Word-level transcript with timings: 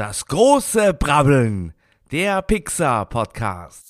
Das 0.00 0.24
große 0.24 0.94
Brabbeln, 0.94 1.74
der 2.10 2.40
Pixar-Podcast. 2.40 3.84
Und 3.84 3.89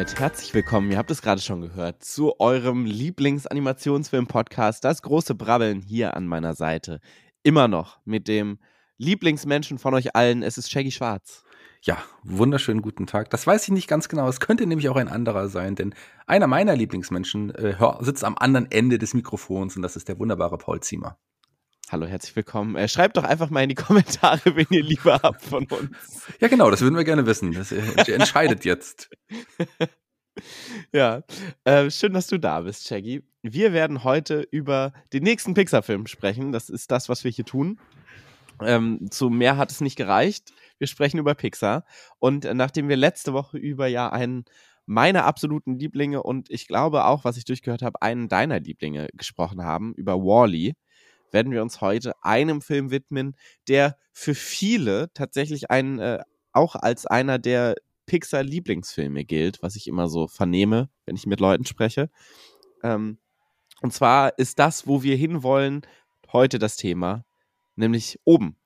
damit 0.00 0.18
herzlich 0.18 0.54
willkommen, 0.54 0.90
ihr 0.90 0.96
habt 0.96 1.10
es 1.10 1.20
gerade 1.20 1.42
schon 1.42 1.60
gehört, 1.60 2.02
zu 2.02 2.40
eurem 2.40 2.86
Lieblingsanimationsfilm-Podcast, 2.86 4.82
das 4.82 5.02
große 5.02 5.34
Brabbeln 5.34 5.82
hier 5.82 6.16
an 6.16 6.26
meiner 6.26 6.54
Seite. 6.54 7.00
Immer 7.42 7.68
noch 7.68 7.98
mit 8.06 8.26
dem 8.26 8.60
Lieblingsmenschen 8.96 9.78
von 9.78 9.92
euch 9.92 10.16
allen, 10.16 10.42
es 10.42 10.56
ist 10.56 10.70
Shaggy 10.70 10.90
Schwarz. 10.90 11.44
Ja, 11.82 11.98
wunderschönen 12.22 12.80
guten 12.80 13.06
Tag. 13.06 13.28
Das 13.28 13.46
weiß 13.46 13.64
ich 13.64 13.74
nicht 13.74 13.88
ganz 13.88 14.08
genau. 14.08 14.26
Es 14.26 14.40
könnte 14.40 14.66
nämlich 14.66 14.88
auch 14.88 14.96
ein 14.96 15.08
anderer 15.08 15.48
sein, 15.48 15.74
denn 15.74 15.94
einer 16.26 16.46
meiner 16.46 16.74
Lieblingsmenschen 16.76 17.54
äh, 17.54 17.76
sitzt 18.00 18.24
am 18.24 18.38
anderen 18.38 18.70
Ende 18.70 18.98
des 18.98 19.12
Mikrofons 19.12 19.76
und 19.76 19.82
das 19.82 19.96
ist 19.96 20.08
der 20.08 20.18
wunderbare 20.18 20.56
Paul 20.56 20.80
Ziemer. 20.80 21.18
Hallo, 21.92 22.06
herzlich 22.06 22.36
willkommen. 22.36 22.76
Äh, 22.76 22.86
schreibt 22.86 23.16
doch 23.16 23.24
einfach 23.24 23.50
mal 23.50 23.64
in 23.64 23.68
die 23.68 23.74
Kommentare, 23.86 24.54
wen 24.54 24.66
ihr 24.70 24.84
lieber 24.84 25.18
habt 25.24 25.42
von 25.42 25.64
uns. 25.66 26.22
Ja, 26.40 26.46
genau, 26.46 26.70
das 26.70 26.82
würden 26.82 26.94
wir 26.94 27.02
gerne 27.02 27.26
wissen. 27.26 27.52
Das 27.52 27.72
äh, 27.72 28.12
entscheidet 28.12 28.64
jetzt. 28.64 29.10
Ja, 30.92 31.22
äh, 31.64 31.90
schön, 31.90 32.14
dass 32.14 32.28
du 32.28 32.38
da 32.38 32.60
bist, 32.60 32.86
Shaggy. 32.86 33.22
Wir 33.42 33.74
werden 33.74 34.04
heute 34.04 34.46
über 34.50 34.94
den 35.12 35.24
nächsten 35.24 35.52
Pixar-Film 35.52 36.06
sprechen. 36.06 36.50
Das 36.52 36.70
ist 36.70 36.90
das, 36.90 37.10
was 37.10 37.24
wir 37.24 37.30
hier 37.30 37.44
tun. 37.44 37.78
Ähm, 38.62 39.10
zu 39.10 39.28
mehr 39.28 39.58
hat 39.58 39.70
es 39.70 39.82
nicht 39.82 39.96
gereicht. 39.96 40.54
Wir 40.78 40.86
sprechen 40.86 41.18
über 41.18 41.34
Pixar. 41.34 41.84
Und 42.20 42.46
äh, 42.46 42.54
nachdem 42.54 42.88
wir 42.88 42.96
letzte 42.96 43.34
Woche 43.34 43.58
über 43.58 43.86
ja 43.88 44.08
einen 44.10 44.44
meiner 44.86 45.26
absoluten 45.26 45.78
Lieblinge 45.78 46.22
und 46.22 46.48
ich 46.48 46.66
glaube 46.66 47.04
auch, 47.04 47.24
was 47.24 47.36
ich 47.36 47.44
durchgehört 47.44 47.82
habe, 47.82 48.00
einen 48.00 48.28
deiner 48.28 48.60
Lieblinge 48.60 49.08
gesprochen 49.12 49.62
haben, 49.62 49.92
über 49.94 50.16
Wally, 50.16 50.74
werden 51.32 51.52
wir 51.52 51.62
uns 51.62 51.80
heute 51.80 52.14
einem 52.22 52.60
Film 52.60 52.90
widmen, 52.90 53.36
der 53.68 53.96
für 54.12 54.34
viele 54.34 55.12
tatsächlich 55.14 55.70
ein, 55.70 55.98
äh, 55.98 56.20
auch 56.52 56.74
als 56.74 57.06
einer 57.06 57.38
der 57.38 57.76
Pixar-Lieblingsfilme 58.06 59.24
gilt, 59.24 59.62
was 59.62 59.76
ich 59.76 59.86
immer 59.86 60.08
so 60.08 60.26
vernehme, 60.26 60.90
wenn 61.06 61.16
ich 61.16 61.26
mit 61.26 61.40
Leuten 61.40 61.64
spreche. 61.64 62.10
Ähm, 62.82 63.18
und 63.82 63.92
zwar 63.92 64.38
ist 64.38 64.58
das, 64.58 64.86
wo 64.86 65.02
wir 65.02 65.16
hinwollen, 65.16 65.82
heute 66.32 66.58
das 66.58 66.76
Thema, 66.76 67.24
nämlich 67.76 68.18
oben. 68.24 68.56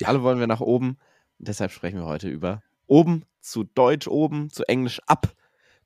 Ja. 0.00 0.08
Alle 0.08 0.22
wollen 0.22 0.38
wir 0.38 0.46
nach 0.46 0.60
oben. 0.60 0.98
Deshalb 1.38 1.72
sprechen 1.72 1.98
wir 1.98 2.06
heute 2.06 2.28
über 2.28 2.62
oben, 2.86 3.24
zu 3.40 3.64
Deutsch 3.64 4.06
oben, 4.06 4.50
zu 4.50 4.64
Englisch 4.68 5.00
ab. 5.06 5.34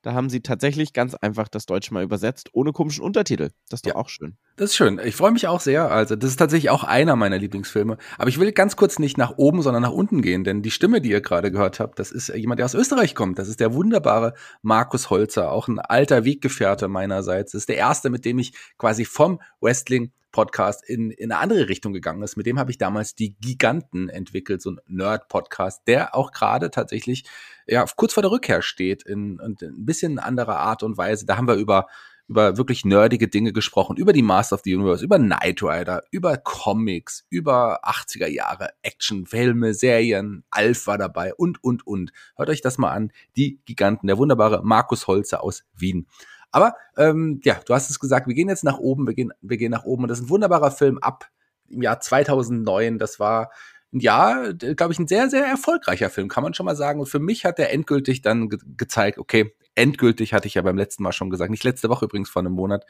Da 0.02 0.12
haben 0.14 0.30
sie 0.30 0.40
tatsächlich 0.40 0.92
ganz 0.92 1.14
einfach 1.14 1.48
das 1.48 1.66
Deutsche 1.66 1.92
mal 1.92 2.02
übersetzt, 2.02 2.50
ohne 2.52 2.72
komischen 2.72 3.02
Untertitel. 3.02 3.50
Das 3.68 3.78
ist 3.78 3.86
doch 3.86 3.90
Ja. 3.90 3.96
auch 3.96 4.08
schön. 4.08 4.36
Das 4.56 4.70
ist 4.70 4.76
schön. 4.76 5.00
Ich 5.04 5.16
freue 5.16 5.32
mich 5.32 5.46
auch 5.48 5.60
sehr. 5.60 5.90
Also, 5.90 6.16
das 6.16 6.30
ist 6.30 6.36
tatsächlich 6.36 6.70
auch 6.70 6.84
einer 6.84 7.16
meiner 7.16 7.38
Lieblingsfilme. 7.38 7.98
Aber 8.16 8.28
ich 8.28 8.38
will 8.38 8.52
ganz 8.52 8.76
kurz 8.76 8.98
nicht 8.98 9.18
nach 9.18 9.34
oben, 9.36 9.62
sondern 9.62 9.82
nach 9.82 9.92
unten 9.92 10.22
gehen, 10.22 10.44
denn 10.44 10.62
die 10.62 10.70
Stimme, 10.70 11.00
die 11.00 11.10
ihr 11.10 11.20
gerade 11.20 11.50
gehört 11.50 11.80
habt, 11.80 11.98
das 11.98 12.10
ist 12.12 12.28
jemand, 12.28 12.58
der 12.58 12.66
aus 12.66 12.74
Österreich 12.74 13.14
kommt. 13.14 13.38
Das 13.38 13.48
ist 13.48 13.60
der 13.60 13.74
wunderbare 13.74 14.34
Markus 14.62 15.10
Holzer, 15.10 15.52
auch 15.52 15.68
ein 15.68 15.78
alter 15.78 16.24
Weggefährte 16.24 16.88
meinerseits. 16.88 17.52
Das 17.52 17.62
ist 17.62 17.68
der 17.68 17.76
erste, 17.76 18.10
mit 18.10 18.24
dem 18.24 18.38
ich 18.38 18.52
quasi 18.78 19.04
vom 19.04 19.40
Wrestling 19.60 20.12
Podcast 20.32 20.88
in, 20.88 21.10
in 21.10 21.32
eine 21.32 21.40
andere 21.40 21.68
Richtung 21.68 21.92
gegangen 21.92 22.22
ist. 22.22 22.36
Mit 22.36 22.46
dem 22.46 22.58
habe 22.58 22.70
ich 22.70 22.78
damals 22.78 23.14
die 23.14 23.34
Giganten 23.40 24.08
entwickelt, 24.08 24.62
so 24.62 24.70
ein 24.72 24.80
Nerd-Podcast, 24.86 25.82
der 25.86 26.14
auch 26.14 26.32
gerade 26.32 26.70
tatsächlich 26.70 27.24
ja 27.66 27.84
kurz 27.96 28.14
vor 28.14 28.22
der 28.22 28.30
Rückkehr 28.32 28.62
steht 28.62 29.02
in, 29.02 29.38
in 29.38 29.56
ein 29.60 29.86
bisschen 29.86 30.18
anderer 30.18 30.58
Art 30.58 30.82
und 30.82 30.96
Weise. 30.96 31.26
Da 31.26 31.36
haben 31.36 31.48
wir 31.48 31.54
über 31.54 31.86
über 32.28 32.58
wirklich 32.58 32.84
nerdige 32.84 33.26
Dinge 33.26 33.52
gesprochen, 33.52 33.96
über 33.96 34.12
die 34.12 34.22
Master 34.22 34.56
of 34.56 34.62
the 34.64 34.74
Universe, 34.74 35.02
über 35.02 35.18
Knight 35.18 35.62
Rider, 35.62 36.02
über 36.10 36.36
Comics, 36.36 37.24
über 37.30 37.80
80er 37.84 38.28
Jahre 38.28 38.70
Actionfilme, 38.82 39.72
Serien, 39.72 40.44
Alf 40.50 40.86
war 40.86 40.98
dabei 40.98 41.34
und, 41.34 41.64
und, 41.64 41.86
und. 41.86 42.12
Hört 42.36 42.50
euch 42.50 42.60
das 42.60 42.76
mal 42.76 42.90
an. 42.90 43.12
Die 43.36 43.60
Giganten, 43.64 44.06
der 44.06 44.18
wunderbare 44.18 44.62
Markus 44.62 45.06
Holzer 45.06 45.42
aus 45.42 45.64
Wien. 45.74 46.06
Aber 46.50 46.74
ähm, 46.96 47.40
ja, 47.44 47.60
du 47.66 47.74
hast 47.74 47.90
es 47.90 48.00
gesagt, 48.00 48.26
wir 48.26 48.34
gehen 48.34 48.48
jetzt 48.48 48.64
nach 48.64 48.78
oben, 48.78 49.06
wir 49.06 49.14
gehen, 49.14 49.32
wir 49.40 49.56
gehen 49.56 49.70
nach 49.70 49.84
oben 49.84 50.04
und 50.04 50.08
das 50.08 50.18
ist 50.18 50.26
ein 50.26 50.30
wunderbarer 50.30 50.70
Film 50.70 50.98
ab 50.98 51.28
im 51.68 51.82
Jahr 51.82 52.00
2009. 52.00 52.98
Das 52.98 53.20
war 53.20 53.50
ein 53.92 54.00
Jahr, 54.00 54.54
glaube 54.54 54.92
ich, 54.92 54.98
ein 54.98 55.08
sehr, 55.08 55.30
sehr 55.30 55.44
erfolgreicher 55.46 56.10
Film, 56.10 56.28
kann 56.28 56.42
man 56.42 56.54
schon 56.54 56.66
mal 56.66 56.76
sagen. 56.76 57.00
Und 57.00 57.06
für 57.06 57.20
mich 57.20 57.44
hat 57.44 57.58
er 57.58 57.72
endgültig 57.72 58.22
dann 58.22 58.48
ge 58.48 58.58
gezeigt, 58.76 59.18
okay, 59.18 59.54
endgültig 59.74 60.34
hatte 60.34 60.48
ich 60.48 60.54
ja 60.54 60.62
beim 60.62 60.76
letzten 60.76 61.02
Mal 61.02 61.12
schon 61.12 61.30
gesagt, 61.30 61.50
nicht 61.50 61.64
letzte 61.64 61.88
Woche 61.88 62.06
übrigens 62.06 62.30
vor 62.30 62.40
einem 62.40 62.52
Monat. 62.52 62.84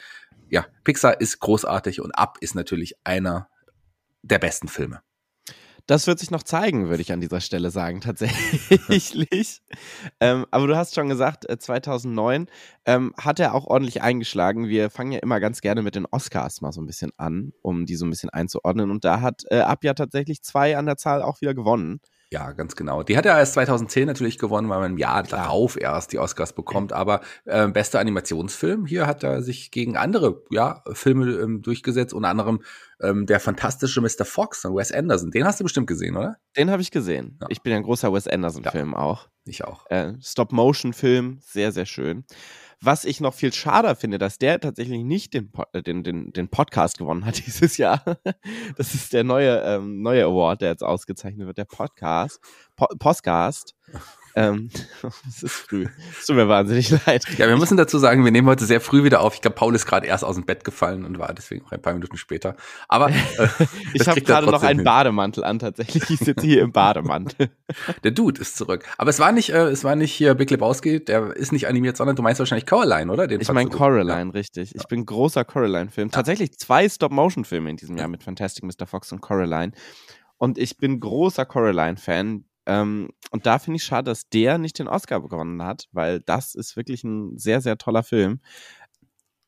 Ja, 0.48 0.66
Pixar 0.84 1.20
ist 1.20 1.41
großartig 1.41 2.00
und 2.00 2.12
Up 2.12 2.38
ist 2.41 2.54
natürlich 2.54 2.94
einer 3.04 3.48
der 4.22 4.38
besten 4.38 4.68
Filme. 4.68 5.00
Das 5.88 6.06
wird 6.06 6.19
sich 6.19 6.31
noch 6.31 6.43
zeigen, 6.43 6.91
würde 6.91 7.00
ich 7.00 7.12
an 7.12 7.22
dieser 7.22 7.41
Stelle 7.41 7.71
sagen, 7.71 8.00
tatsächlich. 8.03 9.62
ähm, 10.21 10.44
aber 10.50 10.66
du 10.66 10.76
hast 10.76 10.94
schon 10.94 11.09
gesagt, 11.09 11.49
äh, 11.49 11.59
2009 11.59 12.47
ähm, 12.84 13.15
hat 13.16 13.41
er 13.41 13.54
auch 13.54 13.66
ordentlich 13.66 14.03
eingeschlagen. 14.03 14.69
Wir 14.69 14.91
fangen 14.91 15.12
ja 15.12 15.21
immer 15.21 15.41
ganz 15.41 15.62
gerne 15.62 15.81
mit 15.81 15.94
den 15.94 16.04
Oscars 16.04 16.60
mal 16.60 16.72
so 16.72 16.82
ein 16.82 16.87
bisschen 16.87 17.12
an, 17.16 17.54
um 17.62 17.87
die 17.87 17.97
so 17.97 18.04
ein 18.04 18.10
bisschen 18.10 18.28
einzuordnen. 18.28 18.91
Und 18.91 19.06
da 19.06 19.22
hat 19.22 19.44
äh, 19.50 19.60
Ab 19.60 19.82
ja 19.82 19.94
tatsächlich 19.94 20.43
zwei 20.43 20.77
an 20.77 20.84
der 20.84 20.98
Zahl 20.98 21.22
auch 21.22 21.41
wieder 21.41 21.54
gewonnen. 21.54 22.00
Ja, 22.31 22.53
ganz 22.53 22.77
genau. 22.77 23.03
Die 23.03 23.16
hat 23.16 23.25
er 23.25 23.39
erst 23.39 23.55
2010 23.55 24.06
natürlich 24.06 24.39
gewonnen, 24.39 24.69
weil 24.69 24.81
man 24.81 24.93
im 24.93 24.99
Jahr 24.99 25.22
darauf 25.22 25.81
erst 25.81 26.12
die 26.12 26.19
Oscars 26.19 26.53
bekommt. 26.53 26.93
Aber 26.93 27.22
äh, 27.47 27.66
bester 27.69 28.00
Animationsfilm, 28.00 28.84
hier 28.84 29.06
hat 29.06 29.22
er 29.22 29.43
sich 29.43 29.71
gegen 29.71 29.97
andere 29.97 30.43
ja, 30.50 30.83
Filme 30.93 31.31
ähm, 31.33 31.62
durchgesetzt, 31.62 32.12
unter 32.12 32.28
anderem 32.28 32.61
ähm, 33.00 33.25
der 33.25 33.41
fantastische 33.41 34.03
Mr. 34.03 34.27
Fox 34.27 34.61
von 34.61 34.77
Wes 34.77 34.93
Anderson. 34.93 35.31
Den 35.31 35.44
hast 35.47 35.61
du 35.61 35.65
bestimmt 35.65 35.87
gesehen, 35.87 36.16
oder? 36.16 36.37
Den 36.55 36.71
habe 36.71 36.83
ich 36.83 36.91
gesehen. 36.91 37.39
Ja. 37.41 37.47
Ich 37.49 37.62
bin 37.62 37.72
ja 37.72 37.78
ein 37.78 37.84
großer 37.84 38.12
Wes 38.12 38.28
Anderson-Film 38.28 38.95
auch. 38.95 39.28
Ich 39.47 39.65
auch. 39.65 39.87
Äh, 39.89 40.12
Stop-Motion-Film, 40.21 41.39
sehr, 41.41 41.72
sehr 41.72 41.87
schön. 41.87 42.25
Was 42.81 43.05
ich 43.05 43.21
noch 43.21 43.34
viel 43.34 43.53
schade 43.53 43.97
finde, 43.97 44.19
dass 44.19 44.39
der 44.39 44.61
tatsächlich 44.61 45.03
nicht 45.03 45.34
den, 45.34 45.50
äh, 45.72 45.83
den, 45.83 46.05
den, 46.05 46.33
den 46.33 46.49
Podcast 46.49 46.99
gewonnen 46.99 47.25
hat 47.25 47.39
dieses 47.47 47.77
Jahr. 47.77 48.03
Das 48.77 48.94
ist 48.94 49.12
der 49.12 49.25
neue, 49.25 49.61
ähm, 49.62 50.03
neue 50.03 50.25
Award, 50.25 50.62
der 50.62 50.71
jetzt 50.71 50.84
ausgezeichnet 50.84 51.47
wird, 51.47 51.59
der 51.59 51.65
Podcast. 51.65 52.41
Po 52.77 52.87
Postcast. 52.99 53.75
Ähm, 54.38 54.71
es 55.28 55.43
ist 55.43 55.53
früh. 55.53 55.87
Es 56.19 56.26
tut 56.26 56.37
mir 56.37 56.49
wahnsinnig 56.49 56.91
leid. 57.06 57.25
Ja, 57.38 57.49
wir 57.49 57.56
müssen 57.56 57.76
dazu 57.76 57.99
sagen, 57.99 58.25
wir 58.25 58.31
nehmen 58.31 58.47
heute 58.47 58.65
sehr 58.66 58.81
früh 58.81 59.03
wieder 59.03 59.21
auf. 59.21 59.34
Ich 59.34 59.41
glaube, 59.41 59.56
Paul 59.56 59.75
ist 59.75 59.84
gerade 59.84 60.06
erst 60.06 60.22
aus 60.25 60.37
dem 60.37 60.44
Bett 60.44 60.65
gefallen 60.65 61.04
und 61.04 61.19
war 61.19 61.34
deswegen 61.34 61.65
auch 61.66 61.72
ein 61.72 61.82
paar 61.82 61.93
Minuten 61.93 62.16
später. 62.16 62.54
Aber 62.87 63.10
äh, 63.10 63.12
Ich 63.94 64.06
habe 64.06 64.21
er 64.21 64.25
gerade 64.25 64.47
noch 64.47 64.62
einen 64.62 64.78
hin. 64.81 64.84
Bademantel 64.84 65.43
an, 65.43 65.59
tatsächlich. 65.59 66.09
Ich 66.09 66.21
sitze 66.21 66.47
hier 66.47 66.62
im 66.62 66.71
Bademantel. 66.71 67.50
Der 68.04 68.12
Dude 68.12 68.41
ist 68.41 68.56
zurück. 68.56 68.84
Aber 68.97 69.10
es 69.10 69.19
war 69.19 69.32
nicht, 69.32 69.50
äh, 69.50 69.69
es 69.69 69.82
war 69.82 69.97
nicht 69.97 70.12
hier 70.12 70.34
Big 70.34 70.50
Lebowski, 70.50 71.04
der 71.04 71.34
ist 71.34 71.50
nicht 71.50 71.66
animiert, 71.66 71.97
sondern 71.97 72.15
du 72.15 72.22
meinst 72.22 72.38
wahrscheinlich 72.38 72.66
Coraline, 72.66 73.12
oder? 73.12 73.27
Den 73.27 73.41
Ich 73.41 73.53
meine. 73.53 73.71
Coraline, 73.71 74.32
richtig. 74.34 74.75
Ich 74.75 74.84
bin 74.84 75.04
großer 75.04 75.44
Coraline-Film. 75.44 76.12
Tatsächlich 76.12 76.56
zwei 76.59 76.88
Stop-Motion-Filme 76.88 77.71
in 77.71 77.77
diesem 77.77 77.97
Jahr 77.97 78.09
mit 78.09 78.22
Fantastic 78.22 78.62
Mr. 78.65 78.87
Fox 78.87 79.10
und 79.10 79.21
Coraline. 79.21 79.72
Und 80.37 80.56
ich 80.59 80.78
bin 80.78 81.00
großer 81.00 81.44
Coraline-Fan. 81.44 82.44
Ähm, 82.68 83.08
und 83.30 83.46
da 83.46 83.58
finde 83.58 83.78
ich 83.78 83.84
schade, 83.84 84.10
dass 84.10 84.28
der 84.28 84.58
nicht 84.58 84.78
den 84.78 84.88
Oscar 84.88 85.22
gewonnen 85.22 85.62
hat, 85.62 85.88
weil 85.92 86.20
das 86.20 86.54
ist 86.54 86.76
wirklich 86.76 87.03
ein 87.03 87.38
sehr, 87.38 87.62
sehr 87.62 87.78
toller 87.78 88.03
Film. 88.03 88.41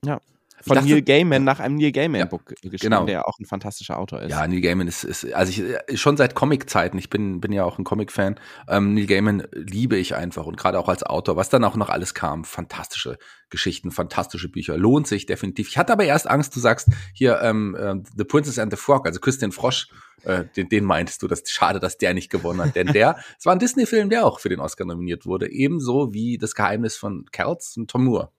Ja. 0.05 0.21
Von 0.67 0.77
dachte- 0.77 0.89
Neil 0.89 1.03
Gaiman 1.03 1.45
nach 1.45 1.61
einem 1.61 1.77
Neil 1.77 1.93
Gaiman-Buch 1.93 2.45
geschrieben, 2.45 2.79
genau. 2.81 3.07
der 3.07 3.27
auch 3.27 3.39
ein 3.39 3.47
fantastischer 3.47 3.99
Autor 3.99 4.23
ist. 4.23 4.31
Ja, 4.31 4.47
Neil 4.47 4.61
Gaiman 4.61 4.89
ist, 4.89 5.05
ist 5.05 5.33
also 5.33 5.51
ich 5.51 5.61
äh, 5.61 5.97
schon 5.97 6.17
seit 6.17 6.35
Comic-Zeiten, 6.35 6.99
ich 6.99 7.09
bin, 7.09 7.41
bin 7.41 7.53
ja 7.53 7.65
auch 7.65 7.79
ein 7.79 7.85
Comic-Fan, 7.85 8.39
ähm, 8.69 8.95
Neil 8.95 9.07
Gaiman 9.07 9.47
liebe 9.53 9.97
ich 9.97 10.15
einfach 10.15 10.47
und 10.47 10.57
gerade 10.57 10.79
auch 10.79 10.89
als 10.89 11.03
Autor, 11.03 11.37
was 11.37 11.49
dann 11.49 11.65
auch 11.65 11.77
noch 11.77 11.89
alles 11.89 12.15
kam, 12.15 12.45
fantastische 12.45 13.19
Geschichten, 13.49 13.91
fantastische 13.91 14.49
Bücher, 14.49 14.77
lohnt 14.77 15.07
sich 15.07 15.27
definitiv. 15.27 15.69
Ich 15.69 15.79
hatte 15.79 15.93
aber 15.93 16.05
erst 16.05 16.29
Angst, 16.29 16.55
du 16.55 16.61
sagst 16.61 16.89
hier 17.15 17.41
ähm, 17.43 17.75
äh, 17.75 17.95
The 18.17 18.25
Princess 18.25 18.59
and 18.59 18.73
the 18.73 18.77
Frog, 18.77 19.07
also 19.07 19.19
Küss 19.19 19.39
den 19.39 19.53
Frosch, 19.53 19.89
äh, 20.25 20.45
den, 20.57 20.69
den 20.69 20.85
meintest 20.85 21.23
du, 21.23 21.27
das 21.27 21.41
ist 21.41 21.53
schade, 21.53 21.81
dass 21.81 21.97
der 21.97 22.13
nicht 22.15 22.31
gewonnen 22.31 22.61
hat, 22.61 22.77
denn 22.77 22.89
der, 22.89 23.17
es 23.39 23.47
war 23.47 23.55
ein 23.55 23.59
Disney-Film, 23.59 24.11
der 24.11 24.27
auch 24.27 24.41
für 24.41 24.51
den 24.51 24.61
Oscar 24.61 24.85
nominiert 24.85 25.25
wurde, 25.27 25.51
ebenso 25.51 26.13
wie 26.13 26.39
Das 26.39 26.55
Geheimnis 26.55 26.97
von 26.97 27.25
Kells 27.33 27.77
und 27.77 27.91
Tom 27.91 28.05
Moore. 28.05 28.31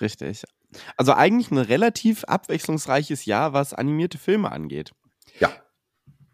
Richtig. 0.00 0.44
Also 0.96 1.14
eigentlich 1.14 1.50
ein 1.50 1.58
relativ 1.58 2.24
abwechslungsreiches 2.24 3.24
Jahr, 3.24 3.52
was 3.52 3.74
animierte 3.74 4.18
Filme 4.18 4.52
angeht. 4.52 4.92
Ja. 5.38 5.50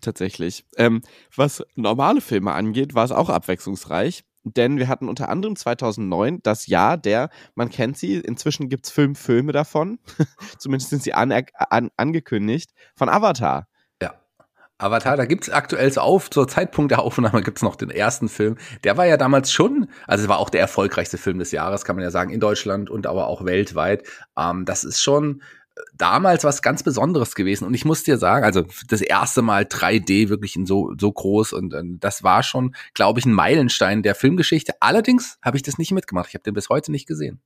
Tatsächlich. 0.00 0.64
Ähm, 0.76 1.02
was 1.34 1.64
normale 1.74 2.20
Filme 2.20 2.52
angeht, 2.52 2.94
war 2.94 3.04
es 3.04 3.12
auch 3.12 3.28
abwechslungsreich. 3.28 4.24
denn 4.44 4.78
wir 4.78 4.86
hatten 4.86 5.08
unter 5.08 5.28
anderem 5.28 5.56
2009 5.56 6.40
das 6.44 6.68
Jahr 6.68 6.96
der, 6.96 7.30
man 7.56 7.68
kennt 7.68 7.98
sie, 7.98 8.14
inzwischen 8.14 8.68
gibt's 8.68 8.90
fünf 8.90 9.18
Filme 9.18 9.50
davon, 9.50 9.98
zumindest 10.58 10.90
sind 10.90 11.02
sie 11.02 11.14
an, 11.14 11.32
an, 11.54 11.90
angekündigt, 11.96 12.72
von 12.94 13.08
Avatar. 13.08 13.66
Avatar, 14.78 15.17
da 15.17 15.25
gibt's 15.25 15.49
aktuell 15.49 15.90
so 15.90 16.02
auf, 16.02 16.28
zur 16.28 16.46
Zeitpunkt 16.49 16.90
der 16.90 17.00
Aufnahme 17.00 17.43
gibt's 17.43 17.62
noch 17.62 17.76
den 17.76 17.90
ersten 17.90 18.28
Film. 18.28 18.56
Der 18.84 18.96
war 18.96 19.06
ja 19.06 19.17
damals 19.17 19.50
schon, 19.50 19.88
also 20.06 20.25
es 20.25 20.28
war 20.28 20.38
auch 20.38 20.50
der 20.50 20.61
erfolgreichste 20.61 21.19
Film 21.19 21.38
des 21.38 21.50
Jahres, 21.50 21.84
kann 21.84 21.96
man 21.96 22.02
ja 22.02 22.11
sagen, 22.11 22.31
in 22.31 22.40
Deutschland 22.40 22.90
und 22.90 23.06
aber 23.06 23.26
auch 23.28 23.44
weltweit. 23.44 24.05
Ähm, 24.37 24.64
das 24.64 24.84
ist 24.84 25.00
schon 25.00 25.43
damals 25.94 26.44
was 26.44 26.62
ganz 26.62 26.82
Besonderes 26.82 27.34
gewesen. 27.34 27.67
Und 27.67 27.75
ich 27.75 27.84
muss 27.84 28.02
dir 28.02 28.19
sagen, 28.19 28.44
also 28.44 28.64
das 28.88 29.00
erste 29.00 29.43
Mal 29.43 29.64
3D 29.64 30.28
wirklich 30.28 30.56
in 30.56 30.67
so, 30.67 30.94
so 30.99 31.11
groß 31.12 31.52
und 31.52 31.75
äh, 31.75 31.82
das 32.00 32.22
war 32.22 32.43
schon, 32.43 32.75
glaube 32.94 33.20
ich, 33.20 33.26
ein 33.26 33.32
Meilenstein 33.32 34.02
der 34.02 34.14
Filmgeschichte. 34.14 34.75
Allerdings 34.81 35.38
habe 35.43 35.56
ich 35.56 35.62
das 35.62 35.79
nicht 35.79 35.93
mitgemacht. 35.93 36.29
Ich 36.29 36.34
habe 36.34 36.44
den 36.44 36.55
bis 36.55 36.69
heute 36.69 36.93
nicht 36.93 37.06
gesehen. 37.06 37.40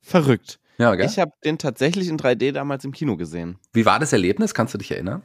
Verrückt. 0.00 0.58
Ja, 0.78 0.94
gell? 0.94 1.06
Ich 1.06 1.18
habe 1.18 1.32
den 1.44 1.58
tatsächlich 1.58 2.08
in 2.08 2.18
3D 2.18 2.52
damals 2.52 2.84
im 2.84 2.92
Kino 2.92 3.16
gesehen. 3.16 3.58
Wie 3.72 3.86
war 3.86 3.98
das 3.98 4.12
Erlebnis? 4.12 4.54
Kannst 4.54 4.74
du 4.74 4.78
dich 4.78 4.90
erinnern? 4.90 5.22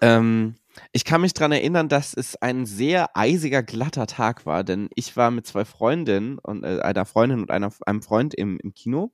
Ähm, 0.00 0.56
ich 0.92 1.04
kann 1.04 1.20
mich 1.20 1.34
daran 1.34 1.52
erinnern, 1.52 1.88
dass 1.88 2.14
es 2.14 2.36
ein 2.36 2.66
sehr 2.66 3.16
eisiger, 3.16 3.62
glatter 3.62 4.06
Tag 4.06 4.46
war, 4.46 4.64
denn 4.64 4.88
ich 4.94 5.16
war 5.16 5.30
mit 5.30 5.46
zwei 5.46 5.64
Freundinnen 5.64 6.38
und 6.38 6.64
äh, 6.64 6.80
einer 6.80 7.04
Freundin 7.04 7.40
und 7.40 7.50
einer, 7.50 7.70
einem 7.86 8.02
Freund 8.02 8.34
im, 8.34 8.58
im 8.60 8.72
Kino 8.74 9.12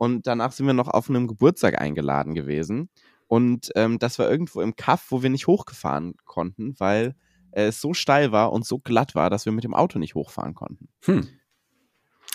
und 0.00 0.26
danach 0.26 0.52
sind 0.52 0.66
wir 0.66 0.72
noch 0.72 0.88
auf 0.88 1.10
einem 1.10 1.28
Geburtstag 1.28 1.78
eingeladen 1.78 2.34
gewesen. 2.34 2.88
Und 3.28 3.70
ähm, 3.76 3.98
das 3.98 4.18
war 4.18 4.30
irgendwo 4.30 4.62
im 4.62 4.74
Kaff, 4.74 5.06
wo 5.10 5.22
wir 5.22 5.28
nicht 5.28 5.46
hochgefahren 5.46 6.14
konnten, 6.24 6.74
weil 6.78 7.14
äh, 7.52 7.66
es 7.66 7.82
so 7.82 7.92
steil 7.92 8.32
war 8.32 8.50
und 8.50 8.64
so 8.64 8.78
glatt 8.78 9.14
war, 9.14 9.28
dass 9.28 9.44
wir 9.44 9.52
mit 9.52 9.62
dem 9.62 9.74
Auto 9.74 9.98
nicht 9.98 10.14
hochfahren 10.14 10.54
konnten. 10.54 10.88
Hm. 11.04 11.28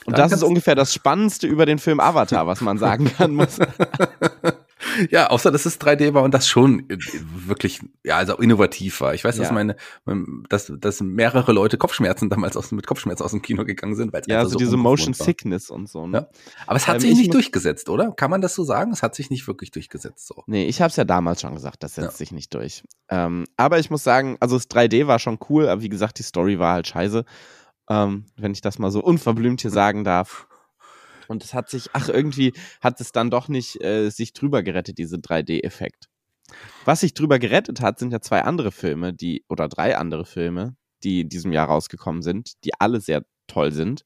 Und 0.06 0.18
das 0.18 0.32
ist 0.32 0.44
ungefähr 0.44 0.76
das 0.76 0.94
Spannendste 0.94 1.48
über 1.48 1.66
den 1.66 1.80
Film 1.80 2.00
Avatar, 2.00 2.46
was 2.46 2.62
man 2.62 2.78
sagen 2.78 3.06
kann 3.18 3.34
muss. 3.34 3.58
ja, 5.10 5.28
außer 5.30 5.52
dass 5.52 5.66
es 5.66 5.80
3D 5.80 6.14
war 6.14 6.24
und 6.24 6.34
das 6.34 6.48
schon 6.48 6.90
äh, 6.90 6.98
wirklich, 7.22 7.82
ja, 8.04 8.18
also 8.18 8.38
innovativ 8.38 9.02
war. 9.02 9.14
Ich 9.14 9.24
weiß, 9.24 9.38
dass 9.38 9.48
Ja. 9.50 9.54
meine, 9.54 9.76
dass, 10.50 10.72
dass 10.78 11.02
mehrere 11.02 11.52
Leute 11.54 11.78
Kopfschmerzen 11.78 12.30
damals 12.30 12.56
aus, 12.58 12.72
mit 12.72 12.86
Kopfschmerzen 12.88 13.24
aus 13.24 13.32
dem 13.32 13.42
Kino 13.42 13.66
gegangen 13.66 13.96
sind, 13.96 14.14
weil 14.14 14.22
es 14.22 14.28
ja, 14.28 14.40
einfach 14.40 14.52
so 14.52 14.58
diese 14.58 14.78
Motion 14.78 15.18
war. 15.18 15.26
Sickness 15.26 15.70
und 15.70 15.90
so. 15.90 16.08
Ne? 16.08 16.18
Ja. 16.18 16.28
Aber 16.68 16.78
es 16.78 16.88
hat 16.88 16.96
Ähm, 16.96 17.02
sich 17.02 17.12
ich 17.12 17.18
nicht 17.18 17.34
durchgesetzt, 17.34 17.90
oder? 17.90 18.12
Kann 18.12 18.30
man 18.32 18.42
das 18.42 18.56
so 18.56 18.64
sagen? 18.64 18.92
Es 18.92 19.02
hat 19.04 19.16
sich 19.16 19.30
nicht 19.30 19.48
wirklich 19.48 19.72
durchgesetzt, 19.72 20.28
so. 20.28 20.44
Nee, 20.48 20.66
ich 20.66 20.82
habe 20.82 20.90
es 20.90 20.96
ja 20.96 21.04
damals 21.04 21.42
schon 21.42 21.54
gesagt, 21.56 21.84
das 21.84 21.96
setzt 21.96 22.12
Ja. 22.14 22.18
sich 22.18 22.32
nicht 22.32 22.54
durch. 22.54 22.84
Ähm, 23.10 23.46
aber 23.58 23.80
ich 23.80 23.90
muss 23.90 24.04
sagen, 24.04 24.38
also 24.40 24.56
das 24.58 24.68
3D 24.70 25.08
war 25.08 25.20
schon 25.20 25.40
cool, 25.50 25.68
aber 25.68 25.82
wie 25.82 25.90
gesagt, 25.90 26.20
die 26.20 26.24
Story 26.24 26.60
war 26.60 26.74
halt 26.74 26.88
scheiße. 26.88 27.26
Ähm, 27.90 28.26
wenn 28.36 28.52
ich 28.52 28.62
das 28.62 28.80
mal 28.80 28.90
so 28.92 29.00
unverblümt 29.04 29.62
hier 29.62 29.70
sagen 29.72 30.04
darf. 30.04 30.48
Und 31.28 31.44
es 31.44 31.54
hat 31.54 31.70
sich, 31.70 31.90
ach, 31.94 32.10
irgendwie 32.10 32.54
hat 32.82 33.00
es 33.02 33.12
dann 33.12 33.30
doch 33.30 33.48
nicht 33.48 33.82
äh, 33.84 34.10
sich 34.10 34.34
drüber 34.34 34.64
gerettet, 34.64 34.98
diese 34.98 35.18
3D-Effekt. 35.18 36.06
Was 36.86 37.00
sich 37.02 37.14
drüber 37.14 37.40
gerettet 37.40 37.82
hat, 37.82 37.98
sind 38.00 38.12
ja 38.12 38.22
zwei 38.22 38.44
andere 38.44 38.72
Filme, 38.72 39.14
die, 39.14 39.44
oder 39.50 39.68
drei 39.68 39.98
andere 39.98 40.26
Filme, 40.26 40.76
die 41.04 41.22
in 41.22 41.30
diesem 41.30 41.52
Jahr 41.52 41.68
rausgekommen 41.68 42.22
sind, 42.22 42.54
die 42.64 42.72
alle 42.80 43.00
sehr 43.02 43.24
toll 43.48 43.72
sind. 43.72 44.06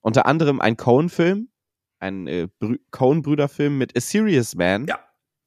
Unter 0.00 0.26
anderem 0.26 0.60
ein 0.60 0.76
Coen-Film, 0.76 1.48
ein 2.00 2.26
äh, 2.26 2.48
Brü- 2.60 2.80
Coen-Brüder-Film 2.90 3.78
mit 3.78 3.96
A 3.96 4.00
Serious 4.00 4.54
Man 4.54 4.86
Ja. 4.86 4.98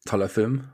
Toller 0.06 0.30
Film. 0.30 0.70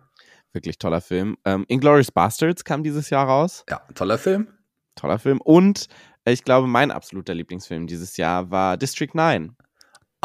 wirklich 0.53 0.77
toller 0.77 1.01
Film. 1.01 1.35
Ähm, 1.45 1.65
Inglourious 1.67 2.11
Bastards 2.11 2.63
kam 2.63 2.83
dieses 2.83 3.09
Jahr 3.09 3.27
raus. 3.27 3.65
Ja, 3.69 3.79
toller 3.95 4.17
Film. 4.19 4.47
Toller 4.95 5.19
Film. 5.19 5.41
Und 5.41 5.87
äh, 6.23 6.31
ich 6.31 6.43
glaube, 6.43 6.67
mein 6.67 6.91
absoluter 6.91 7.33
Lieblingsfilm 7.33 7.87
dieses 7.87 8.15
Jahr 8.17 8.51
war 8.51 8.77
District 8.77 9.09
9. 9.13 9.55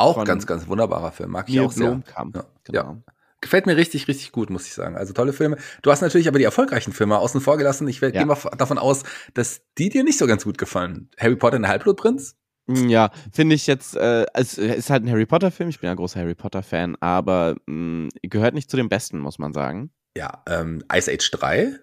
Auch 0.01 0.15
Von 0.15 0.25
ganz, 0.25 0.47
ganz 0.47 0.67
wunderbarer 0.69 1.13
Film. 1.13 1.31
Mag 1.31 1.49
ich 1.49 1.55
Neil 1.57 1.67
auch 1.67 1.73
sehr. 1.73 1.87
Blomkamp. 1.89 2.37
Ja. 2.37 2.45
Genau. 2.65 3.03
Gefällt 3.43 3.65
mir 3.67 3.77
richtig, 3.77 4.07
richtig 4.07 4.33
gut, 4.33 4.51
muss 4.51 4.67
ich 4.67 4.75
sagen. 4.75 4.97
Also 4.97 5.13
tolle 5.15 5.33
Filme. 5.33 5.57
Du 5.83 5.91
hast 5.91 6.03
natürlich 6.03 6.29
aber 6.29 6.39
die 6.39 6.45
erfolgreichen 6.45 6.93
Filme 6.93 7.19
außen 7.19 7.41
vor 7.41 7.57
gelassen. 7.57 7.89
Ich 7.89 8.01
Ja. 8.01 8.11
gehe 8.11 8.27
mal 8.27 8.37
davon 8.59 8.77
aus, 8.79 9.03
dass 9.35 9.63
die 9.79 9.89
dir 9.89 10.05
nicht 10.05 10.19
so 10.19 10.27
ganz 10.27 10.45
gut 10.45 10.59
gefallen. 10.59 11.09
Harry 11.19 11.37
Potter 11.37 11.57
und 11.57 11.63
der 11.63 11.71
Halbblutprinz? 11.71 12.37
Mm, 12.67 12.89
Ja, 12.91 13.11
finde 13.33 13.55
ich 13.55 13.67
jetzt, 13.67 13.97
äh, 13.97 14.27
es 14.35 14.59
ist 14.59 14.91
halt 14.91 15.05
ein 15.05 15.11
Harry 15.11 15.25
Potter-Film. 15.25 15.71
Ich 15.71 15.81
bin 15.81 15.87
ja 15.87 15.93
ein 15.93 15.97
großer 15.97 16.21
Harry 16.21 16.35
Potter-Fan, 16.35 16.97
aber 17.01 17.57
mh, 17.67 18.11
gehört 18.23 18.53
nicht 18.55 18.71
zu 18.71 18.77
den 18.77 18.91
besten, 18.91 19.19
muss 19.19 19.39
man 19.39 19.55
sagen. 19.55 19.91
Ja, 20.17 20.43
ähm, 20.47 20.85
Ice 20.93 21.11
Age 21.11 21.31
3, 21.31 21.79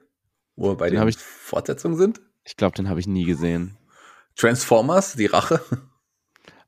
wo 0.56 0.70
wir 0.70 0.76
bei 0.78 0.90
Den 0.92 1.00
den 1.00 1.08
ich- 1.10 1.18
Fortsetzungen 1.18 1.98
sind. 1.98 2.22
Ich 2.44 2.56
glaube, 2.56 2.76
den 2.76 2.88
habe 2.88 3.00
ich 3.00 3.08
nie 3.08 3.26
gesehen. 3.26 3.78
Transformers, 4.36 5.14
die 5.14 5.26
Rache. 5.26 5.60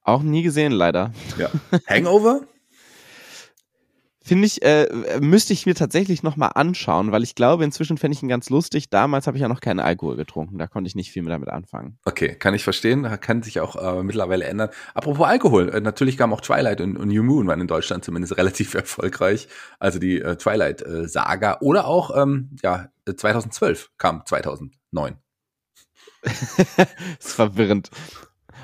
Auch 0.09 0.23
nie 0.23 0.41
gesehen, 0.41 0.71
leider. 0.71 1.13
Ja. 1.37 1.51
Hangover? 1.87 2.41
Finde 4.23 4.47
ich, 4.47 4.63
äh, 4.63 5.19
müsste 5.21 5.53
ich 5.53 5.67
mir 5.67 5.75
tatsächlich 5.75 6.23
nochmal 6.23 6.51
anschauen, 6.55 7.11
weil 7.11 7.21
ich 7.21 7.35
glaube, 7.35 7.63
inzwischen 7.63 7.99
fände 7.99 8.15
ich 8.15 8.23
ihn 8.23 8.27
ganz 8.27 8.49
lustig. 8.49 8.89
Damals 8.89 9.27
habe 9.27 9.37
ich 9.37 9.41
ja 9.41 9.47
noch 9.47 9.61
keinen 9.61 9.79
Alkohol 9.79 10.15
getrunken, 10.15 10.57
da 10.57 10.65
konnte 10.65 10.87
ich 10.87 10.95
nicht 10.95 11.11
viel 11.11 11.21
mehr 11.21 11.33
damit 11.33 11.49
anfangen. 11.49 11.99
Okay, 12.05 12.33
kann 12.33 12.55
ich 12.55 12.63
verstehen. 12.63 13.07
Kann 13.21 13.43
sich 13.43 13.59
auch 13.59 13.75
äh, 13.75 14.01
mittlerweile 14.01 14.45
ändern. 14.45 14.69
Apropos 14.95 15.27
Alkohol, 15.27 15.69
äh, 15.69 15.79
natürlich 15.79 16.17
kam 16.17 16.33
auch 16.33 16.41
Twilight 16.41 16.81
und, 16.81 16.97
und 16.97 17.09
New 17.09 17.23
Moon 17.23 17.45
waren 17.45 17.61
in 17.61 17.67
Deutschland 17.67 18.03
zumindest 18.03 18.35
relativ 18.35 18.73
erfolgreich. 18.75 19.47
Also 19.77 19.99
die 19.99 20.21
äh, 20.21 20.37
Twilight-Saga. 20.37 21.57
Oder 21.61 21.85
auch, 21.85 22.17
ähm, 22.19 22.57
ja, 22.63 22.89
äh, 23.05 23.13
2012 23.13 23.91
kam 23.99 24.25
2009. 24.25 25.17
ist 27.19 27.33
verwirrend. 27.33 27.91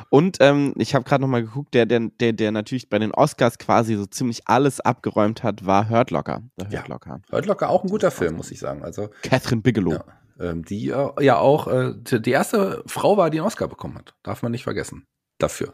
Und 0.10 0.38
ähm, 0.40 0.74
ich 0.78 0.96
habe 0.96 1.04
gerade 1.04 1.22
nochmal 1.22 1.44
geguckt, 1.44 1.74
der, 1.74 1.86
der, 1.86 2.00
der, 2.20 2.34
der 2.34 2.52
natürlich 2.52 2.90
bei 2.90 3.00
den 3.00 3.12
Oscars 3.14 3.58
quasi 3.58 3.96
so 3.96 4.06
ziemlich 4.06 4.48
alles 4.48 4.80
abgeräumt 4.80 5.44
hat, 5.44 5.66
war 5.66 5.90
Hurt 5.90 6.12
Locker. 6.12 6.42
Der 6.60 6.70
Ja. 6.70 6.80
Hurt 6.80 6.88
Locker. 6.90 7.22
Hört 7.30 7.46
locker 7.46 7.70
auch 7.70 7.84
ein 7.84 7.90
guter 7.90 8.12
Film, 8.12 8.36
muss 8.36 8.52
ich 8.52 8.60
sagen. 8.60 8.84
Also 8.84 9.10
Catherine 9.24 9.62
Bigelow. 9.62 9.94
Ja. 9.94 10.04
ähm, 10.40 10.64
die 10.64 10.90
äh, 10.90 11.10
ja 11.24 11.38
auch 11.38 11.68
äh, 11.68 11.94
die 11.96 12.32
erste 12.32 12.84
Frau 12.88 13.18
war, 13.18 13.30
die 13.30 13.40
einen 13.40 13.48
Oscar 13.48 13.68
bekommen 13.68 13.98
hat. 13.98 14.14
Darf 14.24 14.42
man 14.42 14.52
nicht 14.52 14.64
vergessen. 14.64 15.06
Dafür. 15.38 15.74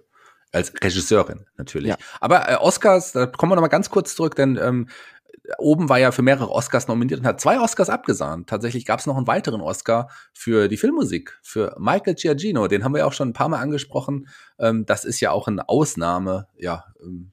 Als 0.54 0.74
Regisseurin 0.84 1.46
natürlich. 1.58 1.90
Ja. 1.90 1.98
Aber 2.20 2.50
äh, 2.50 2.56
Oscars, 2.56 3.14
da 3.14 3.26
kommen 3.26 3.52
wir 3.52 3.56
noch 3.56 3.62
mal 3.62 3.68
ganz 3.70 3.90
kurz 3.90 4.16
zurück, 4.16 4.36
denn 4.36 4.58
ähm, 4.62 4.90
oben 5.58 5.90
war 5.90 6.00
ja 6.00 6.12
für 6.12 6.22
mehrere 6.22 6.52
Oscars 6.52 6.88
nominiert 6.88 7.20
und 7.20 7.26
hat 7.26 7.42
zwei 7.42 7.60
Oscars 7.60 7.90
abgesahnt. 7.90 8.48
Tatsächlich 8.50 8.86
gab 8.86 9.00
es 9.00 9.06
noch 9.06 9.18
einen 9.18 9.28
weiteren 9.28 9.62
Oscar 9.62 10.10
für 10.34 10.68
die 10.68 10.78
Filmmusik, 10.78 11.40
für 11.42 11.76
Michael 11.80 12.16
Giacchino. 12.16 12.68
Den 12.68 12.84
haben 12.84 12.94
wir 12.94 13.00
ja 13.00 13.06
auch 13.06 13.14
schon 13.14 13.30
ein 13.30 13.34
paar 13.34 13.50
Mal 13.50 13.60
angesprochen. 13.60 14.28
Ähm, 14.60 14.86
das 14.86 15.06
ist 15.06 15.20
ja 15.20 15.32
auch 15.32 15.48
ein 15.48 15.60
Ausnahme, 15.60 16.48
ja, 16.58 16.86
ähm, 17.02 17.32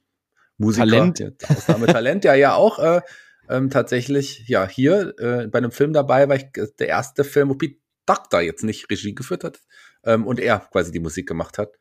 Musiker. 0.56 0.86
Talent. 0.86 1.18
Ja, 1.20 1.30
Ausnahmetalent, 1.48 2.24
ja, 2.24 2.34
ja 2.34 2.54
auch. 2.54 2.78
Äh, 2.78 3.00
ähm, 3.48 3.70
tatsächlich, 3.70 4.46
ja, 4.48 4.68
hier 4.68 5.14
äh, 5.18 5.46
bei 5.46 5.58
einem 5.58 5.70
Film 5.70 5.92
dabei 5.92 6.28
war 6.28 6.36
ich 6.36 6.46
äh, 6.54 6.66
der 6.78 6.88
erste 6.88 7.24
Film, 7.24 7.48
wo 7.48 7.54
Pete 7.54 7.80
Doctor 8.04 8.40
jetzt 8.40 8.64
nicht 8.64 8.90
Regie 8.90 9.14
geführt 9.14 9.44
hat 9.44 9.60
ähm, 10.04 10.26
und 10.26 10.40
er 10.40 10.60
quasi 10.72 10.92
die 10.92 11.00
Musik 11.00 11.26
gemacht 11.28 11.58
hat. 11.58 11.78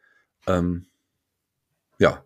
Ähm, 0.47 0.85
ja. 1.99 2.23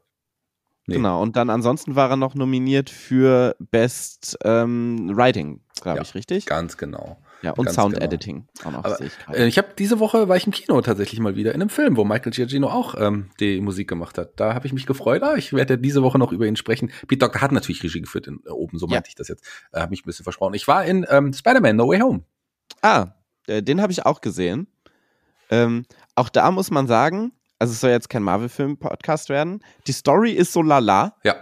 Nee. 0.88 0.96
Genau. 0.96 1.22
Und 1.22 1.36
dann 1.36 1.50
ansonsten 1.50 1.96
war 1.96 2.10
er 2.10 2.16
noch 2.18 2.34
nominiert 2.36 2.90
für 2.90 3.56
Best 3.60 4.38
ähm, 4.44 5.12
Writing, 5.16 5.62
glaube 5.82 5.98
Ja, 5.98 6.04
ich, 6.04 6.16
richtig? 6.16 6.46
Ganz 6.48 6.78
genau. 6.78 7.18
Ja, 7.44 7.52
und 7.52 7.66
ganz 7.66 7.76
Sound 7.76 7.94
genau. 7.96 8.06
Editing 8.06 8.48
auch 8.64 8.72
noch, 8.72 8.84
Aber, 8.84 8.96
sehe 8.98 9.08
ich. 9.08 9.36
Äh, 9.36 9.48
ich 9.48 9.58
habe 9.58 9.70
diese 9.78 10.00
Woche 10.00 10.28
war 10.28 10.38
ich 10.38 10.46
im 10.46 10.52
Kino 10.52 10.80
tatsächlich 10.82 11.20
mal 11.20 11.36
wieder 11.36 11.54
in 11.56 11.62
einem 11.62 11.70
Film, 11.70 11.98
wo 11.98 12.04
Michael 12.04 12.32
Giacchino 12.32 12.68
auch 12.68 12.94
ähm, 13.00 13.32
die 13.40 13.60
Musik 13.62 13.88
gemacht 13.90 14.18
hat. 14.20 14.40
Da 14.40 14.54
habe 14.54 14.68
ich 14.68 14.74
mich 14.74 14.86
gefreut. 14.86 15.24
Ah, 15.24 15.36
ich 15.36 15.52
werde 15.54 15.78
diese 15.80 16.04
Woche 16.04 16.20
noch 16.20 16.32
über 16.32 16.46
ihn 16.46 16.56
sprechen. 16.56 16.92
Pete 17.08 17.18
Doctor 17.26 17.42
hat 17.42 17.52
natürlich 17.52 17.84
Regie 17.84 18.02
geführt 18.02 18.28
in, 18.28 18.42
äh, 18.46 18.50
oben, 18.50 18.78
so 18.78 18.86
Ja. 18.88 18.94
meinte 18.96 19.10
ich 19.10 19.16
das 19.16 19.28
jetzt. 19.28 19.44
Äh, 19.72 19.80
habe 19.80 19.90
mich 19.90 20.02
ein 20.04 20.06
bisschen 20.06 20.24
versprochen. 20.24 20.54
Ich 20.54 20.68
war 20.68 20.86
in 20.86 21.06
ähm, 21.10 21.34
Spider-Man 21.34 21.76
No 21.78 21.88
Way 21.90 22.00
Home. 22.02 22.24
Ah, 22.84 23.08
äh, 23.48 23.64
den 23.64 23.82
habe 23.82 23.92
ich 23.92 24.06
auch 24.06 24.22
gesehen. 24.22 24.68
Ähm, 25.50 25.86
auch 26.16 26.30
da 26.30 26.52
muss 26.52 26.70
man 26.70 26.86
sagen, 26.88 27.32
also 27.62 27.74
es 27.74 27.80
soll 27.80 27.91
jetzt 27.91 28.10
kein 28.10 28.24
Marvel-Film-Podcast 28.24 29.30
werden. 29.30 29.63
Die 29.86 29.91
Story 29.91 30.32
ist 30.32 30.51
so 30.51 30.63
lala, 30.63 31.15
Ja, 31.24 31.36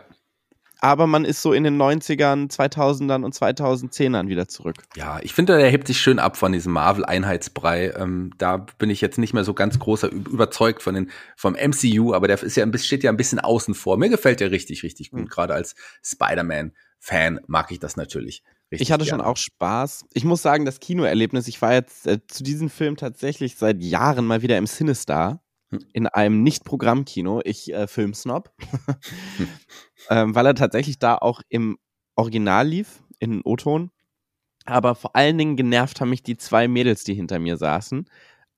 aber 0.81 1.07
man 1.07 1.25
ist 1.25 1.41
so 1.41 1.53
in 1.53 1.63
den 1.63 1.81
90ern, 1.81 2.49
2000ern 2.49 3.23
und 3.23 3.33
2010ern 3.33 4.27
wieder 4.27 4.47
zurück. 4.47 4.75
Ja, 4.95 5.19
ich 5.21 5.33
finde, 5.33 5.57
der 5.57 5.69
hebt 5.69 5.88
sich 5.88 5.99
schön 5.99 6.19
ab 6.19 6.38
von 6.38 6.51
diesem 6.51 6.73
Marvel-Einheitsbrei. 6.73 7.93
Ähm, 7.97 8.31
da 8.38 8.57
bin 8.57 8.89
ich 8.89 9.01
jetzt 9.01 9.17
nicht 9.17 9.33
mehr 9.33 9.43
so 9.43 9.53
ganz 9.53 9.79
großer 9.79 10.11
überzeugt 10.11 10.81
von 10.81 10.95
den, 10.95 11.11
vom 11.35 11.53
MCU, 11.53 12.13
aber 12.13 12.27
der 12.27 12.41
ist 12.41 12.57
ja 12.57 12.63
ein 12.63 12.71
bisschen, 12.71 12.88
steht 12.88 13.03
ja 13.03 13.11
ein 13.11 13.17
bisschen 13.17 13.39
außen 13.39 13.73
vor. 13.73 13.97
Mir 13.97 14.09
gefällt 14.09 14.39
der 14.39 14.51
richtig, 14.51 14.83
richtig 14.83 15.11
gut. 15.11 15.21
Mhm. 15.21 15.27
Gerade 15.27 15.53
als 15.53 15.75
Spider-Man-Fan 16.03 17.41
mag 17.47 17.71
ich 17.71 17.79
das 17.79 17.97
natürlich. 17.97 18.43
Richtig 18.71 18.88
Ich 18.88 18.91
hatte 18.91 19.05
schon 19.05 19.19
gerne. 19.19 19.29
auch 19.29 19.38
Spaß. 19.38 20.05
Ich 20.13 20.23
muss 20.23 20.41
sagen, 20.41 20.63
das 20.63 20.79
Kinoerlebnis, 20.79 21.47
ich 21.47 21.61
war 21.61 21.73
jetzt 21.73 22.07
äh, 22.07 22.19
zu 22.27 22.43
diesem 22.43 22.69
Film 22.69 22.95
tatsächlich 22.95 23.55
seit 23.55 23.81
Jahren 23.81 24.25
mal 24.25 24.41
wieder 24.41 24.57
im 24.57 24.67
Cinestar. 24.67 25.41
Hm. 25.69 25.79
In 25.93 26.07
einem 26.07 26.43
Nicht-Programmkino. 26.43 27.41
Ich 27.43 27.73
äh, 27.73 27.88
Filmsnob. 27.88 28.51
ähm, 30.09 30.35
weil 30.35 30.45
er 30.45 30.55
tatsächlich 30.55 30.99
da 30.99 31.15
auch 31.17 31.41
im 31.49 31.77
Original 32.15 32.67
lief, 32.67 33.03
in 33.19 33.41
O-Ton. 33.43 33.91
Aber 34.65 34.95
vor 34.95 35.15
allen 35.15 35.38
Dingen 35.38 35.55
genervt 35.55 36.01
haben 36.01 36.09
mich 36.09 36.23
die 36.23 36.38
zwei 36.38 36.67
Mädels, 36.67 37.03
die 37.03 37.13
hinter 37.13 37.39
mir 37.39 37.57
saßen. 37.57 38.07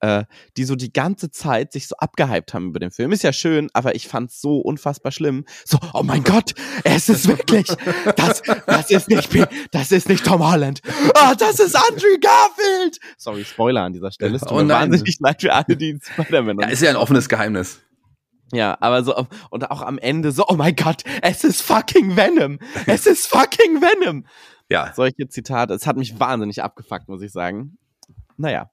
Äh, 0.02 0.26
die 0.58 0.66
so 0.66 0.76
die 0.76 0.92
ganze 0.92 1.32
Zeit 1.32 1.72
sich 1.72 1.88
so 1.88 1.96
abgehypt 1.98 2.54
haben 2.54 2.68
über 2.70 2.80
den 2.80 2.92
Film. 2.92 3.12
Ist 3.12 3.24
ja 3.24 3.32
schön, 3.34 3.70
aber 3.74 3.96
ich 3.96 4.08
fand's 4.08 4.42
so 4.42 4.58
unfassbar 4.60 5.12
schlimm. 5.12 5.46
So, 5.66 5.78
oh 5.94 6.04
mein 6.04 6.24
Gott, 6.24 6.54
es 6.84 7.08
ist 7.10 7.28
wirklich, 7.28 7.68
das, 8.16 8.42
das 8.66 8.90
ist 8.92 9.10
nicht, 9.10 9.30
das 9.72 9.92
ist 9.92 10.10
nicht 10.10 10.26
Tom 10.26 10.46
Holland. 10.48 10.82
Oh, 11.16 11.34
das 11.38 11.60
ist 11.60 11.76
Andrew 11.76 12.18
Garfield. 12.22 13.00
Sorry, 13.18 13.46
Spoiler 13.46 13.84
an 13.84 13.94
dieser 13.94 14.12
Stelle. 14.12 14.36
Es 14.36 14.42
tut 14.42 14.52
Oh 14.52 14.62
nein. 14.62 14.92
wahnsinnig 14.92 15.18
leid 15.20 15.42
für 15.42 15.54
alle, 15.54 15.78
die 15.78 15.98
Spider-Man 16.02 16.60
Ja, 16.60 16.68
ist 16.70 16.82
ja 16.82 16.90
ein 16.90 16.96
offenes 16.96 17.30
Geheimnis. 17.30 17.80
ja, 18.54 18.76
aber 18.82 19.04
so, 19.04 19.28
und 19.50 19.72
auch 19.72 19.82
am 19.82 19.98
Ende 19.98 20.32
so, 20.32 20.46
oh 20.48 20.56
mein 20.56 20.76
Gott, 20.76 21.04
es 21.22 21.44
ist 21.44 21.62
fucking 21.62 22.16
Venom. 22.18 22.60
Es 22.88 23.06
ist 23.06 23.28
fucking 23.28 23.82
Venom. 23.82 24.26
Ja. 24.70 24.92
Solche 24.96 25.28
Zitate, 25.28 25.74
es 25.74 25.86
hat 25.86 25.98
mich 25.98 26.20
wahnsinnig 26.20 26.64
abgefuckt, 26.64 27.08
muss 27.10 27.22
ich 27.22 27.32
sagen. 27.32 27.78
Naja. 28.42 28.70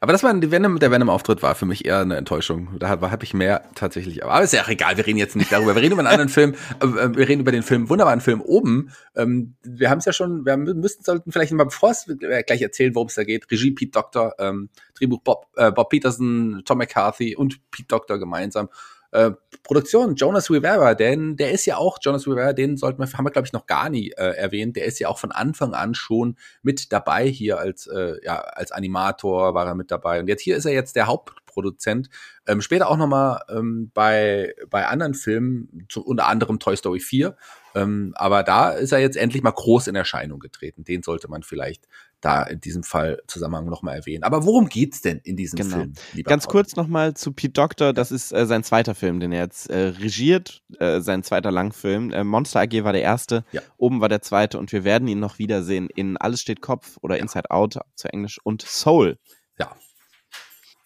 Aber 0.00 0.12
das 0.12 0.22
war 0.22 0.32
die 0.34 0.50
Venom, 0.50 0.78
der 0.78 0.90
Venom-Auftritt 0.90 1.42
war 1.42 1.54
für 1.54 1.64
mich 1.64 1.86
eher 1.86 2.00
eine 2.00 2.16
Enttäuschung. 2.16 2.78
Da 2.78 2.88
habe 2.88 3.24
ich 3.24 3.32
mehr 3.32 3.64
tatsächlich. 3.74 4.24
Aber 4.24 4.42
ist 4.42 4.52
ja 4.52 4.62
auch 4.62 4.68
egal, 4.68 4.96
wir 4.96 5.06
reden 5.06 5.18
jetzt 5.18 5.36
nicht 5.36 5.50
darüber. 5.50 5.74
Wir 5.74 5.82
reden 5.82 5.92
über 5.92 6.00
einen 6.00 6.08
anderen 6.08 6.28
Film. 6.28 6.54
Äh, 6.82 6.86
äh, 6.86 7.16
wir 7.16 7.28
reden 7.28 7.40
über 7.40 7.52
den 7.52 7.62
Film, 7.62 7.88
wunderbaren 7.88 8.20
Film 8.20 8.42
oben. 8.42 8.90
Ähm, 9.14 9.56
wir 9.62 9.88
haben 9.88 9.98
es 9.98 10.04
ja 10.04 10.12
schon, 10.12 10.44
wir 10.44 10.56
müssten, 10.56 11.02
sollten 11.02 11.32
vielleicht 11.32 11.52
mal, 11.52 11.64
bevor 11.64 11.90
es 11.90 12.06
äh, 12.08 12.42
gleich 12.42 12.60
erzählen, 12.60 12.94
worum 12.94 13.08
es 13.08 13.14
da 13.14 13.24
geht. 13.24 13.50
Regie 13.50 13.70
Pete 13.70 13.92
Doctor, 13.92 14.34
ähm, 14.38 14.68
Drehbuch 14.98 15.22
Bob, 15.22 15.46
äh, 15.56 15.72
Bob 15.72 15.88
Peterson, 15.88 16.62
Tom 16.64 16.78
McCarthy 16.78 17.34
und 17.34 17.70
Pete 17.70 17.88
Doctor 17.88 18.18
gemeinsam. 18.18 18.68
Äh, 19.12 19.32
Produktion 19.62 20.14
Jonas 20.14 20.50
Rivera, 20.50 20.94
denn 20.94 21.36
der 21.36 21.50
ist 21.52 21.66
ja 21.66 21.76
auch, 21.76 21.98
Jonas 22.00 22.26
Rivera, 22.26 22.52
den 22.52 22.76
sollten 22.76 23.00
wir, 23.00 23.12
haben 23.12 23.24
wir 23.24 23.30
glaube 23.30 23.46
ich 23.46 23.52
noch 23.52 23.66
gar 23.66 23.88
nie 23.88 24.10
äh, 24.10 24.36
erwähnt, 24.36 24.76
der 24.76 24.84
ist 24.84 24.98
ja 24.98 25.08
auch 25.08 25.18
von 25.18 25.32
Anfang 25.32 25.74
an 25.74 25.94
schon 25.94 26.36
mit 26.62 26.92
dabei 26.92 27.26
hier 27.26 27.58
als, 27.58 27.86
äh, 27.86 28.14
ja, 28.22 28.38
als 28.38 28.72
Animator 28.72 29.54
war 29.54 29.66
er 29.66 29.74
mit 29.74 29.90
dabei. 29.90 30.20
Und 30.20 30.28
jetzt 30.28 30.42
hier 30.42 30.56
ist 30.56 30.64
er 30.64 30.72
jetzt 30.72 30.96
der 30.96 31.06
Hauptproduzent, 31.06 32.08
ähm, 32.46 32.60
später 32.60 32.88
auch 32.90 32.96
nochmal 32.96 33.42
ähm, 33.48 33.90
bei, 33.92 34.54
bei 34.70 34.86
anderen 34.86 35.14
Filmen, 35.14 35.86
zu, 35.88 36.04
unter 36.04 36.26
anderem 36.26 36.58
Toy 36.58 36.76
Story 36.76 37.00
4, 37.00 37.36
ähm, 37.74 38.12
aber 38.16 38.42
da 38.42 38.70
ist 38.70 38.92
er 38.92 39.00
jetzt 39.00 39.16
endlich 39.16 39.42
mal 39.42 39.50
groß 39.50 39.88
in 39.88 39.96
Erscheinung 39.96 40.38
getreten, 40.38 40.84
den 40.84 41.02
sollte 41.02 41.28
man 41.28 41.42
vielleicht 41.42 41.86
da 42.20 42.42
in 42.42 42.60
diesem 42.60 42.82
Fall 42.82 43.22
Zusammenhang 43.26 43.66
nochmal 43.66 43.96
erwähnen. 43.96 44.24
Aber 44.24 44.44
worum 44.44 44.68
geht's 44.68 45.00
denn 45.00 45.18
in 45.18 45.36
diesem 45.36 45.58
Genau. 45.58 45.76
Film? 45.76 45.92
Ganz 46.24 46.44
Paul? 46.44 46.52
kurz 46.52 46.76
nochmal 46.76 47.14
zu 47.14 47.32
Pete 47.32 47.52
Doctor. 47.52 47.92
Das 47.92 48.10
ist 48.10 48.32
äh, 48.32 48.46
sein 48.46 48.64
zweiter 48.64 48.94
Film, 48.94 49.20
den 49.20 49.32
er 49.32 49.42
jetzt 49.42 49.70
äh, 49.70 49.88
regiert, 49.88 50.62
äh, 50.78 51.00
sein 51.00 51.22
zweiter 51.22 51.50
Langfilm. 51.50 52.10
Äh, 52.12 52.24
Monster 52.24 52.60
AG 52.60 52.84
war 52.84 52.92
der 52.92 53.02
erste, 53.02 53.44
Ja. 53.52 53.60
oben 53.76 54.00
war 54.00 54.08
der 54.08 54.22
zweite 54.22 54.58
und 54.58 54.72
wir 54.72 54.82
werden 54.84 55.06
ihn 55.08 55.20
noch 55.20 55.38
wiedersehen 55.38 55.88
in 55.94 56.16
Alles 56.16 56.40
steht 56.40 56.62
Kopf 56.62 56.96
oder 57.02 57.18
Inside 57.18 57.50
Out 57.50 57.78
zu 57.94 58.08
Englisch 58.08 58.40
und 58.42 58.62
Soul. 58.62 59.18
Ja. 59.58 59.76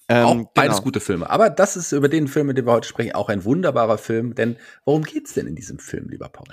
Ähm, 0.08 0.24
auch 0.24 0.52
beides 0.54 0.76
genau. 0.76 0.84
gute 0.84 1.00
Filme. 1.00 1.30
Aber 1.30 1.50
das 1.50 1.76
ist 1.76 1.92
über 1.92 2.08
den 2.08 2.26
Film, 2.26 2.48
mit 2.48 2.58
dem 2.58 2.66
wir 2.66 2.72
heute 2.72 2.88
sprechen, 2.88 3.14
auch 3.14 3.28
ein 3.28 3.44
wunderbarer 3.44 3.98
Film. 3.98 4.34
Denn 4.34 4.56
worum 4.84 5.04
geht's 5.04 5.34
denn 5.34 5.46
in 5.46 5.54
diesem 5.54 5.78
Film, 5.78 6.08
lieber 6.08 6.28
Paul? 6.28 6.48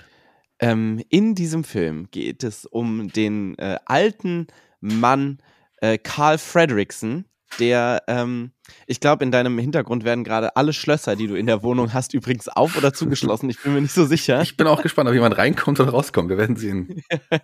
Ähm, 0.59 1.01
in 1.09 1.35
diesem 1.35 1.63
Film 1.63 2.07
geht 2.11 2.43
es 2.43 2.65
um 2.65 3.09
den 3.09 3.57
äh, 3.57 3.77
alten 3.85 4.47
Mann 4.79 5.39
äh, 5.81 5.97
Carl 5.97 6.37
Fredrickson, 6.37 7.25
der, 7.59 8.03
ähm, 8.07 8.51
ich 8.87 8.99
glaube, 8.99 9.23
in 9.23 9.31
deinem 9.31 9.57
Hintergrund 9.57 10.03
werden 10.03 10.23
gerade 10.23 10.55
alle 10.55 10.73
Schlösser, 10.73 11.15
die 11.15 11.27
du 11.27 11.35
in 11.35 11.45
der 11.45 11.63
Wohnung 11.63 11.93
hast, 11.93 12.13
übrigens 12.13 12.47
auf 12.47 12.77
oder 12.77 12.93
zugeschlossen. 12.93 13.49
Ich 13.49 13.61
bin 13.61 13.73
mir 13.73 13.81
nicht 13.81 13.93
so 13.93 14.05
sicher. 14.05 14.41
Ich 14.41 14.57
bin 14.57 14.67
auch 14.67 14.81
gespannt, 14.81 15.07
ob 15.07 15.15
jemand 15.15 15.37
reinkommt 15.37 15.79
oder 15.79 15.91
rauskommt. 15.91 16.29
Wir 16.29 16.37
werden 16.37 16.55
sehen. 16.55 17.01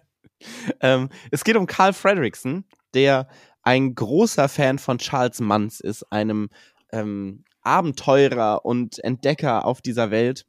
Ähm, 0.82 1.08
es 1.32 1.46
geht 1.46 1.56
um 1.56 1.68
Carl 1.68 1.94
Fredrickson, 1.94 2.66
der 2.94 3.30
ein 3.62 3.96
großer 3.96 4.50
Fan 4.50 4.78
von 4.78 4.98
Charles 4.98 5.40
Manns 5.40 5.80
ist, 5.80 6.04
einem 6.12 6.50
ähm, 6.92 7.46
Abenteurer 7.62 8.66
und 8.66 9.00
Entdecker 9.04 9.66
auf 9.66 9.82
dieser 9.82 10.12
Welt, 10.12 10.46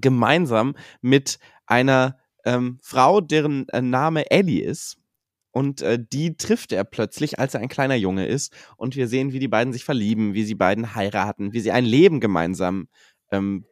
gemeinsam 0.00 0.74
mit 1.02 1.38
einer 1.66 2.18
ähm, 2.44 2.78
Frau, 2.82 3.20
deren 3.20 3.68
äh, 3.68 3.82
Name 3.82 4.30
Ellie 4.30 4.64
ist. 4.64 4.96
Und 5.52 5.82
äh, 5.82 5.98
die 6.00 6.36
trifft 6.36 6.72
er 6.72 6.84
plötzlich, 6.84 7.38
als 7.38 7.54
er 7.54 7.60
ein 7.60 7.68
kleiner 7.68 7.96
Junge 7.96 8.26
ist. 8.26 8.52
Und 8.76 8.96
wir 8.96 9.08
sehen, 9.08 9.32
wie 9.32 9.40
die 9.40 9.48
beiden 9.48 9.72
sich 9.72 9.84
verlieben, 9.84 10.34
wie 10.34 10.44
sie 10.44 10.54
beiden 10.54 10.94
heiraten, 10.94 11.52
wie 11.52 11.60
sie 11.60 11.72
ein 11.72 11.84
Leben 11.84 12.20
gemeinsam 12.20 12.88
ähm, 13.32 13.64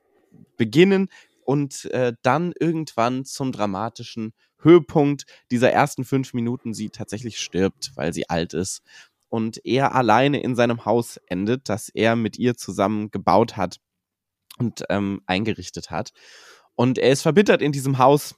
beginnen 0.56 1.08
und 1.44 1.87
äh, 1.87 2.12
dann 2.23 2.52
irgendwann 2.58 3.25
zum 3.25 3.52
dramatischen 3.52 4.32
Höhepunkt 4.61 5.25
dieser 5.50 5.70
ersten 5.70 6.04
fünf 6.04 6.35
Minuten 6.35 6.75
sie 6.75 6.90
tatsächlich 6.90 7.40
stirbt, 7.40 7.92
weil 7.94 8.12
sie 8.12 8.28
alt 8.28 8.54
ist 8.54 8.82
und 9.28 9.64
er 9.64 9.94
alleine 9.94 10.40
in 10.42 10.56
seinem 10.56 10.85
Haus 10.85 11.18
endet, 11.26 11.68
das 11.68 11.88
er 11.88 12.16
mit 12.16 12.38
ihr 12.38 12.56
zusammen 12.56 13.11
gebaut 13.11 13.56
hat 13.56 13.78
und 14.58 14.85
ähm, 14.88 15.23
eingerichtet 15.26 15.90
hat. 15.90 16.12
Und 16.75 16.99
er 16.99 17.11
ist 17.11 17.23
verbittert 17.23 17.62
in 17.62 17.73
diesem 17.73 17.99
Haus 17.99 18.35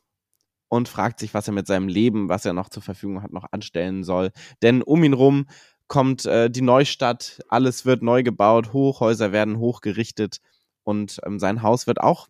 und 0.70 0.88
fragt 0.88 1.20
sich, 1.20 1.34
was 1.34 1.46
er 1.48 1.52
mit 1.52 1.66
seinem 1.66 1.88
Leben, 1.88 2.30
was 2.30 2.46
er 2.46 2.52
noch 2.52 2.68
zur 2.68 2.82
Verfügung 2.82 3.22
hat, 3.22 3.32
noch 3.32 3.46
anstellen 3.50 4.04
soll. 4.04 4.30
Denn 4.62 4.82
um 4.82 5.02
ihn 5.02 5.14
rum 5.14 5.48
kommt 5.88 6.26
äh, 6.26 6.48
die 6.48 6.62
Neustadt, 6.62 7.40
alles 7.48 7.84
wird 7.84 8.02
neu 8.02 8.22
gebaut, 8.22 8.72
Hochhäuser 8.72 9.32
werden 9.32 9.58
hochgerichtet 9.58 10.38
und 10.84 11.20
ähm, 11.26 11.40
sein 11.40 11.62
Haus 11.62 11.88
wird 11.88 12.00
auch 12.00 12.28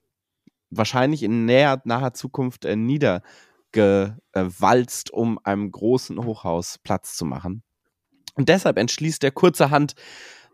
wahrscheinlich 0.71 1.23
in 1.23 1.45
näher, 1.45 1.83
naher 1.85 2.15
Zukunft 2.15 2.65
äh, 2.65 2.77
niedergewalzt, 2.77 5.11
um 5.11 5.39
einem 5.45 5.71
großen 5.71 6.25
Hochhaus 6.25 6.79
Platz 6.79 7.17
zu 7.17 7.27
machen. 7.27 7.63
Und 8.37 8.49
deshalb 8.49 8.79
entschließt 8.79 9.23
er 9.23 9.33
kurzerhand, 9.33 9.93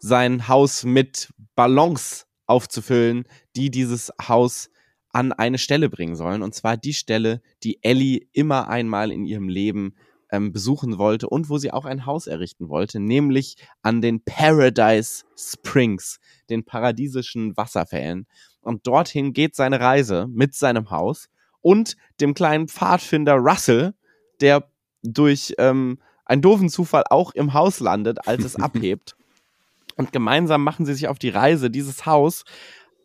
sein 0.00 0.48
Haus 0.48 0.82
mit 0.82 1.32
Ballons 1.54 2.26
aufzufüllen, 2.46 3.28
die 3.54 3.70
dieses 3.70 4.12
Haus 4.26 4.70
an 5.16 5.32
eine 5.32 5.56
Stelle 5.56 5.88
bringen 5.88 6.14
sollen. 6.14 6.42
Und 6.42 6.54
zwar 6.54 6.76
die 6.76 6.92
Stelle, 6.92 7.40
die 7.62 7.82
Ellie 7.82 8.28
immer 8.32 8.68
einmal 8.68 9.10
in 9.10 9.24
ihrem 9.24 9.48
Leben 9.48 9.94
ähm, 10.30 10.52
besuchen 10.52 10.98
wollte 10.98 11.30
und 11.30 11.48
wo 11.48 11.56
sie 11.56 11.72
auch 11.72 11.86
ein 11.86 12.04
Haus 12.04 12.26
errichten 12.26 12.68
wollte, 12.68 13.00
nämlich 13.00 13.56
an 13.80 14.02
den 14.02 14.22
Paradise 14.22 15.24
Springs, 15.34 16.20
den 16.50 16.64
paradiesischen 16.64 17.56
Wasserfällen. 17.56 18.26
Und 18.60 18.86
dorthin 18.86 19.32
geht 19.32 19.56
seine 19.56 19.80
Reise 19.80 20.26
mit 20.28 20.54
seinem 20.54 20.90
Haus 20.90 21.30
und 21.62 21.96
dem 22.20 22.34
kleinen 22.34 22.68
Pfadfinder 22.68 23.36
Russell, 23.36 23.94
der 24.42 24.68
durch 25.02 25.54
ähm, 25.56 25.98
einen 26.26 26.42
doofen 26.42 26.68
Zufall 26.68 27.04
auch 27.08 27.30
im 27.30 27.54
Haus 27.54 27.80
landet, 27.80 28.28
als 28.28 28.44
es 28.44 28.56
abhebt. 28.60 29.16
Und 29.96 30.12
gemeinsam 30.12 30.62
machen 30.62 30.84
sie 30.84 30.92
sich 30.92 31.08
auf 31.08 31.18
die 31.18 31.30
Reise, 31.30 31.70
dieses 31.70 32.04
Haus 32.04 32.44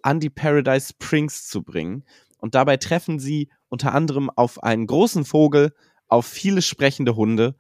an 0.03 0.20
die 0.20 0.29
Paradise 0.29 0.89
Springs 0.89 1.48
zu 1.48 1.63
bringen. 1.63 2.03
Und 2.38 2.55
dabei 2.55 2.77
treffen 2.77 3.20
sie 3.20 3.50
unter 3.70 3.93
anderem 3.93 4.29
auf 4.29 4.63
einen 4.63 4.88
großen 4.88 5.25
Vogel, 5.25 5.74
auf 6.08 6.25
viele 6.25 6.62
sprechende 6.62 7.15
Hunde 7.15 7.55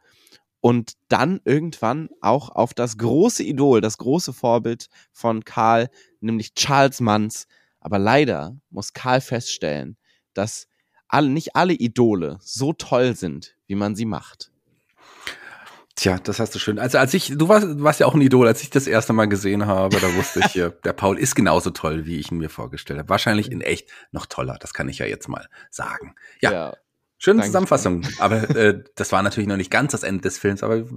und 0.61 0.93
dann 1.07 1.41
irgendwann 1.43 2.09
auch 2.21 2.49
auf 2.49 2.73
das 2.73 2.97
große 2.97 3.43
Idol, 3.43 3.81
das 3.81 3.97
große 3.97 4.31
Vorbild 4.31 4.87
von 5.11 5.43
Karl, 5.43 5.89
nämlich 6.19 6.53
Charles 6.53 6.99
Manns. 6.99 7.47
Aber 7.79 7.97
leider 7.97 8.55
muss 8.69 8.93
Karl 8.93 9.21
feststellen, 9.21 9.97
dass 10.33 10.67
alle, 11.07 11.29
nicht 11.29 11.55
alle 11.55 11.73
Idole 11.73 12.37
so 12.41 12.73
toll 12.73 13.15
sind, 13.15 13.55
wie 13.67 13.75
man 13.75 13.95
sie 13.95 14.05
macht. 14.05 14.50
Tja, 16.01 16.17
das 16.17 16.39
hast 16.39 16.55
du 16.55 16.57
schön. 16.57 16.79
Also 16.79 16.97
als 16.97 17.13
ich, 17.13 17.37
du 17.37 17.47
warst, 17.47 17.63
du 17.67 17.83
warst 17.83 17.99
ja 17.99 18.07
auch 18.07 18.15
ein 18.15 18.21
Idol, 18.21 18.47
als 18.47 18.63
ich 18.63 18.71
das 18.71 18.87
erste 18.87 19.13
Mal 19.13 19.25
gesehen 19.27 19.67
habe, 19.67 19.99
da 19.99 20.15
wusste 20.15 20.39
ich, 20.39 20.53
der 20.53 20.93
Paul 20.93 21.19
ist 21.19 21.35
genauso 21.35 21.69
toll, 21.69 22.07
wie 22.07 22.17
ich 22.17 22.31
ihn 22.31 22.39
mir 22.39 22.49
vorgestellt 22.49 22.97
habe. 22.97 23.09
Wahrscheinlich 23.09 23.51
in 23.51 23.61
echt 23.61 23.87
noch 24.11 24.25
toller, 24.25 24.57
das 24.59 24.73
kann 24.73 24.89
ich 24.89 24.97
ja 24.97 25.05
jetzt 25.05 25.27
mal 25.29 25.47
sagen. 25.69 26.15
Ja, 26.39 26.73
schöne 27.19 27.35
danke. 27.37 27.49
Zusammenfassung. 27.49 28.01
Aber 28.17 28.49
äh, 28.55 28.83
das 28.95 29.11
war 29.11 29.21
natürlich 29.21 29.47
noch 29.47 29.57
nicht 29.57 29.69
ganz 29.69 29.91
das 29.91 30.01
Ende 30.01 30.21
des 30.23 30.39
Films, 30.39 30.63
aber 30.63 30.77
äh, 30.77 30.87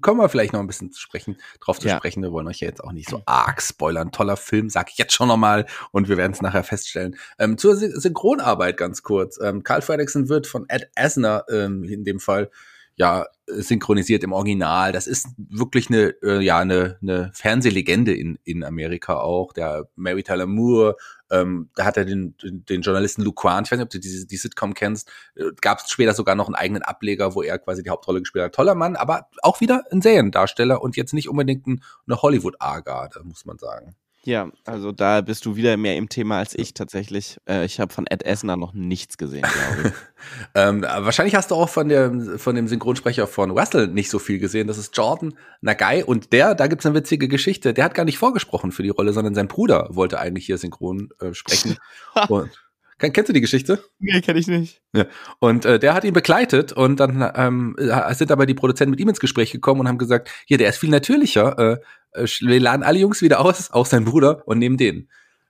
kommen 0.00 0.18
wir 0.18 0.30
vielleicht 0.30 0.54
noch 0.54 0.60
ein 0.60 0.66
bisschen 0.66 0.92
zu 0.92 1.00
sprechen, 1.02 1.36
drauf 1.60 1.78
zu 1.78 1.88
Ja. 1.88 1.98
sprechen. 1.98 2.22
Wir 2.22 2.32
wollen 2.32 2.48
euch 2.48 2.60
ja 2.60 2.68
jetzt 2.68 2.82
auch 2.82 2.92
nicht 2.92 3.10
so 3.10 3.20
arg 3.26 3.60
spoilern. 3.60 4.12
Toller 4.12 4.38
Film, 4.38 4.70
sag 4.70 4.88
ich 4.90 4.96
jetzt 4.96 5.12
schon 5.12 5.28
nochmal 5.28 5.66
und 5.90 6.08
wir 6.08 6.16
werden 6.16 6.32
es 6.32 6.40
nachher 6.40 6.64
feststellen. 6.64 7.16
Ähm, 7.38 7.58
zur 7.58 7.74
Sy- 7.74 8.00
Synchronarbeit 8.00 8.78
ganz 8.78 9.02
kurz. 9.02 9.38
Ähm, 9.42 9.62
Carl 9.62 9.82
Fredrickson 9.82 10.30
wird 10.30 10.46
von 10.46 10.64
Ed 10.70 10.88
Asner 10.96 11.44
ähm, 11.50 11.84
in 11.84 12.02
dem 12.04 12.18
Fall 12.18 12.50
ja 12.98 13.26
synchronisiert 13.46 14.24
im 14.24 14.32
Original. 14.32 14.92
Das 14.92 15.06
ist 15.06 15.28
wirklich 15.38 15.88
eine 15.88 16.14
äh, 16.22 16.40
ja 16.40 16.58
eine, 16.58 16.98
eine 17.00 17.30
Fernsehlegende 17.32 18.12
in 18.12 18.38
in 18.44 18.62
Amerika 18.64 19.16
auch. 19.20 19.52
Der 19.52 19.88
Mary 19.96 20.22
Tyler 20.22 20.46
Moore, 20.46 20.96
ähm, 21.30 21.70
da 21.74 21.86
hat 21.86 21.96
er 21.96 22.04
den 22.04 22.34
den, 22.42 22.82
Journalisten 22.82 23.22
Luke 23.22 23.40
Quan, 23.40 23.64
ich 23.64 23.70
weiß 23.70 23.78
nicht, 23.78 23.84
ob 23.84 23.90
du 23.90 24.00
diese 24.00 24.26
die 24.26 24.36
Sitcom 24.36 24.74
kennst, 24.74 25.10
äh, 25.36 25.44
gab 25.60 25.78
es 25.78 25.90
später 25.90 26.12
sogar 26.12 26.34
noch 26.34 26.46
einen 26.46 26.56
eigenen 26.56 26.82
Ableger, 26.82 27.34
wo 27.34 27.42
er 27.42 27.58
quasi 27.58 27.82
die 27.82 27.90
Hauptrolle 27.90 28.20
gespielt 28.20 28.44
hat. 28.44 28.54
Toller 28.54 28.74
Mann, 28.74 28.96
aber 28.96 29.28
auch 29.42 29.60
wieder 29.60 29.84
ein 29.90 30.02
Seriendarsteller 30.02 30.82
und 30.82 30.96
jetzt 30.96 31.14
nicht 31.14 31.28
unbedingt 31.28 31.66
ein, 31.66 31.82
eine 32.06 32.20
Hollywood-Agarde, 32.20 33.20
muss 33.24 33.46
man 33.46 33.58
sagen. 33.58 33.94
Ja, 34.24 34.50
also 34.64 34.92
da 34.92 35.20
bist 35.20 35.46
du 35.46 35.56
wieder 35.56 35.76
mehr 35.76 35.96
im 35.96 36.08
Thema 36.08 36.38
als 36.38 36.54
ich 36.54 36.74
tatsächlich. 36.74 37.38
Äh, 37.48 37.64
ich 37.64 37.80
habe 37.80 37.92
von 37.92 38.06
Ed 38.06 38.24
Essener 38.24 38.56
noch 38.56 38.74
nichts 38.74 39.16
gesehen, 39.16 39.42
glaube 39.42 39.88
ich. 39.88 39.94
ähm, 40.54 40.82
wahrscheinlich 40.82 41.34
hast 41.34 41.50
du 41.50 41.54
auch 41.54 41.68
von, 41.68 41.88
der, 41.88 42.38
von 42.38 42.54
dem 42.56 42.66
Synchronsprecher 42.68 43.26
von 43.26 43.50
Russell 43.52 43.86
nicht 43.86 44.10
so 44.10 44.18
viel 44.18 44.38
gesehen. 44.38 44.66
Das 44.66 44.76
ist 44.76 44.96
Jordan 44.96 45.34
Nagai 45.60 46.04
und 46.04 46.32
der, 46.32 46.54
da 46.54 46.66
gibt's 46.66 46.84
eine 46.84 46.96
witzige 46.96 47.28
Geschichte. 47.28 47.72
Der 47.72 47.84
hat 47.84 47.94
gar 47.94 48.04
nicht 48.04 48.18
vorgesprochen 48.18 48.72
für 48.72 48.82
die 48.82 48.88
Rolle, 48.88 49.12
sondern 49.12 49.34
sein 49.34 49.48
Bruder 49.48 49.88
wollte 49.90 50.18
eigentlich 50.18 50.46
hier 50.46 50.58
synchron 50.58 51.10
äh, 51.20 51.32
sprechen. 51.32 51.78
und 52.28 52.50
Kennst 52.98 53.28
du 53.28 53.32
die 53.32 53.40
Geschichte? 53.40 53.82
Nee, 54.00 54.20
kenne 54.20 54.40
ich 54.40 54.48
nicht. 54.48 54.82
Ja. 54.92 55.06
Und 55.38 55.64
äh, 55.64 55.78
der 55.78 55.94
hat 55.94 56.04
ihn 56.04 56.12
begleitet 56.12 56.72
und 56.72 56.98
dann 56.98 57.30
ähm, 57.36 57.76
sind 58.10 58.32
aber 58.32 58.44
die 58.44 58.54
Produzenten 58.54 58.90
mit 58.90 59.00
ihm 59.00 59.08
ins 59.08 59.20
Gespräch 59.20 59.52
gekommen 59.52 59.80
und 59.80 59.88
haben 59.88 59.98
gesagt, 59.98 60.30
hier, 60.46 60.58
der 60.58 60.68
ist 60.68 60.78
viel 60.78 60.90
natürlicher. 60.90 61.80
Äh, 62.14 62.22
äh 62.22 62.26
wir 62.40 62.60
laden 62.60 62.82
alle 62.82 62.98
Jungs 62.98 63.22
wieder 63.22 63.40
aus, 63.40 63.70
auch 63.70 63.86
sein 63.86 64.04
Bruder, 64.04 64.42
und 64.46 64.58
nehmen 64.58 64.76
den. 64.76 65.08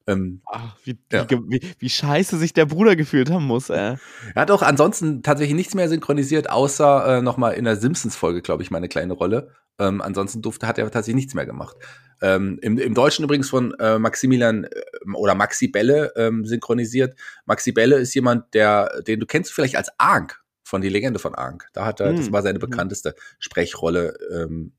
Ähm, 0.08 0.40
Ach, 0.46 0.76
wie, 0.84 0.98
ja. 1.12 1.28
wie, 1.30 1.60
wie, 1.78 1.88
scheiße 1.90 2.38
sich 2.38 2.54
der 2.54 2.64
Bruder 2.64 2.96
gefühlt 2.96 3.30
haben 3.30 3.44
muss. 3.44 3.68
Äh. 3.68 3.96
Er 4.34 4.42
hat 4.42 4.50
auch 4.50 4.62
ansonsten 4.62 5.22
tatsächlich 5.22 5.54
nichts 5.54 5.74
mehr 5.74 5.88
synchronisiert, 5.88 6.48
außer 6.50 7.18
äh, 7.18 7.22
nochmal 7.22 7.54
in 7.54 7.64
der 7.64 7.76
Simpsons-Folge, 7.76 8.40
glaube 8.40 8.62
ich, 8.62 8.70
meine 8.70 8.88
kleine 8.88 9.12
Rolle. 9.12 9.52
Ähm, 9.78 10.00
ansonsten 10.00 10.40
durfte, 10.40 10.66
hat 10.66 10.78
er 10.78 10.90
tatsächlich 10.90 11.16
nichts 11.16 11.34
mehr 11.34 11.46
gemacht. 11.46 11.76
Ähm, 12.20 12.58
im, 12.62 12.78
Im 12.78 12.94
Deutschen 12.94 13.24
übrigens 13.24 13.48
von 13.48 13.74
äh, 13.78 13.98
Maximilian 13.98 14.64
äh, 14.64 14.68
oder 15.14 15.34
Maxi 15.34 15.68
Belle 15.68 16.12
ähm, 16.16 16.44
synchronisiert. 16.44 17.14
Maxi 17.46 17.72
Belle 17.72 17.96
ist 17.96 18.14
jemand, 18.14 18.54
der, 18.54 19.02
den 19.02 19.20
du 19.20 19.26
kennst 19.26 19.52
vielleicht 19.52 19.76
als 19.76 19.90
Arnk 19.98 20.40
von 20.62 20.82
die 20.82 20.88
Legende 20.88 21.18
von 21.18 21.34
Arnk. 21.34 21.66
Da 21.72 21.86
hat 21.86 22.00
er, 22.00 22.12
mm. 22.12 22.16
das 22.16 22.26
hm, 22.26 22.32
war 22.32 22.42
seine 22.42 22.60
hm. 22.60 22.70
bekannteste 22.70 23.14
Sprechrolle 23.38 24.18
ähm, 24.32 24.72
äh, 24.72 24.77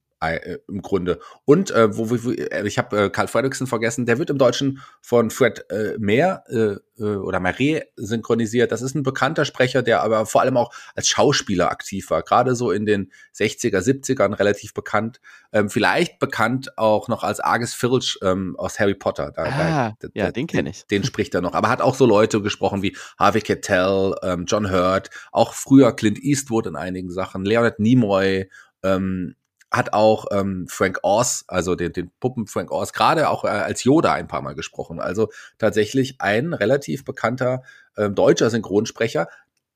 im 0.68 0.82
Grunde. 0.82 1.20
Und 1.46 1.72
äh, 1.72 1.96
wo, 1.96 2.10
wo, 2.10 2.32
äh, 2.32 2.68
ich 2.68 2.78
habe 2.78 3.06
äh, 3.06 3.10
Karl 3.10 3.28
Fredrickson 3.28 3.68
vergessen, 3.68 4.06
der 4.06 4.18
wird 4.18 4.30
im 4.30 4.38
Deutschen 4.38 4.82
von 5.02 5.30
Fred 5.30 5.66
äh, 5.70 5.98
Mehr 5.98 6.44
äh, 6.50 6.76
äh, 7.00 7.16
oder 7.16 7.40
Marie 7.40 7.82
synchronisiert. 7.96 8.72
Das 8.72 8.82
ist 8.82 8.96
ein 8.96 9.04
bekannter 9.04 9.46
Sprecher, 9.46 9.82
der 9.82 10.02
aber 10.04 10.26
vor 10.26 10.42
allem 10.42 10.58
auch 10.58 10.74
als 10.96 11.08
Schauspieler 11.08 11.72
aktiv 11.72 12.10
war. 12.10 12.22
Gerade 12.22 12.56
so 12.56 12.72
in 12.72 12.86
den 12.86 13.12
60er, 13.36 13.80
70ern 13.80 14.38
relativ 14.38 14.74
bekannt. 14.74 15.20
Ähm, 15.52 15.70
vielleicht 15.70 16.20
bekannt 16.20 16.78
auch 16.78 17.08
noch 17.08 17.24
als 17.24 17.40
Argus 17.40 17.74
Filch 17.74 18.20
ähm, 18.22 18.56
aus 18.58 18.80
Harry 18.80 18.96
Potter. 18.96 19.32
Da, 19.32 19.44
ah, 19.44 19.94
da, 20.00 20.08
ja, 20.14 20.32
den 20.32 20.48
kenne 20.48 20.70
ich. 20.70 20.86
Den, 20.88 21.02
den, 21.02 21.08
spricht 21.08 21.34
er 21.34 21.42
noch. 21.42 21.54
Aber 21.54 21.70
hat 21.70 21.82
auch 21.82 21.96
so 21.96 22.06
Leute 22.06 22.42
gesprochen 22.42 22.82
wie 22.82 22.96
Harvey 23.18 23.42
Keitel, 23.42 24.16
ähm, 24.22 24.46
John 24.48 24.72
Hurt, 24.72 25.10
auch 25.32 25.54
früher 25.54 25.96
Clint 25.96 26.20
Eastwood 26.20 26.68
in 26.68 26.76
einigen 26.76 27.10
Sachen, 27.10 27.46
Leonard 27.46 27.80
Nimoy, 27.80 28.50
ähm, 28.84 29.36
hat 29.72 29.94
auch 29.94 30.26
ähm, 30.32 30.68
Frank 30.68 31.00
Oz, 31.04 31.46
also 31.48 31.76
den, 31.76 31.94
den 31.94 32.12
Puppen 32.20 32.48
Frank 32.48 32.72
Oz, 32.72 32.94
gerade 32.94 33.30
auch 33.30 33.44
äh, 33.44 33.50
als 33.50 33.84
Yoda 33.84 34.14
ein 34.14 34.28
paar 34.28 34.42
Mal 34.42 34.56
gesprochen. 34.56 35.00
Also 35.00 35.30
tatsächlich 35.58 36.16
ein 36.20 36.54
relativ 36.54 37.06
bekannter 37.06 37.64
ähm, 37.98 38.16
deutscher 38.16 38.50
Synchronsprecher. 38.50 39.28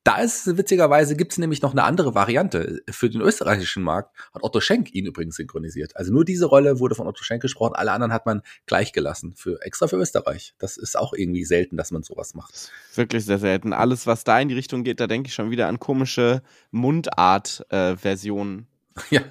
Da 0.06 0.18
ist 0.18 0.58
witzigerweise 0.58 1.16
gibt 1.16 1.32
es 1.32 1.38
nämlich 1.38 1.62
noch 1.62 1.72
eine 1.72 1.84
andere 1.84 2.14
Variante. 2.14 2.82
Für 2.90 3.10
den 3.10 3.22
österreichischen 3.22 3.84
Markt 3.84 4.14
hat 4.34 4.44
Otto 4.44 4.60
Schenk 4.60 4.94
ihn 4.94 5.06
übrigens 5.06 5.38
synchronisiert. 5.38 5.96
Also 5.96 6.12
nur 6.12 6.26
diese 6.26 6.46
Rolle 6.46 6.82
wurde 6.82 6.96
von 6.96 7.08
Otto 7.08 7.24
Schenk 7.24 7.42
gesprochen, 7.42 7.76
alle 7.76 7.94
anderen 7.94 8.12
hat 8.12 8.26
man 8.26 8.42
gleich 8.66 8.92
gelassen. 8.92 9.34
Für, 9.38 9.62
extra 9.62 9.88
für 9.88 9.96
Österreich. 9.96 10.56
Das 10.58 10.76
ist 10.76 10.98
auch 10.98 11.14
irgendwie 11.14 11.46
selten, 11.46 11.78
dass 11.78 11.92
man 11.92 12.04
sowas 12.04 12.34
macht. 12.34 12.70
Wirklich 12.96 13.24
sehr 13.24 13.40
selten. 13.40 13.72
Alles, 13.72 14.06
was 14.06 14.26
da 14.26 14.38
in 14.42 14.50
die 14.50 14.56
Richtung 14.56 14.84
geht, 14.84 15.00
da 15.00 15.08
denke 15.08 15.28
ich 15.28 15.36
schon 15.36 15.52
wieder 15.52 15.68
an 15.68 15.80
komische 15.80 16.42
Mundart-Versionen. 16.72 18.60
Äh, 18.60 18.73
Ja, 19.10 19.22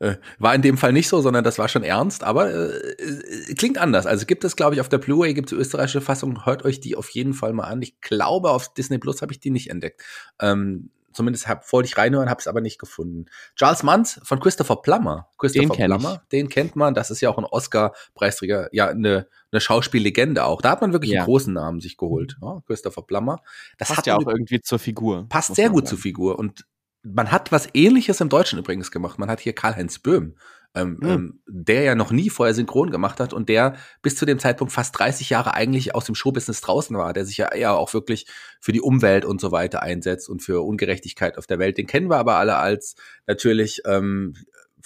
äh, 0.00 0.16
war 0.38 0.54
in 0.54 0.62
dem 0.62 0.76
Fall 0.76 0.92
nicht 0.92 1.08
so, 1.08 1.20
sondern 1.20 1.44
das 1.44 1.58
war 1.58 1.68
schon 1.68 1.84
ernst, 1.84 2.24
aber 2.24 2.50
äh, 2.50 2.68
äh 2.68 3.54
klingt 3.54 3.78
anders. 3.78 4.06
Also 4.06 4.26
gibt 4.26 4.44
es, 4.44 4.56
glaube 4.56 4.74
ich, 4.74 4.80
auf 4.80 4.88
der 4.88 4.98
Blu-ray 4.98 5.34
gibt 5.34 5.52
es 5.52 5.58
österreichische 5.58 6.00
Fassung. 6.00 6.44
Hört 6.46 6.64
euch 6.64 6.80
die 6.80 6.96
auf 6.96 7.08
jeden 7.10 7.34
Fall 7.34 7.52
mal 7.52 7.64
an. 7.64 7.82
Ich 7.82 8.00
glaube, 8.00 8.50
auf 8.50 8.72
Disney 8.74 8.98
Plus 8.98 9.22
habe 9.22 9.32
ich 9.32 9.40
die 9.40 9.50
nicht 9.50 9.70
entdeckt. 9.70 10.02
Ähm, 10.40 10.90
zumindest 11.12 11.48
hab, 11.48 11.70
wollte 11.72 11.88
ich 11.88 11.98
reinhören, 11.98 12.30
habe 12.30 12.40
es 12.40 12.46
aber 12.46 12.60
nicht 12.60 12.78
gefunden. 12.78 13.26
Charles 13.56 13.82
Manns 13.82 14.20
von 14.22 14.40
Christopher 14.40 14.76
Plummer. 14.76 15.28
Christopher 15.38 15.74
den 15.74 15.86
Plummer, 15.86 16.22
den 16.30 16.48
kennt 16.48 16.76
man. 16.76 16.94
Das 16.94 17.10
ist 17.10 17.20
ja 17.20 17.28
auch 17.28 17.38
ein 17.38 17.44
Oscar-Preisträger, 17.44 18.68
ja 18.72 18.88
eine, 18.88 19.26
eine 19.50 19.60
Schauspiellegende 19.60 20.44
auch. 20.44 20.62
Da 20.62 20.70
hat 20.70 20.80
man 20.80 20.92
wirklich 20.92 21.12
ja. 21.12 21.20
einen 21.20 21.26
großen 21.26 21.52
Namen 21.52 21.80
sich 21.80 21.96
geholt. 21.96 22.36
Ja, 22.40 22.60
Christopher 22.66 23.02
Plummer. 23.02 23.42
Das 23.78 23.88
passt 23.88 24.06
ja 24.06 24.16
auch 24.16 24.26
irgendwie 24.26 24.60
zur 24.60 24.78
Figur. 24.78 25.26
Passt 25.28 25.54
sehr 25.54 25.70
gut 25.70 25.86
sagen. 25.86 25.88
zur 25.88 25.98
Figur 25.98 26.38
und 26.38 26.64
man 27.14 27.30
hat 27.30 27.52
was 27.52 27.68
ähnliches 27.74 28.20
im 28.20 28.28
Deutschen 28.28 28.58
übrigens 28.58 28.90
gemacht. 28.90 29.18
Man 29.18 29.30
hat 29.30 29.40
hier 29.40 29.52
Karl-Heinz 29.52 29.98
Böhm, 29.98 30.34
ähm, 30.74 30.98
mhm. 31.00 31.08
ähm, 31.08 31.40
der 31.46 31.82
ja 31.82 31.94
noch 31.94 32.10
nie 32.10 32.30
vorher 32.30 32.54
synchron 32.54 32.90
gemacht 32.90 33.20
hat 33.20 33.32
und 33.32 33.48
der 33.48 33.76
bis 34.02 34.16
zu 34.16 34.26
dem 34.26 34.38
Zeitpunkt 34.38 34.72
fast 34.72 34.98
30 34.98 35.30
Jahre 35.30 35.54
eigentlich 35.54 35.94
aus 35.94 36.04
dem 36.04 36.14
Showbusiness 36.14 36.60
draußen 36.60 36.96
war, 36.96 37.12
der 37.12 37.24
sich 37.24 37.38
ja 37.38 37.52
eher 37.52 37.74
auch 37.74 37.94
wirklich 37.94 38.26
für 38.60 38.72
die 38.72 38.80
Umwelt 38.80 39.24
und 39.24 39.40
so 39.40 39.52
weiter 39.52 39.82
einsetzt 39.82 40.28
und 40.28 40.42
für 40.42 40.64
Ungerechtigkeit 40.64 41.38
auf 41.38 41.46
der 41.46 41.58
Welt. 41.58 41.78
Den 41.78 41.86
kennen 41.86 42.10
wir 42.10 42.16
aber 42.16 42.36
alle 42.36 42.56
als 42.56 42.96
natürlich 43.26 43.82
ähm, 43.86 44.34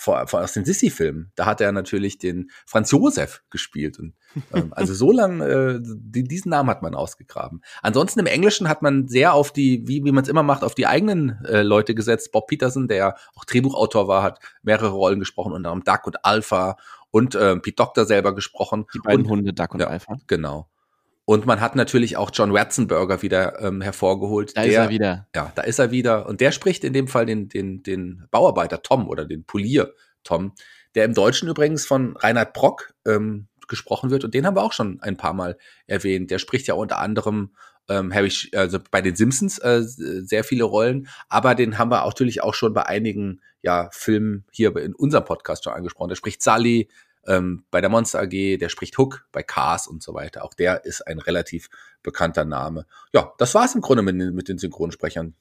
vor, 0.02 0.26
vor 0.26 0.42
aus 0.42 0.52
den 0.52 0.64
Sissi-Filmen, 0.64 1.30
da 1.36 1.46
hat 1.46 1.60
er 1.60 1.70
natürlich 1.70 2.18
den 2.18 2.50
Franz 2.66 2.90
Josef 2.90 3.42
gespielt. 3.50 3.98
Und, 4.00 4.14
ähm, 4.52 4.72
also 4.72 4.94
so 4.94 5.12
lang, 5.12 5.40
äh, 5.40 5.78
die, 5.80 6.24
diesen 6.24 6.50
Namen 6.50 6.68
hat 6.68 6.82
man 6.82 6.94
ausgegraben. 6.94 7.62
Ansonsten 7.82 8.18
im 8.18 8.26
Englischen 8.26 8.68
hat 8.68 8.82
man 8.82 9.06
sehr 9.06 9.32
auf 9.32 9.52
die, 9.52 9.86
wie, 9.86 10.04
wie 10.04 10.12
man 10.12 10.24
es 10.24 10.28
immer 10.28 10.42
macht, 10.42 10.64
auf 10.64 10.74
die 10.74 10.88
eigenen 10.88 11.44
äh, 11.44 11.62
Leute 11.62 11.94
gesetzt. 11.94 12.32
Bob 12.32 12.48
Peterson, 12.48 12.88
der 12.88 13.16
auch 13.36 13.44
Drehbuchautor 13.44 14.08
war, 14.08 14.24
hat 14.24 14.40
mehrere 14.62 14.88
Rollen 14.88 15.20
gesprochen, 15.20 15.52
unter 15.52 15.70
anderem 15.70 15.84
Duck 15.84 16.06
und 16.06 16.24
Alpha 16.24 16.76
und 17.10 17.36
äh, 17.36 17.56
Pete 17.56 17.76
Doctor 17.76 18.04
selber 18.04 18.34
gesprochen. 18.34 18.86
Die 18.94 18.98
beiden 18.98 19.24
und, 19.26 19.30
Hunde, 19.30 19.52
Duck 19.52 19.74
und 19.74 19.80
ja, 19.80 19.86
Alpha. 19.86 20.16
Genau. 20.26 20.68
Und 21.24 21.46
man 21.46 21.60
hat 21.60 21.76
natürlich 21.76 22.16
auch 22.16 22.30
John 22.32 22.54
Ratzenberger 22.56 23.22
wieder 23.22 23.60
ähm, 23.60 23.80
hervorgeholt. 23.80 24.56
Da 24.56 24.62
der, 24.62 24.70
ist 24.70 24.76
er 24.76 24.88
wieder. 24.90 25.28
Ja, 25.34 25.52
da 25.54 25.62
ist 25.62 25.78
er 25.78 25.90
wieder. 25.90 26.26
Und 26.26 26.40
der 26.40 26.50
spricht 26.50 26.82
in 26.84 26.92
dem 26.92 27.06
Fall 27.06 27.26
den, 27.26 27.48
den, 27.48 27.82
den 27.82 28.26
Bauarbeiter 28.30 28.82
Tom 28.82 29.08
oder 29.08 29.24
den 29.24 29.44
Polier 29.44 29.94
Tom, 30.24 30.52
der 30.94 31.04
im 31.04 31.14
Deutschen 31.14 31.48
übrigens 31.48 31.86
von 31.86 32.16
Reinhard 32.16 32.52
Brock 32.52 32.94
ähm, 33.06 33.48
gesprochen 33.68 34.10
wird. 34.10 34.24
Und 34.24 34.34
den 34.34 34.46
haben 34.46 34.56
wir 34.56 34.62
auch 34.62 34.72
schon 34.72 35.00
ein 35.00 35.16
paar 35.16 35.32
Mal 35.32 35.56
erwähnt. 35.86 36.30
Der 36.30 36.38
spricht 36.38 36.66
ja 36.66 36.74
unter 36.74 36.98
anderem 36.98 37.52
ähm, 37.88 38.12
Harry, 38.12 38.32
also 38.54 38.78
bei 38.90 39.00
den 39.00 39.16
Simpsons 39.16 39.58
äh, 39.58 39.82
sehr 39.82 40.44
viele 40.44 40.64
Rollen, 40.64 41.08
aber 41.28 41.54
den 41.54 41.78
haben 41.78 41.90
wir 41.90 42.04
auch 42.04 42.10
natürlich 42.10 42.42
auch 42.42 42.54
schon 42.54 42.74
bei 42.74 42.86
einigen 42.86 43.40
ja, 43.60 43.88
Filmen 43.92 44.44
hier 44.52 44.76
in 44.76 44.94
unserem 44.94 45.24
Podcast 45.24 45.64
schon 45.64 45.72
angesprochen. 45.72 46.08
Der 46.08 46.16
spricht 46.16 46.42
Sally, 46.42 46.88
ähm, 47.26 47.64
bei 47.70 47.80
der 47.80 47.90
Monster 47.90 48.20
AG, 48.20 48.58
der 48.58 48.68
spricht 48.68 48.98
Hook 48.98 49.26
bei 49.32 49.42
Cars 49.42 49.86
und 49.86 50.02
so 50.02 50.14
weiter. 50.14 50.44
Auch 50.44 50.54
der 50.54 50.84
ist 50.84 51.06
ein 51.06 51.18
relativ 51.18 51.68
bekannter 52.02 52.44
Name. 52.44 52.86
Ja, 53.12 53.32
das 53.38 53.54
war's 53.54 53.74
im 53.74 53.80
Grunde 53.80 54.02
mit, 54.02 54.16
mit 54.16 54.48
den 54.48 54.58
Synchronsprechern. 54.58 55.34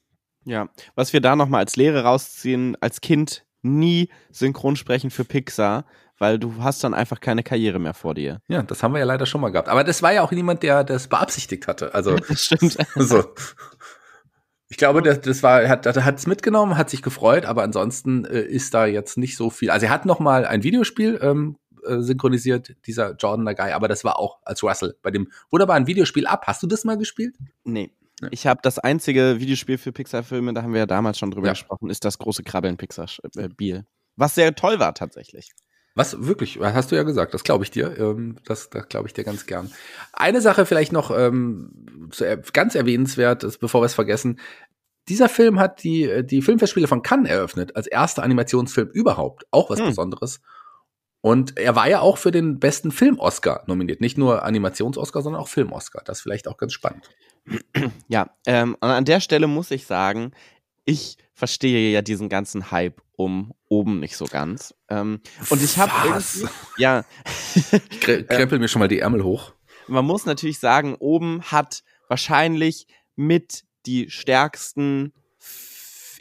Ja, 0.44 0.70
was 0.96 1.14
wir 1.14 1.22
da 1.22 1.36
nochmal 1.36 1.62
als 1.62 1.76
Lehre 1.76 2.04
rausziehen, 2.04 2.76
als 2.82 3.02
Kind 3.02 3.46
nie 3.62 4.10
Synchronsprechen 4.32 5.12
für 5.12 5.24
Pixar, 5.24 5.86
weil 6.18 6.40
du 6.40 6.56
hast 6.60 6.84
dann 6.84 6.94
einfach 6.94 7.20
keine 7.20 7.44
Karriere 7.44 7.80
mehr 7.80 7.94
vor 7.94 8.14
dir. 8.14 8.42
Ja, 8.48 8.62
das 8.64 8.84
haben 8.84 8.94
wir 8.94 9.00
ja 9.00 9.06
leider 9.06 9.26
schon 9.26 9.42
mal 9.42 9.50
gehabt. 9.50 9.70
Aber 9.70 9.84
das 9.84 10.02
war 10.02 10.14
ja 10.14 10.22
auch 10.22 10.32
niemand, 10.32 10.64
der 10.64 10.84
das 10.84 11.08
beabsichtigt 11.08 11.68
hatte. 11.68 11.94
Also, 11.94 12.16
das 12.28 12.42
stimmt. 12.42 12.78
so. 12.96 13.24
Ich 14.70 14.78
glaube, 14.78 15.02
das, 15.02 15.22
das 15.22 15.44
war, 15.44 15.64
er 15.64 15.70
hat, 15.70 15.86
hat 15.86 16.18
es 16.18 16.28
mitgenommen, 16.28 16.78
hat 16.78 16.90
sich 16.90 17.02
gefreut, 17.02 17.46
aber 17.46 17.64
ansonsten 17.64 18.26
äh, 18.26 18.42
ist 18.42 18.74
da 18.74 18.86
jetzt 18.86 19.18
nicht 19.18 19.36
so 19.36 19.50
viel. 19.50 19.70
Also 19.70 19.88
er 19.88 19.92
hat 19.92 20.06
noch 20.06 20.20
mal 20.20 20.46
ein 20.46 20.64
Videospiel 20.64 21.20
ähm, 21.22 21.58
äh, 21.86 22.02
synchronisiert, 22.02 22.76
dieser 22.86 23.16
Jordan 23.16 23.46
Guy, 23.56 23.72
aber 23.72 23.88
das 23.88 24.04
war 24.04 24.20
auch 24.20 24.40
als 24.44 24.64
Russell 24.64 24.96
bei 25.02 25.12
dem 25.12 25.32
wunderbaren 25.50 25.88
Videospiel 25.88 26.28
ab. 26.28 26.44
Hast 26.48 26.64
du 26.64 26.68
das 26.68 26.84
mal 26.84 26.98
gespielt? 26.98 27.36
Nee. 27.64 27.92
Ich 28.30 28.46
habe 28.46 28.60
das 28.62 28.78
einzige 28.78 29.40
Videospiel 29.40 29.80
für 29.80 29.92
Pixar-Filme, 29.92 30.54
da 30.54 30.62
haben 30.62 30.74
wir 30.74 30.82
ja 30.82 30.86
damals 30.86 31.18
schon 31.18 31.32
drüber 31.32 31.48
ja. 31.48 31.54
gesprochen, 31.54 31.90
ist 31.90 32.06
das 32.06 32.20
große 32.20 32.44
Krabbeln 32.44 32.78
Pixar-Biel. 32.78 33.76
Äh, 33.78 33.84
Was 34.16 34.36
sehr 34.36 34.54
toll 34.54 34.80
war 34.80 34.94
tatsächlich. 34.94 35.52
Was 35.94 36.26
wirklich, 36.26 36.60
hast 36.60 36.92
du 36.92 36.96
ja 36.96 37.04
gesagt, 37.04 37.34
das 37.34 37.44
glaube 37.44 37.64
ich 37.64 37.72
dir. 37.72 37.98
Ähm, 37.98 38.38
das 38.46 38.70
das 38.70 38.88
glaube 38.88 39.08
ich 39.08 39.14
dir 39.14 39.24
ganz 39.24 39.46
gern. 39.46 39.72
Eine 40.14 40.40
Sache 40.40 40.66
vielleicht 40.66 40.94
noch 40.94 41.12
ähm, 41.12 42.10
ganz 42.54 42.76
erwähnenswert, 42.76 43.44
ist, 43.44 43.58
bevor 43.58 43.82
wir 43.82 43.88
es 43.88 43.94
vergessen. 43.94 44.40
Dieser 45.10 45.28
Film 45.28 45.60
hat 45.60 45.84
die, 45.84 46.26
die 46.26 46.42
Filmfestspiele 46.42 46.88
von 46.88 47.02
Cannes 47.02 47.30
eröffnet, 47.30 47.76
als 47.76 47.88
erster 47.88 48.24
Animationsfilm 48.24 48.90
überhaupt. 48.90 49.46
Auch 49.52 49.70
was 49.70 49.80
hm. 49.80 49.88
Besonderes. 49.88 50.40
Und 51.22 51.58
er 51.58 51.76
war 51.76 51.88
ja 51.88 52.02
auch 52.02 52.18
für 52.18 52.32
den 52.32 52.60
besten 52.60 52.92
Film-Oscar 52.92 53.64
nominiert. 53.68 54.02
Nicht 54.02 54.18
nur 54.18 54.44
Animations-Oscar, 54.44 55.22
sondern 55.22 55.42
auch 55.42 55.48
Film-Oscar. 55.48 56.02
Das 56.04 56.18
ist 56.18 56.22
vielleicht 56.24 56.48
auch 56.48 56.58
ganz 56.58 56.74
spannend. 56.74 57.10
Ja, 58.08 58.36
ähm, 58.46 58.76
und 58.80 58.90
an 58.90 59.06
der 59.06 59.20
Stelle 59.20 59.48
muss 59.48 59.72
ich 59.72 59.86
sagen, 59.86 60.32
ich 60.86 61.18
verstehe 61.34 61.92
ja 61.92 62.02
diesen 62.02 62.30
ganzen 62.30 62.72
Hype 62.72 63.02
um 63.16 63.54
oben 63.68 64.00
nicht 64.00 64.18
so 64.18 64.26
ganz. 64.26 64.74
Ähm, 64.90 65.22
und 65.50 65.64
ich 65.64 65.78
habe 65.78 65.92
ja. 66.78 67.04
Krempel 68.02 68.56
ähm, 68.56 68.62
mir 68.62 68.68
schon 68.68 68.80
mal 68.80 68.88
die 68.88 69.00
Ärmel 69.00 69.24
hoch. 69.24 69.54
Man 69.88 70.06
muss 70.06 70.26
natürlich 70.26 70.60
sagen, 70.60 70.96
oben 70.96 71.42
hat 71.44 71.84
wahrscheinlich 72.08 72.88
mit 73.16 73.64
die 73.86 74.10
stärksten 74.10 75.14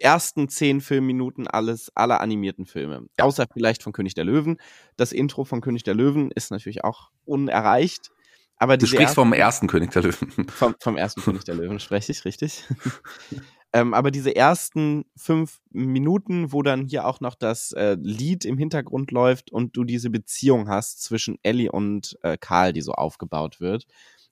ersten 0.01 0.49
zehn 0.49 0.81
Filmminuten 0.81 1.47
alles, 1.47 1.91
aller 1.95 2.21
animierten 2.21 2.67
Filme. 2.67 3.07
Ja. 3.19 3.25
Außer 3.25 3.47
vielleicht 3.53 3.83
von 3.83 3.93
König 3.93 4.15
der 4.15 4.25
Löwen. 4.25 4.59
Das 4.97 5.13
Intro 5.13 5.45
von 5.45 5.61
König 5.61 5.83
der 5.85 5.95
Löwen 5.95 6.31
ist 6.31 6.51
natürlich 6.51 6.85
auch 6.85 7.11
unerreicht. 7.25 8.11
Aber 8.57 8.77
Du 8.77 8.87
sprichst 8.87 9.15
vom 9.15 9.33
ersten- 9.33 9.41
ersten 9.43 9.67
König 9.69 9.91
der 9.93 10.03
Löwen. 10.03 10.49
vom, 10.51 10.75
vom 10.81 10.97
ersten 10.97 11.23
König 11.23 11.45
der 11.45 11.55
Löwen 11.55 11.81
spreche 11.81 12.13
ich, 12.13 12.25
richtig. 12.27 12.65
ähm, 13.73 13.95
aber 13.95 14.11
diese 14.11 14.37
ersten 14.37 15.07
fünf 15.17 15.61
Minuten, 15.71 16.53
wo 16.53 16.63
dann 16.63 16.87
hier 16.87 17.07
auch 17.07 17.21
noch 17.21 17.35
das 17.35 17.73
äh, 17.73 17.97
Lied 18.01 18.45
im 18.45 18.59
Hintergrund 18.59 19.13
läuft 19.13 19.51
und 19.51 19.77
du 19.77 19.85
diese 19.85 20.11
Beziehung 20.11 20.69
hast 20.69 21.03
zwischen 21.03 21.39
Ellie 21.43 21.73
und 21.73 22.19
äh, 22.23 22.37
Karl, 22.39 22.73
die 22.75 22.83
so 22.83 22.93
aufgebaut 22.93 23.61
wird, 23.61 23.87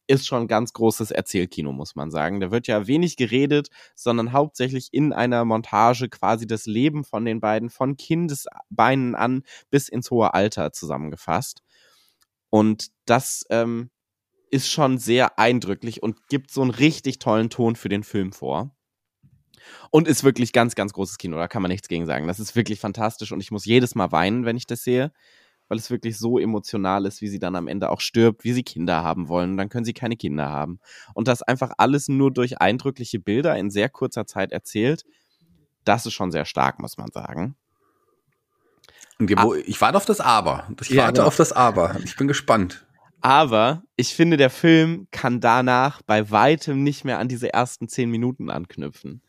ist 0.09 0.27
schon 0.27 0.43
ein 0.43 0.49
ganz 0.49 0.73
großes 0.73 1.11
Erzählkino, 1.11 1.73
muss 1.73 1.95
man 1.95 2.11
sagen. 2.11 2.41
Da 2.41 2.51
wird 2.51 2.67
ja 2.67 2.87
wenig 2.87 3.17
geredet, 3.17 3.69
sondern 3.95 4.33
hauptsächlich 4.33 4.89
in 4.93 5.13
einer 5.13 5.45
Montage 5.45 6.09
quasi 6.09 6.47
das 6.47 6.67
Leben 6.67 7.05
von 7.05 7.25
den 7.25 7.41
beiden 7.41 7.71
von 7.71 7.97
Kindesbeinen 7.97 9.15
an 9.15 9.43
bis 9.71 9.89
ins 9.89 10.11
hohe 10.11 10.35
Alter 10.35 10.73
zusammengefasst. 10.73 11.63
Und 12.51 12.89
das 13.05 13.45
ähm, 13.51 13.91
ist 14.51 14.71
schon 14.71 14.99
sehr 14.99 15.39
eindrücklich 15.39 16.03
und 16.03 16.27
gibt 16.29 16.51
so 16.51 16.63
einen 16.63 16.71
richtig 16.71 17.19
tollen 17.19 17.51
Ton 17.51 17.77
für 17.77 17.91
den 17.91 18.03
Film 18.03 18.33
vor. 18.33 18.75
Und 19.91 20.09
ist 20.09 20.25
wirklich 20.25 20.55
ganz, 20.55 20.75
ganz 20.75 20.95
großes 20.95 21.19
Kino. 21.19 21.37
Da 21.37 21.47
kann 21.47 21.61
man 21.61 21.71
nichts 21.71 21.89
gegen 21.89 22.07
sagen. 22.07 22.27
Das 22.27 22.41
ist 22.41 22.57
wirklich 22.57 22.81
fantastisch 22.81 23.33
und 23.33 23.41
ich 23.41 23.51
muss 23.51 23.67
jedes 23.67 23.95
Mal 23.95 24.11
weinen, 24.13 24.47
wenn 24.47 24.57
ich 24.57 24.67
das 24.67 24.83
sehe, 24.83 25.13
weil 25.69 25.79
es 25.79 25.91
wirklich 25.91 26.19
so 26.19 26.39
emotional 26.39 27.07
ist, 27.07 27.21
wie 27.21 27.29
sie 27.29 27.39
dann 27.39 27.57
am 27.57 27.69
Ende 27.69 27.91
auch 27.91 28.01
stirbt, 28.01 28.45
wie 28.45 28.53
sie 28.53 28.63
Kinder 28.63 29.03
haben 29.03 29.29
wollen. 29.29 29.53
Und 29.53 29.57
dann 29.59 29.69
können 29.69 29.85
sie 29.85 29.93
keine 29.95 30.17
Kinder 30.17 30.49
haben. 30.49 30.81
Und 31.15 31.29
das 31.29 31.43
einfach 31.43 31.73
alles 31.79 32.09
nur 32.09 32.33
durch 32.33 32.61
eindrückliche 32.61 33.21
Bilder 33.21 33.57
in 33.57 33.71
sehr 33.71 33.89
kurzer 33.89 34.27
Zeit 34.27 34.53
erzählt. 34.53 35.05
Das 35.85 36.07
ist 36.07 36.15
schon 36.15 36.33
sehr 36.33 36.45
stark, 36.45 36.81
muss 36.81 36.97
man 36.99 37.11
sagen. 37.13 37.55
Und 39.19 39.31
wo, 39.43 39.55
ich 39.55 39.81
warte 39.81 39.97
auf 39.97 40.05
das 40.07 40.21
Aber. 40.21 40.69
Ich 40.81 40.91
Ja, 40.91 41.05
warte 41.05 41.15
genau. 41.15 41.27
auf 41.27 41.37
das 41.37 41.53
Aber. 41.53 41.97
Ich 42.05 42.17
bin 42.17 42.29
gespannt. 42.29 42.87
Aber 43.21 43.83
ich 43.97 44.15
finde, 44.15 44.37
der 44.37 44.51
Film 44.51 45.09
kann 45.11 45.41
danach 45.41 46.03
bei 46.03 46.31
weitem 46.31 46.85
nicht 46.85 47.05
mehr 47.05 47.19
an 47.19 47.29
diese 47.29 47.53
ersten 47.53 47.89
zehn 47.89 48.11
Minuten 48.11 48.49
anknüpfen. 48.49 49.23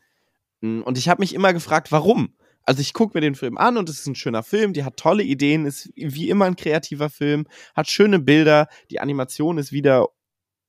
Mm, 0.60 0.82
Und 0.82 0.96
ich 0.96 1.08
habe 1.08 1.20
mich 1.20 1.34
immer 1.34 1.52
gefragt, 1.52 1.90
warum? 1.90 2.34
Also 2.70 2.82
ich 2.82 2.92
gucke 2.92 3.16
mir 3.16 3.20
den 3.20 3.34
Film 3.34 3.58
an 3.58 3.76
und 3.78 3.88
es 3.88 3.98
ist 3.98 4.06
ein 4.06 4.14
schöner 4.14 4.44
Film, 4.44 4.72
die 4.72 4.84
hat 4.84 4.96
tolle 4.96 5.24
Ideen, 5.24 5.66
ist 5.66 5.90
wie 5.96 6.28
immer 6.30 6.44
ein 6.44 6.54
kreativer 6.54 7.10
Film, 7.10 7.48
hat 7.74 7.90
schöne 7.90 8.20
Bilder, 8.20 8.68
die 8.92 9.00
Animation 9.00 9.58
ist 9.58 9.72
wieder 9.72 10.06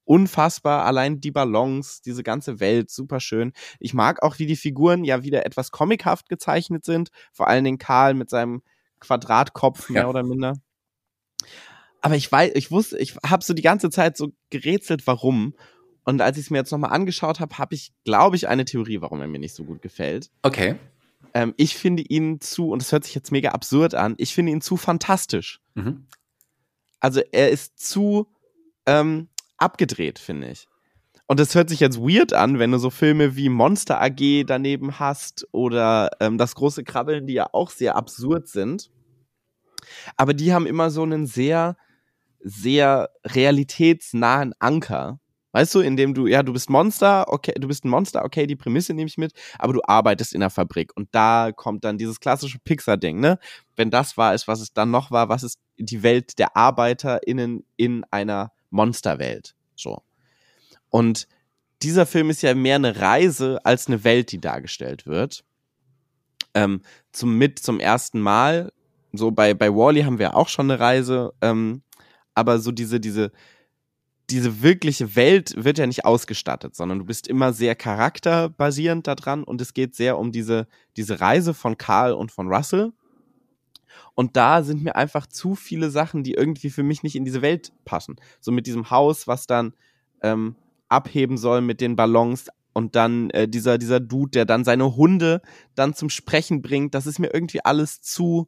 unfassbar, 0.04 0.86
allein 0.86 1.22
die 1.22 1.30
Ballons, 1.30 2.02
diese 2.02 2.24
ganze 2.24 2.60
Welt, 2.60 2.90
super 2.90 3.20
schön. 3.20 3.54
Ich 3.80 3.94
mag 3.94 4.24
auch, 4.24 4.40
wie 4.40 4.48
die 4.48 4.56
Figuren 4.56 5.04
ja 5.04 5.22
wieder 5.22 5.46
etwas 5.46 5.70
comichaft 5.70 6.28
gezeichnet 6.28 6.86
sind, 6.86 7.10
vor 7.34 7.48
allen 7.48 7.64
Dingen 7.66 7.78
Karl 7.78 8.16
mit 8.16 8.32
seinem 8.32 8.64
Quadratkopf 9.00 9.92
mehr 9.92 10.02
Ja. 10.02 10.10
oder 10.10 10.24
minder. 10.24 10.58
Aber 12.02 12.16
ich 12.16 12.32
weiß, 12.32 12.54
ich 12.56 12.72
wusste, 12.72 12.98
ich 12.98 13.16
habe 13.24 13.44
so 13.44 13.54
die 13.54 13.62
ganze 13.62 13.92
Zeit 13.92 14.18
so 14.18 14.32
gerätselt, 14.50 15.06
warum. 15.06 15.54
Und 16.04 16.20
als 16.20 16.40
ich 16.40 16.46
es 16.46 16.50
mir 16.50 16.58
jetzt 16.58 16.72
nochmal 16.72 16.94
angeschaut 16.94 17.40
habe, 17.40 17.60
habe 17.60 17.76
ich, 17.76 17.94
glaube 18.06 18.38
ich, 18.38 18.48
eine 18.48 18.66
Theorie, 18.66 19.02
warum 19.02 19.22
er 19.22 19.28
mir 19.28 19.38
nicht 19.38 19.54
so 19.54 19.66
gut 19.66 19.84
gefällt. 19.84 20.32
Okay. 20.42 20.78
Ähm, 21.34 21.54
ich 21.58 21.78
finde 21.78 22.04
ihn 22.04 22.42
zu, 22.42 22.70
und 22.72 22.82
das 22.82 22.92
hört 22.92 23.04
sich 23.04 23.16
jetzt 23.16 23.32
mega 23.32 23.50
absurd 23.50 23.96
an, 23.96 24.16
ich 24.18 24.34
finde 24.34 24.52
ihn 24.52 24.62
zu 24.62 24.78
fantastisch. 24.78 25.62
Mhm. 25.76 26.08
Also 27.00 27.22
er 27.32 27.50
ist 27.50 27.80
zu 27.80 28.28
ähm, 28.86 29.30
abgedreht, 29.58 30.20
finde 30.20 30.50
ich. 30.50 30.68
Und 31.32 31.40
das 31.40 31.56
hört 31.56 31.70
sich 31.70 31.80
jetzt 31.80 31.98
weird 31.98 32.34
an, 32.34 32.60
wenn 32.60 32.72
du 32.72 32.78
so 32.78 32.90
Filme 32.90 33.38
wie 33.38 33.48
Monster 33.48 34.02
AG 34.02 34.44
daneben 34.46 35.00
hast 35.00 35.48
oder 35.54 36.10
ähm, 36.20 36.38
Das 36.38 36.56
große 36.56 36.84
Krabbeln, 36.84 37.26
die 37.26 37.36
ja 37.36 37.48
auch 37.54 37.70
sehr 37.70 37.96
absurd 37.96 38.50
sind. 38.50 38.92
Aber 40.18 40.34
die 40.34 40.54
haben 40.54 40.66
immer 40.66 40.90
so 40.90 41.04
einen 41.04 41.28
sehr, 41.28 41.78
sehr 42.42 43.12
realitätsnahen 43.26 44.54
Anker. 44.60 45.21
Weißt 45.54 45.76
du, 45.76 45.82
indem 45.82 46.14
du, 46.14 46.28
ja, 46.28 46.44
du 46.44 46.54
bist 46.54 46.70
Monster, 46.70 47.26
okay, 47.28 47.54
du 47.60 47.68
bist 47.68 47.84
ein 47.84 47.90
Monster, 47.90 48.24
okay, 48.24 48.48
die 48.48 48.56
Prämisse 48.56 48.94
nehme 48.94 49.08
ich 49.08 49.18
mit, 49.18 49.34
aber 49.60 49.74
du 49.74 49.82
arbeitest 49.84 50.34
in 50.34 50.40
der 50.40 50.50
Fabrik 50.50 50.96
und 50.96 51.10
da 51.12 51.52
kommt 51.54 51.84
dann 51.84 51.98
dieses 51.98 52.20
klassische 52.20 52.60
Pixar-Ding, 52.60 53.20
ne? 53.20 53.38
Wenn 53.76 53.92
das 53.92 54.16
war 54.18 54.34
ist, 54.34 54.48
was 54.48 54.62
es 54.62 54.74
dann 54.74 54.92
noch 54.92 55.12
war, 55.12 55.28
was 55.28 55.44
ist 55.44 55.60
die 55.78 56.04
Welt 56.04 56.40
der 56.40 56.56
ArbeiterInnen 56.56 57.66
in 57.76 58.06
einer 58.12 58.52
Monsterwelt? 58.70 59.56
So. 59.76 60.02
Und 60.90 61.28
dieser 61.82 62.06
Film 62.06 62.30
ist 62.30 62.44
ja 62.44 62.54
mehr 62.54 62.76
eine 62.76 63.00
Reise 63.00 63.60
als 63.64 63.88
eine 63.88 64.04
Welt, 64.04 64.32
die 64.32 64.40
dargestellt 64.40 65.06
wird. 65.06 65.44
Ähm, 66.54 66.82
zum, 67.12 67.38
mit 67.38 67.60
zum 67.60 67.80
ersten 67.80 68.20
Mal, 68.20 68.72
so 69.14 69.32
bei, 69.32 69.54
bei 69.54 69.74
Wally 69.74 70.04
haben 70.04 70.20
wir 70.20 70.36
auch 70.36 70.48
schon 70.48 70.70
eine 70.70 70.80
Reise, 70.80 71.34
ähm, 71.42 71.82
aber 72.36 72.60
so 72.60 72.72
diese, 72.72 73.00
diese, 73.00 73.32
diese 74.32 74.62
wirkliche 74.62 75.16
Welt 75.16 75.54
wird 75.58 75.78
ja 75.78 75.86
nicht 75.86 76.06
ausgestattet, 76.06 76.76
sondern 76.76 77.00
du 77.00 77.06
bist 77.06 77.28
immer 77.28 77.54
sehr 77.54 77.76
charakterbasierend 77.76 79.06
daran 79.06 79.44
und 79.44 79.62
es 79.62 79.74
geht 79.74 79.96
sehr 79.96 80.18
um 80.18 80.32
diese, 80.32 80.68
diese 80.98 81.20
Reise 81.20 81.54
von 81.54 81.78
Karl 81.78 82.14
und 82.14 82.32
von 82.32 82.48
Russell. 82.48 82.94
Und 84.16 84.38
da 84.38 84.64
sind 84.64 84.84
mir 84.84 84.96
einfach 84.96 85.28
zu 85.28 85.56
viele 85.56 85.90
Sachen, 85.90 86.24
die 86.24 86.34
irgendwie 86.34 86.70
für 86.70 86.84
mich 86.84 87.04
nicht 87.04 87.16
in 87.16 87.26
diese 87.26 87.42
Welt 87.42 87.74
passen. 87.86 88.16
So 88.40 88.52
mit 88.52 88.68
diesem 88.68 88.90
Haus, 88.90 89.28
was 89.28 89.48
dann 89.48 89.74
ähm, 90.22 90.56
abheben 90.88 91.38
soll 91.38 91.62
mit 91.62 91.82
den 91.82 91.96
Ballons 91.96 92.48
und 92.74 92.96
dann 92.96 93.30
äh, 93.32 93.48
dieser, 93.48 93.78
dieser 93.78 94.00
Dude, 94.00 94.32
der 94.32 94.46
dann 94.46 94.64
seine 94.64 94.96
Hunde 94.96 95.42
dann 95.76 95.94
zum 95.94 96.10
Sprechen 96.10 96.62
bringt. 96.62 96.94
Das 96.94 97.06
ist 97.06 97.20
mir 97.20 97.34
irgendwie 97.34 97.64
alles 97.64 98.02
zu, 98.02 98.48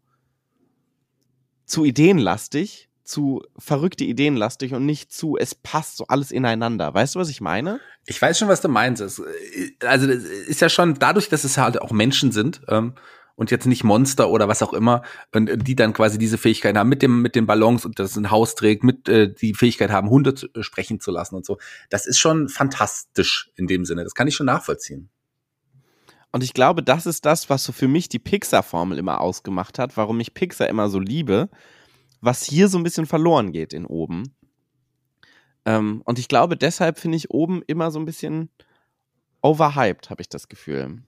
zu 1.66 1.84
ideenlastig, 1.84 2.90
zu 3.04 3.44
verrückte 3.58 4.04
ideenlastig 4.04 4.74
und 4.74 4.86
nicht 4.86 5.12
zu, 5.12 5.38
es 5.38 5.56
passt 5.56 5.98
so 5.98 6.06
alles 6.08 6.32
ineinander. 6.32 6.94
Weißt 6.94 7.16
du, 7.16 7.20
was 7.20 7.30
ich 7.30 7.42
meine? 7.42 7.80
Ich 8.06 8.22
weiß 8.22 8.38
schon, 8.40 8.48
was 8.48 8.62
du 8.62 8.70
meinst. 8.70 9.02
Es, 9.02 9.22
Also 9.86 10.08
das 10.08 10.24
ist 10.24 10.62
ja 10.62 10.70
schon 10.70 10.96
dadurch, 10.96 11.30
dass 11.30 11.44
es 11.44 11.58
halt 11.58 11.82
auch 11.82 11.92
Menschen 11.92 12.32
sind 12.32 12.62
ähm, 12.68 12.94
und 13.36 13.52
jetzt 13.52 13.66
nicht 13.66 13.84
Monster 13.84 14.30
oder 14.30 14.48
was 14.48 14.62
auch 14.62 14.74
immer, 14.74 15.02
und 15.34 15.50
äh, 15.50 15.58
die 15.58 15.76
dann 15.76 15.94
quasi 15.94 16.18
diese 16.18 16.38
Fähigkeit 16.38 16.78
haben 16.78 16.90
mit 16.90 17.02
dem 17.02 17.22
mit 17.22 17.36
den 17.36 17.46
Ballons 17.46 17.86
und 17.86 18.00
das 18.00 18.16
ein 18.16 18.32
Haus 18.32 18.56
trägt, 18.56 18.84
mit 18.84 19.10
äh, 19.10 19.34
die 19.34 19.54
Fähigkeit 19.54 19.92
haben, 19.92 20.10
Hunde 20.10 20.36
zu, 20.36 20.48
äh, 20.54 20.64
sprechen 20.64 21.00
zu 21.00 21.12
lassen 21.12 21.36
und 21.36 21.46
so. 21.46 21.58
Das 21.90 22.06
ist 22.06 22.20
schon 22.20 22.48
fantastisch 22.48 23.52
in 23.56 23.68
dem 23.68 23.86
Sinne. 23.86 24.04
Das 24.04 24.16
kann 24.16 24.28
ich 24.28 24.36
schon 24.36 24.46
nachvollziehen. 24.46 25.10
Und 26.32 26.44
ich 26.44 26.54
glaube, 26.54 26.82
das 26.82 27.06
ist 27.06 27.26
das, 27.26 27.50
was 27.52 27.64
so 27.64 27.72
für 27.72 27.88
mich 27.88 28.10
die 28.10 28.18
Pixar-Formel 28.18 28.98
immer 28.98 29.22
ausgemacht 29.22 29.78
hat, 29.78 29.98
warum 29.98 30.20
ich 30.20 30.34
Pixar 30.34 30.68
immer 30.68 30.90
so 30.90 30.98
liebe, 30.98 31.50
was 32.24 32.44
hier 32.44 32.68
so 32.70 32.78
ein 32.78 32.84
bisschen 32.84 33.06
verloren 33.06 33.52
geht 33.52 33.74
in 33.74 33.86
oben. 33.86 34.34
Ähm, 35.66 36.02
und 36.06 36.20
ich 36.20 36.28
glaube, 36.28 36.58
deshalb 36.58 36.98
finde 37.00 37.18
ich 37.18 37.32
oben 37.32 37.62
immer 37.68 37.92
so 37.92 38.00
ein 38.00 38.06
bisschen 38.06 38.50
overhyped, 39.42 40.10
habe 40.10 40.22
ich 40.22 40.30
das 40.30 40.48
Gefühl. 40.48 41.02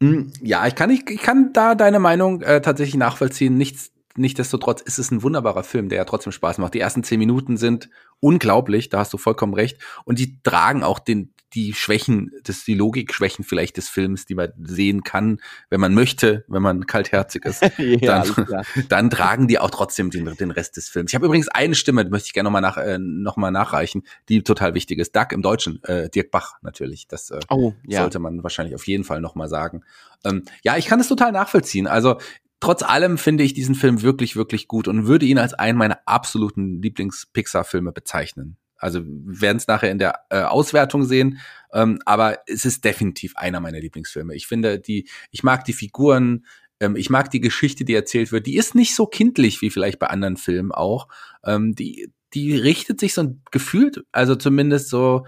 Mm, 0.00 0.30
Ja, 0.42 0.66
ich 0.66 0.74
kann, 0.74 0.90
ich, 0.90 1.08
ich 1.08 1.22
kann 1.22 1.52
da 1.52 1.74
deine 1.74 1.98
Meinung 2.00 2.42
äh, 2.42 2.60
tatsächlich 2.60 2.96
nachvollziehen. 2.96 3.56
Nichts, 3.56 3.92
nichtsdestotrotz 4.16 4.80
ist 4.80 4.98
es 4.98 5.10
ein 5.10 5.22
wunderbarer 5.22 5.62
Film, 5.64 5.88
der 5.88 5.98
ja 5.98 6.04
trotzdem 6.04 6.32
Spaß 6.32 6.58
macht. 6.58 6.74
Die 6.74 6.80
ersten 6.80 7.04
zehn 7.04 7.18
Minuten 7.18 7.56
sind 7.56 7.88
unglaublich, 8.20 8.88
da 8.88 8.98
hast 8.98 9.12
du 9.12 9.18
vollkommen 9.18 9.54
recht. 9.54 9.78
Und 10.04 10.18
die 10.18 10.42
tragen 10.42 10.82
auch 10.82 10.98
den, 10.98 11.32
die 11.54 11.72
Schwächen, 11.74 12.30
das, 12.44 12.64
die 12.64 12.74
Logikschwächen 12.74 13.44
vielleicht 13.44 13.76
des 13.76 13.88
Films, 13.88 14.24
die 14.24 14.34
man 14.36 14.52
sehen 14.62 15.02
kann, 15.02 15.40
wenn 15.68 15.80
man 15.80 15.94
möchte, 15.94 16.44
wenn 16.48 16.62
man 16.62 16.86
kaltherzig 16.86 17.44
ist. 17.44 17.62
ja, 17.78 18.22
Dann- 18.22 18.64
dann 18.88 19.10
tragen 19.10 19.48
die 19.48 19.58
auch 19.58 19.70
trotzdem 19.70 20.10
den, 20.10 20.26
den 20.36 20.50
Rest 20.50 20.76
des 20.76 20.88
Films. 20.88 21.10
Ich 21.10 21.14
habe 21.14 21.26
übrigens 21.26 21.48
eine 21.48 21.74
Stimme, 21.74 22.04
die 22.04 22.10
möchte 22.10 22.26
ich 22.26 22.32
gerne 22.34 22.46
nochmal 22.48 22.62
nach, 22.62 22.76
äh, 22.76 22.98
noch 22.98 23.36
mal 23.36 23.50
nachreichen, 23.50 24.02
die 24.28 24.42
total 24.42 24.74
wichtig 24.74 24.98
ist. 24.98 25.16
Duck 25.16 25.32
im 25.32 25.42
Deutschen, 25.42 25.82
äh, 25.84 26.08
Dirk 26.10 26.30
Bach 26.30 26.54
natürlich. 26.62 27.08
Das 27.08 27.30
äh, 27.30 27.40
Oh, 27.48 27.72
ja. 27.86 28.00
sollte 28.02 28.18
man 28.18 28.42
wahrscheinlich 28.42 28.74
auf 28.74 28.86
jeden 28.86 29.04
Fall 29.04 29.20
nochmal 29.20 29.48
sagen. 29.48 29.82
Ähm, 30.24 30.44
ja, 30.62 30.76
ich 30.76 30.86
kann 30.86 31.00
es 31.00 31.08
total 31.08 31.32
nachvollziehen. 31.32 31.86
Also 31.88 32.18
trotz 32.60 32.82
allem 32.82 33.18
finde 33.18 33.44
ich 33.44 33.54
diesen 33.54 33.74
Film 33.74 34.02
wirklich, 34.02 34.36
wirklich 34.36 34.68
gut 34.68 34.86
und 34.86 35.06
würde 35.06 35.26
ihn 35.26 35.38
als 35.38 35.54
einen 35.54 35.78
meiner 35.78 35.98
absoluten 36.06 36.80
Lieblings-Pixar-Filme 36.80 37.92
bezeichnen. 37.92 38.56
Also 38.76 39.02
werden 39.04 39.58
es 39.58 39.66
nachher 39.66 39.90
in 39.90 39.98
der 39.98 40.20
äh, 40.30 40.42
Auswertung 40.42 41.04
sehen, 41.04 41.38
ähm, 41.72 41.98
aber 42.06 42.38
es 42.46 42.64
ist 42.64 42.84
definitiv 42.84 43.36
einer 43.36 43.60
meiner 43.60 43.80
Lieblingsfilme. 43.80 44.34
Ich 44.34 44.46
finde 44.46 44.78
die, 44.78 45.08
ich 45.30 45.42
mag 45.42 45.64
die 45.64 45.74
Figuren, 45.74 46.46
ähm, 46.80 46.96
ich 46.96 47.10
mag 47.10 47.30
die 47.30 47.42
Geschichte, 47.42 47.84
die 47.84 47.94
erzählt 47.94 48.32
wird. 48.32 48.46
Die 48.46 48.56
ist 48.56 48.74
nicht 48.74 48.94
so 48.94 49.06
kindlich 49.06 49.60
wie 49.60 49.70
vielleicht 49.70 49.98
bei 49.98 50.06
anderen 50.06 50.38
Filmen 50.38 50.72
auch. 50.72 51.08
Ähm, 51.44 51.74
die, 51.74 52.10
die 52.34 52.56
richtet 52.56 53.00
sich 53.00 53.14
so 53.14 53.36
gefühlt, 53.50 54.04
also 54.12 54.36
zumindest 54.36 54.88
so, 54.88 55.26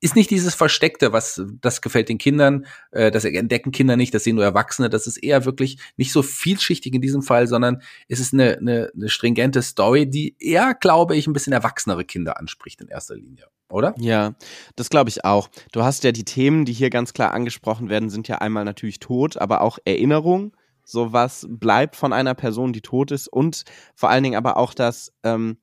ist 0.00 0.16
nicht 0.16 0.30
dieses 0.30 0.54
Versteckte, 0.54 1.12
was 1.12 1.42
das 1.60 1.80
gefällt 1.80 2.08
den 2.08 2.18
Kindern, 2.18 2.66
äh, 2.90 3.10
das 3.10 3.24
entdecken 3.24 3.72
Kinder 3.72 3.96
nicht, 3.96 4.12
das 4.14 4.24
sehen 4.24 4.36
nur 4.36 4.44
Erwachsene. 4.44 4.90
Das 4.90 5.06
ist 5.06 5.16
eher 5.16 5.44
wirklich 5.44 5.78
nicht 5.96 6.12
so 6.12 6.22
vielschichtig 6.22 6.94
in 6.94 7.00
diesem 7.00 7.22
Fall, 7.22 7.46
sondern 7.46 7.82
es 8.08 8.20
ist 8.20 8.34
eine, 8.34 8.58
eine, 8.58 8.90
eine 8.94 9.08
stringente 9.08 9.62
Story, 9.62 10.08
die 10.08 10.36
eher, 10.38 10.74
glaube 10.74 11.16
ich, 11.16 11.26
ein 11.26 11.32
bisschen 11.32 11.52
erwachsenere 11.54 12.04
Kinder 12.04 12.38
anspricht 12.38 12.80
in 12.80 12.88
erster 12.88 13.16
Linie. 13.16 13.46
oder? 13.70 13.94
Ja, 13.98 14.34
das 14.76 14.90
glaube 14.90 15.10
ich 15.10 15.24
auch. 15.24 15.48
Du 15.72 15.82
hast 15.82 16.04
ja 16.04 16.12
die 16.12 16.24
Themen, 16.24 16.66
die 16.66 16.72
hier 16.72 16.90
ganz 16.90 17.14
klar 17.14 17.32
angesprochen 17.32 17.88
werden, 17.88 18.10
sind 18.10 18.28
ja 18.28 18.38
einmal 18.38 18.64
natürlich 18.64 19.00
Tod, 19.00 19.38
aber 19.38 19.62
auch 19.62 19.78
Erinnerung. 19.84 20.54
So 20.84 21.12
was 21.12 21.46
bleibt 21.48 21.96
von 21.96 22.12
einer 22.12 22.34
Person, 22.34 22.72
die 22.72 22.80
tot 22.80 23.10
ist 23.10 23.26
und 23.26 23.64
vor 23.96 24.08
allen 24.10 24.22
Dingen 24.22 24.36
aber 24.36 24.56
auch 24.56 24.72
das, 24.72 25.12
ähm, 25.24 25.58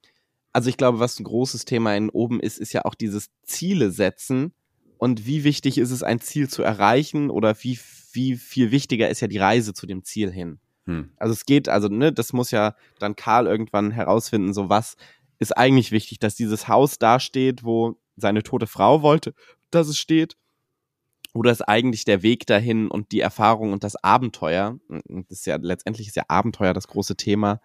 also 0.53 0.69
ich 0.69 0.77
glaube, 0.77 0.99
was 0.99 1.19
ein 1.19 1.23
großes 1.23 1.65
Thema 1.65 1.95
in 1.95 2.09
oben 2.09 2.39
ist, 2.39 2.59
ist 2.59 2.73
ja 2.73 2.85
auch 2.85 2.95
dieses 2.95 3.31
Ziele 3.43 3.91
setzen 3.91 4.53
und 4.97 5.25
wie 5.25 5.43
wichtig 5.43 5.77
ist 5.77 5.91
es, 5.91 6.03
ein 6.03 6.21
Ziel 6.21 6.47
zu 6.47 6.63
erreichen 6.63 7.29
oder 7.29 7.55
wie, 7.61 7.79
wie 8.13 8.37
viel 8.37 8.71
wichtiger 8.71 9.09
ist 9.09 9.19
ja 9.19 9.27
die 9.27 9.39
Reise 9.39 9.73
zu 9.73 9.87
dem 9.87 10.03
Ziel 10.03 10.31
hin. 10.31 10.59
Hm. 10.85 11.11
Also 11.17 11.33
es 11.33 11.45
geht, 11.45 11.67
also 11.69 11.87
ne, 11.87 12.13
das 12.13 12.33
muss 12.33 12.51
ja 12.51 12.75
dann 12.99 13.15
Karl 13.15 13.47
irgendwann 13.47 13.91
herausfinden, 13.91 14.53
so 14.53 14.69
was 14.69 14.95
ist 15.39 15.57
eigentlich 15.57 15.91
wichtig, 15.91 16.19
dass 16.19 16.35
dieses 16.35 16.67
Haus 16.67 16.99
da 16.99 17.19
steht, 17.19 17.63
wo 17.63 17.97
seine 18.15 18.43
tote 18.43 18.67
Frau 18.67 19.01
wollte, 19.01 19.33
dass 19.71 19.87
es 19.87 19.97
steht. 19.97 20.37
Oder 21.33 21.51
ist 21.51 21.63
eigentlich 21.63 22.05
der 22.05 22.21
Weg 22.21 22.45
dahin 22.45 22.89
und 22.89 23.11
die 23.11 23.19
Erfahrung 23.19 23.73
und 23.73 23.83
das 23.83 23.95
Abenteuer, 23.95 24.77
das 24.87 25.39
ist 25.39 25.47
ja 25.47 25.57
letztendlich 25.59 26.07
ist 26.07 26.15
ja 26.15 26.25
Abenteuer 26.27 26.73
das 26.73 26.87
große 26.87 27.15
Thema 27.15 27.59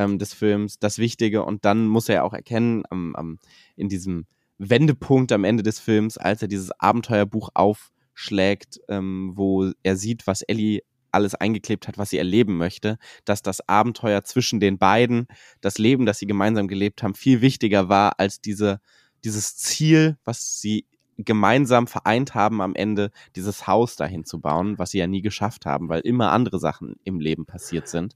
ähm, 0.00 0.18
des 0.18 0.32
Films, 0.32 0.78
das 0.78 0.98
Wichtige. 0.98 1.44
Und 1.44 1.64
dann 1.64 1.86
muss 1.86 2.08
er 2.08 2.16
ja 2.16 2.22
auch 2.22 2.32
erkennen, 2.32 2.84
am, 2.88 3.14
am, 3.14 3.38
in 3.76 3.88
diesem 3.88 4.26
Wendepunkt 4.58 5.30
am 5.30 5.44
Ende 5.44 5.62
des 5.62 5.78
Films, 5.78 6.16
als 6.16 6.42
er 6.42 6.48
dieses 6.48 6.72
Abenteuerbuch 6.80 7.50
aufschlägt, 7.54 8.80
ähm, 8.88 9.32
wo 9.34 9.70
er 9.82 9.96
sieht, 9.96 10.26
was 10.26 10.42
Ellie 10.42 10.80
alles 11.12 11.34
eingeklebt 11.34 11.86
hat, 11.88 11.98
was 11.98 12.10
sie 12.10 12.18
erleben 12.18 12.56
möchte, 12.56 12.96
dass 13.24 13.42
das 13.42 13.68
Abenteuer 13.68 14.22
zwischen 14.24 14.60
den 14.60 14.78
beiden, 14.78 15.26
das 15.60 15.76
Leben, 15.76 16.06
das 16.06 16.18
sie 16.18 16.26
gemeinsam 16.26 16.68
gelebt 16.68 17.02
haben, 17.02 17.14
viel 17.14 17.40
wichtiger 17.40 17.88
war 17.88 18.18
als 18.18 18.40
diese, 18.40 18.80
dieses 19.24 19.56
Ziel, 19.56 20.16
was 20.24 20.60
sie 20.60 20.86
gemeinsam 21.24 21.86
vereint 21.86 22.34
haben 22.34 22.60
am 22.62 22.74
Ende, 22.74 23.10
dieses 23.36 23.66
Haus 23.66 23.96
dahin 23.96 24.24
zu 24.24 24.40
bauen, 24.40 24.78
was 24.78 24.92
sie 24.92 24.98
ja 24.98 25.06
nie 25.06 25.20
geschafft 25.20 25.66
haben, 25.66 25.88
weil 25.88 26.00
immer 26.00 26.32
andere 26.32 26.58
Sachen 26.58 26.94
im 27.04 27.20
Leben 27.20 27.44
passiert 27.44 27.88
sind. 27.88 28.14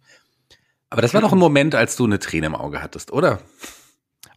Aber 0.91 1.03
das 1.03 1.15
war 1.15 1.21
doch 1.21 1.33
ein 1.33 1.39
Moment, 1.39 1.75
als 1.75 1.97
du 1.97 2.05
eine 2.05 2.19
Träne 2.19 2.47
im 2.47 2.55
Auge 2.55 2.83
hattest, 2.83 3.13
oder? 3.13 3.41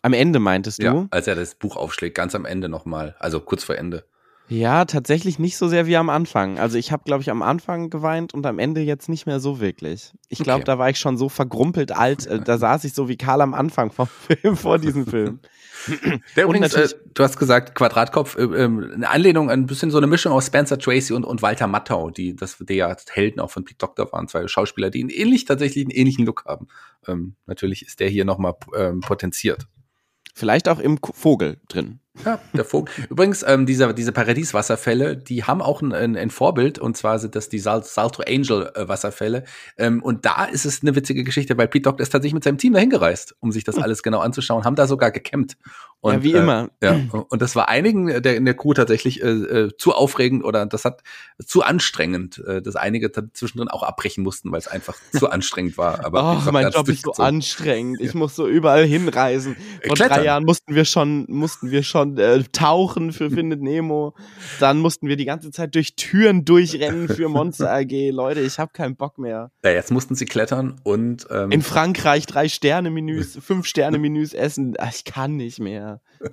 Am 0.01 0.13
Ende 0.13 0.39
meintest 0.39 0.79
du? 0.79 0.83
Ja, 0.83 1.07
als 1.12 1.27
er 1.27 1.36
das 1.36 1.55
Buch 1.55 1.75
aufschlägt, 1.75 2.15
ganz 2.15 2.36
am 2.36 2.45
Ende 2.45 2.69
nochmal, 2.69 3.15
also 3.19 3.39
kurz 3.39 3.63
vor 3.63 3.75
Ende. 3.75 4.05
Ja, 4.49 4.86
tatsächlich 4.86 5.39
nicht 5.39 5.57
so 5.57 5.67
sehr 5.67 5.88
wie 5.88 5.97
am 5.97 6.10
Anfang. 6.10 6.57
Also 6.57 6.77
ich 6.77 6.93
habe, 6.93 7.03
glaube 7.03 7.21
ich, 7.21 7.29
am 7.29 7.41
Anfang 7.41 7.89
geweint 7.89 8.33
und 8.33 8.45
am 8.45 8.60
Ende 8.60 8.79
jetzt 8.81 9.10
nicht 9.10 9.25
mehr 9.25 9.41
so 9.41 9.60
wirklich. 9.60 10.13
Ich 10.29 10.39
glaube, 10.39 10.57
Okay. 10.62 10.65
da 10.65 10.79
war 10.79 10.89
ich 10.89 10.99
schon 10.99 11.17
so 11.17 11.27
vergrumpelt 11.27 11.91
alt. 11.91 12.25
äh, 12.27 12.39
Da 12.39 12.57
saß 12.57 12.86
ich 12.86 12.93
so 12.93 13.10
wie 13.10 13.17
Karl 13.17 13.41
am 13.41 13.53
Anfang 13.53 13.91
vom 13.91 14.07
Film, 14.27 14.55
vor 14.55 14.79
diesem 14.79 15.05
Film. 15.05 15.39
Der 16.36 16.45
übrigens, 16.45 16.73
äh, 16.73 16.88
du 17.13 17.23
hast 17.23 17.38
gesagt, 17.38 17.75
Quadratkopf, 17.75 18.38
äh, 18.38 18.43
ähm, 18.43 18.89
eine 18.95 19.10
Anlehnung, 19.10 19.49
ein 19.49 19.65
bisschen 19.65 19.91
so 19.91 19.97
eine 19.97 20.07
Mischung 20.07 20.31
aus 20.31 20.47
Spencer 20.47 20.79
Tracy 20.79 21.13
und, 21.13 21.25
und 21.25 21.41
Walter 21.41 21.67
Matthau, 21.67 22.10
die, 22.10 22.36
das, 22.36 22.57
die 22.57 22.75
ja 22.75 22.95
Helden 23.12 23.41
auch 23.41 23.51
von 23.51 23.65
Pete 23.65 23.77
Doctor 23.79 24.12
waren, 24.13 24.27
zwei 24.29 24.47
Schauspieler, 24.47 24.89
die 24.89 25.01
einen 25.01 25.10
ähnlich, 25.10 25.43
tatsächlich 25.45 25.83
einen 25.86 25.91
ähnlichen 25.91 26.25
Look 26.25 26.45
haben. 26.45 26.67
Ähm, 27.05 27.36
natürlich 27.47 27.86
ist 27.86 27.99
der 27.99 28.10
hier 28.10 28.23
nochmal 28.25 28.55
ähm, 28.77 29.01
potenziert. 29.01 29.67
Vielleicht 30.33 30.69
auch 30.69 30.79
im 30.79 30.99
Vogel 31.03 31.60
drin. 31.67 31.99
Ja, 32.25 32.39
der 32.53 32.65
Vogel. 32.65 32.93
Übrigens, 33.10 33.43
ähm, 33.47 33.65
diese, 33.65 33.93
diese 33.93 34.12
Paradieswasserfälle, 34.12 35.17
die 35.17 35.43
haben 35.43 35.62
auch 35.62 35.82
ein, 35.82 35.93
ein, 35.93 36.15
ein 36.15 36.30
Vorbild, 36.30 36.80
und 36.80 36.97
zwar 36.97 37.19
sind 37.19 37.36
das 37.36 37.49
die 37.49 37.60
Sal 37.60 37.84
Salto 37.84 38.23
Angel 38.27 38.71
äh, 38.75 38.88
Wasserfälle. 38.88 39.43
Ähm, 39.77 40.01
und 40.01 40.25
da 40.25 40.45
ist 40.45 40.65
es 40.65 40.82
eine 40.82 40.95
witzige 40.95 41.23
Geschichte, 41.23 41.58
weil 41.58 41.67
Pete 41.67 41.84
Doctor 41.84 42.03
ist 42.03 42.10
tatsächlich 42.10 42.34
mit 42.34 42.43
seinem 42.43 42.58
Team 42.58 42.73
dahin 42.73 42.89
gereist, 42.89 43.36
um 43.39 43.51
sich 43.51 43.63
das 43.63 43.77
alles 43.77 44.03
genau 44.03 44.19
anzuschauen, 44.19 44.65
haben 44.65 44.75
da 44.75 44.88
sogar 44.88 45.12
gecampt. 45.12 45.58
Und, 45.99 46.13
ja, 46.13 46.23
wie 46.23 46.34
äh, 46.34 46.38
immer. 46.38 46.69
Ja, 46.82 46.99
und 47.30 47.41
das 47.41 47.56
war 47.56 47.69
einigen 47.69 48.21
der 48.21 48.36
in 48.36 48.45
der 48.45 48.53
Crew 48.56 48.73
tatsächlich 48.73 49.23
äh, 49.23 49.30
äh, 49.30 49.77
zu 49.77 49.93
aufregend 49.93 50.43
oder 50.43 50.65
das 50.67 50.86
hat 50.86 51.01
zu 51.43 51.63
anstrengend, 51.63 52.38
äh, 52.45 52.62
dass 52.62 52.75
einige 52.75 53.12
zwischendrin 53.34 53.67
auch 53.67 53.82
abbrechen 53.82 54.23
mussten, 54.23 54.51
weil 54.51 54.60
es 54.60 54.67
einfach 54.67 54.95
zu 55.12 55.30
anstrengend 55.32 55.77
war. 55.77 56.06
Aber 56.06 56.43
Oh, 56.45 56.51
mein 56.51 56.69
Job 56.69 56.88
ist 56.88 57.03
so 57.03 57.13
anstrengend. 57.13 57.99
Ich 57.99 58.13
muss 58.13 58.36
so 58.36 58.47
überall 58.47 58.86
hinreisen. 58.86 59.56
Vor 59.86 59.95
drei 59.95 60.06
Klettern. 60.06 60.25
Jahren 60.25 60.43
mussten 60.43 60.75
wir 60.75 60.86
schon, 60.86 61.25
mussten 61.30 61.71
wir 61.71 61.84
schon 61.84 62.07
äh, 62.15 62.43
tauchen 62.52 63.12
für 63.12 63.30
Findet 63.30 63.62
Nemo. 63.62 64.13
Dann 64.60 64.80
mussten 64.80 65.08
wir 65.08 65.17
die 65.17 65.26
ganze 65.26 65.52
Zeit 65.52 65.76
durch 65.76 65.96
Türen 65.96 66.46
durchrennen 66.46 67.08
für 67.08 67.28
Monster 67.30 67.74
AG. 67.74 68.12
Leute, 68.12 68.41
ich 68.41 68.60
habe 68.60 68.72
keinen 68.74 68.96
Bock 68.96 69.17
mehr. 69.17 69.52
Ja, 69.63 69.72
jetzt 69.72 69.91
mussten 69.91 70.15
sie 70.15 70.26
klettern 70.26 70.80
und 70.84 71.28
ähm, 71.32 71.52
In 71.52 71.62
Frankreich 71.62 72.26
drei 72.26 72.48
Sterne 72.48 72.91
Menüs, 72.91 73.38
fünf 73.41 73.65
Sterne 73.65 73.98
Menüs 73.98 74.34
essen. 74.34 74.76
Ach, 74.78 74.93
ich 74.93 75.04
kann 75.04 75.36
nicht 75.36 75.60
mehr. 75.60 76.02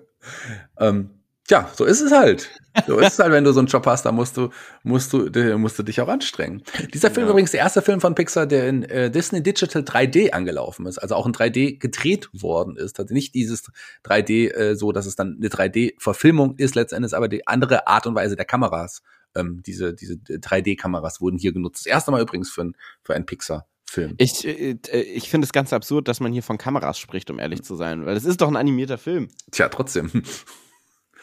Ähm, 0.79 1.11
tja, 1.46 1.70
so 1.74 1.85
ist 1.85 2.00
es 2.00 2.12
halt. 2.12 2.50
So 2.87 2.98
ist 2.98 3.12
es 3.12 3.18
halt, 3.20 3.30
wenn 3.33 3.44
du 3.44 3.52
so 3.52 3.61
einen 3.61 3.68
Job 3.68 3.87
hast, 3.87 4.04
da 4.04 4.11
musst 4.12 4.37
du, 4.37 4.50
musst 4.83 5.12
du, 5.12 5.28
musst 5.59 5.78
du 5.78 5.83
dich 5.85 6.00
auch 6.00 6.09
anstrengen. 6.09 6.62
Dieser 6.92 7.11
Film 7.11 7.26
Ja. 7.26 7.30
übrigens 7.30 7.52
der 7.52 7.61
erste 7.61 7.83
Film 7.83 8.00
von 8.00 8.14
Pixar, 8.16 8.46
der 8.46 8.68
in 8.68 8.83
äh, 8.85 9.11
Disney 9.11 9.42
Digital 9.42 9.83
3D 9.83 10.30
angelaufen 10.30 10.87
ist, 10.87 10.98
also 10.98 11.14
auch 11.14 11.26
in 11.26 11.33
3D 11.33 11.78
gedreht 11.78 12.28
worden 12.33 12.76
ist. 12.76 12.98
Also 12.98 13.14
nicht 13.14 13.35
dieses 13.35 13.70
3D 14.04 14.50
äh, 14.52 14.74
so, 14.76 14.90
dass 14.90 15.07
es 15.07 15.14
dann 15.14 15.37
eine 15.38 15.48
3D-Verfilmung 15.48 16.57
ist 16.57 16.74
letztendlich, 16.74 17.14
aber 17.14 17.28
die 17.28 17.46
andere 17.46 17.87
Art 17.87 18.07
und 18.07 18.14
Weise 18.16 18.35
der 18.37 18.44
Kameras. 18.44 19.02
Ähm, 19.37 19.62
diese 19.64 19.94
diese 19.94 20.14
3D-Kameras 20.14 21.20
wurden 21.20 21.38
hier 21.38 21.52
genutzt. 21.52 21.87
Das 21.87 21.92
erste 21.92 22.11
Mal 22.11 22.22
übrigens 22.22 22.50
für, 22.50 22.62
ein, 22.62 22.76
für 23.02 23.14
einen 23.14 23.26
Pixar-Film. 23.26 24.14
Ich, 24.18 24.44
äh, 24.46 24.76
äh, 24.88 25.00
ich 25.00 25.28
finde 25.30 25.44
es 25.44 25.52
ganz 25.52 25.72
absurd, 25.72 26.09
dass 26.09 26.18
man 26.20 26.33
hier 26.33 26.42
von 26.42 26.59
Kameras 26.59 26.98
spricht, 26.98 27.30
um 27.30 27.38
ehrlich 27.38 27.62
zu 27.62 27.76
sein. 27.76 28.04
Weil 28.07 28.16
es 28.16 28.24
ist 28.24 28.40
doch 28.40 28.48
ein 28.48 28.57
animierter 28.57 28.98
Film. 28.98 29.28
Tja, 29.52 29.68
trotzdem. 29.68 30.11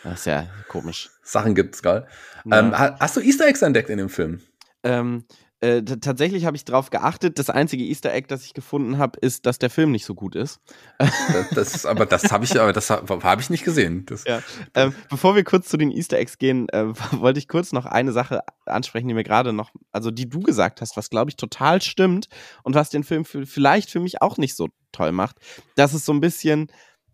Das 0.03 0.19
ist 0.21 0.25
ja 0.25 0.47
komisch. 0.67 1.09
Sachen 1.23 1.55
gibt's, 1.55 1.81
gell? 1.83 2.05
Ja. 2.45 2.59
Ähm, 2.59 2.77
ha- 2.77 2.95
hast 2.99 3.15
du 3.17 3.21
Easter 3.21 3.45
Eggs 3.47 3.61
entdeckt 3.61 3.89
in 3.89 3.97
dem 3.97 4.09
Film? 4.09 4.41
Ähm, 4.83 5.25
äh, 5.63 5.83
tatsächlich 5.83 6.45
habe 6.45 6.57
ich 6.57 6.65
drauf 6.65 6.89
geachtet. 6.89 7.37
Das 7.37 7.51
einzige 7.51 7.83
Easter 7.83 8.11
Egg, 8.11 8.25
das 8.27 8.43
ich 8.43 8.55
gefunden 8.55 8.97
habe, 8.97 9.19
ist, 9.19 9.45
dass 9.45 9.59
der 9.59 9.69
Film 9.69 9.91
nicht 9.91 10.05
so 10.05 10.15
gut 10.15 10.35
ist. 10.35 10.59
Das, 10.97 11.49
das 11.53 11.75
ist, 11.75 11.85
aber 11.85 12.07
das 12.07 12.31
habe 12.31 12.45
ich, 12.45 12.59
aber 12.59 12.73
das 12.73 12.89
habe 12.89 13.23
hab 13.23 13.39
ich 13.39 13.51
nicht 13.51 13.63
gesehen. 13.63 14.07
Das, 14.07 14.23
Ja. 14.23 14.41
Ähm, 14.73 14.95
bevor 15.11 15.35
wir 15.35 15.43
kurz 15.43 15.69
zu 15.69 15.77
den 15.77 15.91
Easter 15.91 16.17
Eggs 16.17 16.39
gehen, 16.39 16.67
äh, 16.69 16.85
wollte 17.11 17.37
ich 17.37 17.47
kurz 17.47 17.73
noch 17.73 17.85
eine 17.85 18.11
Sache 18.11 18.41
ansprechen, 18.65 19.07
die 19.07 19.13
mir 19.13 19.23
gerade 19.23 19.53
noch, 19.53 19.69
also 19.91 20.09
die 20.09 20.27
du 20.27 20.39
gesagt 20.39 20.81
hast, 20.81 20.97
was 20.97 21.11
glaube 21.11 21.29
ich 21.29 21.35
total 21.35 21.79
stimmt 21.83 22.27
und 22.63 22.73
was 22.73 22.89
den 22.89 23.03
Film 23.03 23.23
für, 23.23 23.45
vielleicht 23.45 23.91
für 23.91 23.99
mich 23.99 24.23
auch 24.23 24.37
nicht 24.37 24.55
so 24.55 24.69
toll 24.91 25.11
macht, 25.11 25.35
dass 25.75 25.93
es 25.93 26.05
so 26.05 26.11
ein 26.11 26.21
bisschen 26.21 26.71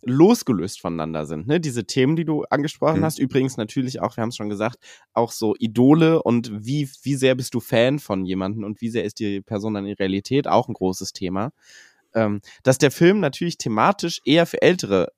losgelöst 0.09 0.79
voneinander 0.81 1.25
sind. 1.25 1.47
Ne? 1.47 1.59
Diese 1.59 1.85
Themen, 1.85 2.15
die 2.15 2.25
du 2.25 2.43
angesprochen 2.49 2.99
Mhm. 3.01 3.05
hast, 3.05 3.19
übrigens 3.19 3.57
natürlich 3.57 4.01
auch, 4.01 4.17
wir 4.17 4.21
haben 4.21 4.29
es 4.29 4.35
schon 4.35 4.49
gesagt, 4.49 4.77
auch 5.13 5.31
so 5.31 5.55
Idole 5.59 6.23
und 6.23 6.51
wie, 6.65 6.89
wie 7.03 7.15
sehr 7.15 7.35
bist 7.35 7.53
du 7.53 7.59
Fan 7.59 7.99
von 7.99 8.25
jemandem 8.25 8.63
und 8.63 8.81
wie 8.81 8.89
sehr 8.89 9.03
ist 9.03 9.19
die 9.19 9.41
Person 9.41 9.73
dann 9.75 9.85
in 9.85 9.93
Realität 9.95 10.47
auch 10.47 10.67
ein 10.67 10.73
großes 10.73 11.13
Thema. 11.13 11.51
Ähm, 12.13 12.41
dass 12.63 12.77
der 12.77 12.91
Film 12.91 13.19
natürlich 13.19 13.57
thematisch 13.57 14.21
eher 14.25 14.45
für 14.45 14.61
ältere 14.61 15.11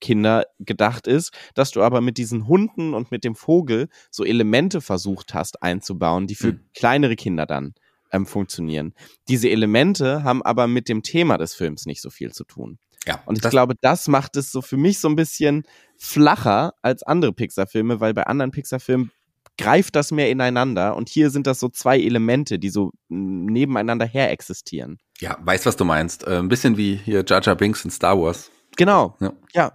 Kinder 0.00 0.46
gedacht 0.58 1.06
ist, 1.06 1.30
dass 1.54 1.70
du 1.72 1.82
aber 1.82 2.00
mit 2.00 2.16
diesen 2.16 2.48
Hunden 2.48 2.94
und 2.94 3.10
mit 3.10 3.22
dem 3.22 3.34
Vogel 3.34 3.88
so 4.10 4.24
Elemente 4.24 4.80
versucht 4.80 5.34
hast 5.34 5.62
einzubauen, 5.62 6.26
die 6.26 6.34
für 6.34 6.52
Mhm. 6.52 6.60
kleinere 6.74 7.16
Kinder 7.16 7.44
dann 7.44 7.74
ähm, 8.10 8.24
funktionieren. 8.26 8.94
Diese 9.28 9.50
Elemente 9.50 10.24
haben 10.24 10.42
aber 10.42 10.66
mit 10.66 10.88
dem 10.88 11.02
Thema 11.02 11.36
des 11.36 11.54
Films 11.54 11.84
nicht 11.86 12.00
so 12.00 12.08
viel 12.10 12.32
zu 12.32 12.44
tun. 12.44 12.78
Ja, 13.06 13.22
Und 13.26 13.36
ich 13.36 13.42
das, 13.42 13.50
glaube, 13.50 13.74
das 13.80 14.08
macht 14.08 14.36
es 14.36 14.52
so 14.52 14.62
für 14.62 14.76
mich 14.76 14.98
so 14.98 15.08
ein 15.08 15.16
bisschen 15.16 15.64
flacher 15.98 16.74
als 16.82 17.02
andere 17.02 17.32
Pixar-Filme, 17.32 18.00
weil 18.00 18.14
bei 18.14 18.24
anderen 18.24 18.50
Pixar-Filmen 18.50 19.10
greift 19.58 19.94
das 19.96 20.10
mehr 20.10 20.30
ineinander 20.30 20.96
und 20.96 21.08
hier 21.08 21.30
sind 21.30 21.46
das 21.46 21.60
so 21.60 21.68
zwei 21.68 21.98
Elemente, 21.98 22.58
die 22.58 22.70
so 22.70 22.92
nebeneinander 23.08 24.06
her 24.06 24.30
existieren. 24.30 24.98
ja, 25.20 25.36
weiß, 25.40 25.66
was 25.66 25.76
du 25.76 25.84
meinst. 25.84 26.26
Äh, 26.26 26.38
ein 26.38 26.48
bisschen 26.48 26.76
wie 26.76 26.96
hier 26.96 27.24
Jar 27.26 27.42
Jar 27.42 27.56
Binks 27.56 27.84
in 27.84 27.90
Star 27.90 28.18
Wars. 28.18 28.50
Genau. 28.76 29.16
Ja. 29.20 29.32
Ja. 29.54 29.72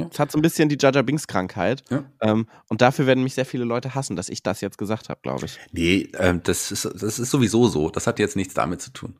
Ja. 0.00 0.08
Es 0.12 0.20
hat 0.20 0.30
so 0.30 0.38
ein 0.38 0.42
bisschen 0.42 0.68
die 0.68 0.78
Jaja 0.80 1.02
Binks 1.02 1.26
Krankheit. 1.26 1.82
Ja. 1.90 2.04
Ähm, 2.22 2.46
und 2.68 2.80
dafür 2.80 3.06
werden 3.06 3.24
mich 3.24 3.34
sehr 3.34 3.44
viele 3.44 3.64
Leute 3.64 3.96
hassen, 3.96 4.14
dass 4.14 4.28
ich 4.28 4.44
das 4.44 4.60
jetzt 4.60 4.78
gesagt 4.78 5.08
habe, 5.08 5.18
glaube 5.22 5.46
ich. 5.46 5.58
Nee, 5.72 6.08
ähm, 6.18 6.40
das, 6.44 6.70
ist, 6.70 6.84
das 6.84 7.18
ist 7.18 7.30
sowieso 7.30 7.66
so. 7.66 7.90
Das 7.90 8.06
hat 8.06 8.20
jetzt 8.20 8.36
nichts 8.36 8.54
damit 8.54 8.80
zu 8.80 8.92
tun, 8.92 9.18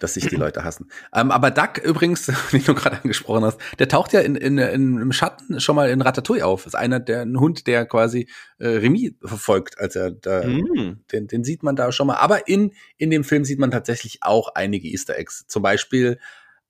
dass 0.00 0.14
sich 0.14 0.26
die 0.26 0.36
Leute 0.36 0.64
hassen. 0.64 0.90
Ähm, 1.14 1.30
aber 1.30 1.50
Duck 1.50 1.78
übrigens, 1.78 2.26
den 2.52 2.64
du 2.64 2.74
gerade 2.74 3.00
angesprochen 3.02 3.44
hast, 3.44 3.60
der 3.78 3.88
taucht 3.88 4.12
ja 4.12 4.20
in, 4.20 4.34
in, 4.34 4.58
in, 4.58 4.98
im 4.98 5.12
Schatten 5.12 5.60
schon 5.60 5.76
mal 5.76 5.90
in 5.90 6.02
Ratatouille 6.02 6.44
auf. 6.44 6.66
Ist 6.66 6.74
einer 6.74 7.00
der 7.00 7.22
ein 7.22 7.38
Hund, 7.38 7.66
der 7.66 7.86
quasi 7.86 8.28
äh, 8.58 8.68
Remy 8.68 9.16
verfolgt, 9.22 9.78
als 9.78 9.94
er 9.96 10.10
da 10.10 10.48
Mm. 10.48 11.00
den, 11.12 11.26
den 11.26 11.44
sieht 11.44 11.62
man 11.62 11.76
da 11.76 11.92
schon 11.92 12.06
mal. 12.06 12.16
Aber 12.16 12.48
in, 12.48 12.72
in 12.96 13.10
dem 13.10 13.24
Film 13.24 13.44
sieht 13.44 13.58
man 13.58 13.70
tatsächlich 13.70 14.18
auch 14.22 14.54
einige 14.54 14.88
Easter 14.88 15.16
Eggs. 15.16 15.46
Zum 15.46 15.62
Beispiel 15.62 16.18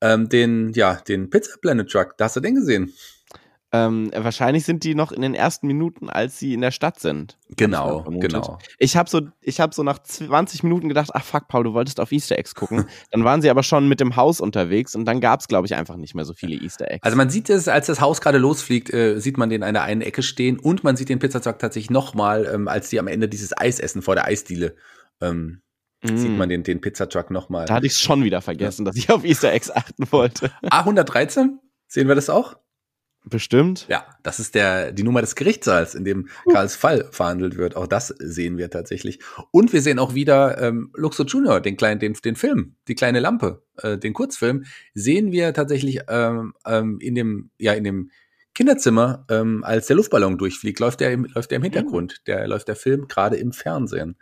ähm, 0.01 0.29
den, 0.29 0.73
ja, 0.75 0.95
den 0.95 1.31
Pizza 1.31 1.57
Planet 1.61 1.89
Truck. 1.89 2.17
Da 2.17 2.27
hast 2.27 2.37
du 2.37 2.41
den 2.41 2.55
gesehen. 2.55 2.93
Ähm, 3.71 4.11
wahrscheinlich 4.15 4.65
sind 4.65 4.83
die 4.83 4.95
noch 4.95 5.13
in 5.13 5.21
den 5.21 5.35
ersten 5.35 5.67
Minuten, 5.67 6.09
als 6.09 6.39
sie 6.39 6.55
in 6.55 6.63
der 6.63 6.71
Stadt 6.71 7.01
sind. 7.01 7.37
Genau, 7.55 8.03
genau. 8.03 8.59
Ich 8.79 8.97
habe 8.97 9.11
so, 9.11 9.21
ich 9.43 9.61
habe 9.61 9.75
so 9.75 9.83
nach 9.83 9.99
20 9.99 10.63
Minuten 10.63 10.89
gedacht, 10.89 11.11
ach 11.13 11.23
fuck, 11.23 11.49
Paul, 11.49 11.65
du 11.65 11.75
wolltest 11.75 12.01
auf 12.01 12.11
Easter 12.11 12.39
Eggs 12.39 12.55
gucken. 12.55 12.87
dann 13.11 13.25
waren 13.25 13.43
sie 13.43 13.51
aber 13.51 13.63
schon 13.63 13.87
mit 13.87 14.01
dem 14.01 14.17
Haus 14.17 14.41
unterwegs 14.41 14.95
und 14.95 15.05
dann 15.05 15.21
gab 15.21 15.41
es, 15.41 15.49
glaube 15.49 15.67
ich, 15.67 15.75
einfach 15.75 15.97
nicht 15.97 16.15
mehr 16.15 16.25
so 16.25 16.33
viele 16.33 16.57
Easter 16.57 16.91
Eggs. 16.91 17.05
Also 17.05 17.17
man 17.19 17.29
sieht 17.29 17.51
es, 17.51 17.69
als 17.69 17.87
das 17.87 18.01
Haus 18.01 18.23
gerade 18.23 18.39
losfliegt, 18.39 18.93
äh, 18.93 19.21
sieht 19.21 19.37
man 19.37 19.51
den 19.51 19.59
in 19.59 19.65
einer 19.65 19.83
einen 19.83 20.01
Ecke 20.01 20.23
stehen 20.23 20.59
und 20.59 20.83
man 20.83 20.97
sieht 20.97 21.11
den 21.11 21.19
Pizzatruck 21.19 21.59
tatsächlich 21.59 21.91
nochmal, 21.91 22.49
ähm, 22.53 22.69
als 22.69 22.89
die 22.89 22.99
am 22.99 23.07
Ende 23.07 23.29
dieses 23.29 23.57
Eis 23.57 23.81
essen 23.81 24.01
vor 24.01 24.15
der 24.15 24.25
Eisdiele. 24.25 24.77
Ähm, 25.21 25.61
Mm. 26.03 26.17
Sieht 26.17 26.37
man 26.37 26.49
den, 26.49 26.63
den 26.63 26.81
Pizzatruck 26.81 27.33
nochmal. 27.33 27.67
Da 27.67 27.75
hatte 27.75 27.87
ich 27.87 27.97
schon 27.97 28.23
wieder 28.23 28.41
vergessen, 28.41 28.85
dass 28.85 28.97
ich 28.97 29.11
auf 29.11 29.25
Easter 29.25 29.53
Eggs 29.53 29.69
achten 29.69 30.07
wollte. 30.13 30.53
A113, 30.63 31.59
sehen 31.89 32.07
wir 32.07 32.15
das 32.15 32.31
auch? 32.31 32.57
Bestimmt. 33.25 33.87
Ja, 33.89 34.07
das 34.23 34.41
ist 34.41 34.55
der, 34.55 34.93
die 34.93 35.03
Nummer 35.03 35.21
des 35.21 35.35
Gerichtssaals, 35.35 35.95
in 35.95 36.05
dem 36.05 36.29
Karls 36.51 36.77
Fall 36.77 37.09
verhandelt 37.11 37.57
wird. 37.57 37.77
Auch 37.77 37.87
das 37.87 38.09
sehen 38.19 38.57
wir 38.57 38.71
tatsächlich. 38.71 39.19
Und 39.51 39.73
wir 39.73 39.83
sehen 39.83 39.99
auch 39.99 40.15
wieder 40.15 40.61
ähm, 40.63 40.91
Luxo 40.95 41.25
Junior, 41.25 41.61
den 41.61 41.77
kleinen, 41.77 42.01
den, 42.01 42.15
den 42.15 42.37
Film, 42.37 42.77
die 42.87 42.95
kleine 42.95 43.21
Lampe, 43.21 43.63
äh, 43.83 43.99
den 43.99 44.15
Kurzfilm, 44.15 44.65
sehen 44.95 45.33
wir 45.33 45.53
tatsächlich 45.53 46.01
ähm, 46.09 46.55
ähm, 46.65 46.99
in 47.01 47.15
dem, 47.15 47.51
ja, 47.59 47.75
in 47.75 47.85
dem 47.85 48.11
Kinderzimmer, 48.55 49.25
ähm, 49.31 49.63
als 49.63 49.87
der 49.87 49.97
Luftballon 49.97 50.39
durchfliegt, 50.39 50.81
läuft 50.81 51.01
der 51.01 51.13
im, 51.13 51.25
läuft 51.27 51.51
der 51.51 51.57
im 51.57 51.63
Hintergrund. 51.63 52.27
Der 52.27 52.49
läuft 52.49 52.69
der 52.69 52.77
Film 52.77 53.09
gerade 53.09 53.37
im 53.37 53.53
Fernsehen. 53.53 54.17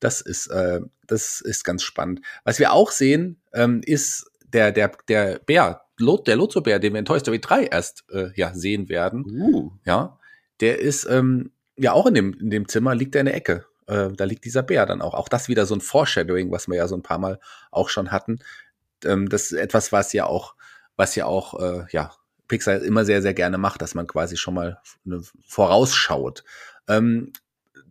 Das 0.00 0.20
ist, 0.20 0.48
äh, 0.48 0.80
das 1.06 1.40
ist 1.40 1.64
ganz 1.64 1.82
spannend. 1.82 2.20
Was 2.44 2.58
wir 2.58 2.72
auch 2.72 2.90
sehen, 2.90 3.40
ähm, 3.52 3.82
ist 3.84 4.30
der, 4.44 4.72
der, 4.72 4.92
der 5.08 5.38
Bär, 5.40 5.85
Lot, 5.98 6.26
der 6.26 6.36
Lotso-Bär, 6.36 6.78
den 6.78 6.92
wir 6.92 6.98
in 6.98 7.04
Toy 7.04 7.18
Story 7.20 7.40
3 7.40 7.64
erst 7.64 8.04
äh, 8.10 8.30
ja, 8.34 8.54
sehen 8.54 8.88
werden. 8.88 9.24
Uh. 9.24 9.70
Ja, 9.84 10.18
der 10.60 10.80
ist 10.80 11.06
ähm, 11.08 11.52
ja 11.76 11.92
auch 11.92 12.06
in 12.06 12.14
dem, 12.14 12.34
in 12.34 12.50
dem 12.50 12.68
Zimmer, 12.68 12.94
liegt 12.94 13.14
er 13.14 13.20
in 13.20 13.26
der 13.26 13.34
Ecke. 13.34 13.66
Äh, 13.86 14.10
da 14.12 14.24
liegt 14.24 14.44
dieser 14.44 14.62
Bär 14.62 14.86
dann 14.86 15.02
auch. 15.02 15.14
Auch 15.14 15.28
das 15.28 15.48
wieder 15.48 15.66
so 15.66 15.74
ein 15.74 15.80
Foreshadowing, 15.80 16.50
was 16.50 16.68
wir 16.68 16.76
ja 16.76 16.88
so 16.88 16.96
ein 16.96 17.02
paar 17.02 17.18
Mal 17.18 17.40
auch 17.70 17.88
schon 17.88 18.12
hatten. 18.12 18.40
Ähm, 19.04 19.28
das 19.28 19.52
ist 19.52 19.58
etwas, 19.58 19.92
was 19.92 20.12
ja 20.12 20.26
auch, 20.26 20.54
was 20.96 21.14
ja 21.14 21.26
auch, 21.26 21.60
äh, 21.60 21.84
ja, 21.90 22.12
Pixar 22.48 22.80
immer 22.82 23.04
sehr, 23.04 23.22
sehr 23.22 23.34
gerne 23.34 23.58
macht, 23.58 23.82
dass 23.82 23.94
man 23.94 24.06
quasi 24.06 24.36
schon 24.36 24.54
mal 24.54 24.78
ne, 25.04 25.20
vorausschaut. 25.46 26.44
Ähm, 26.88 27.32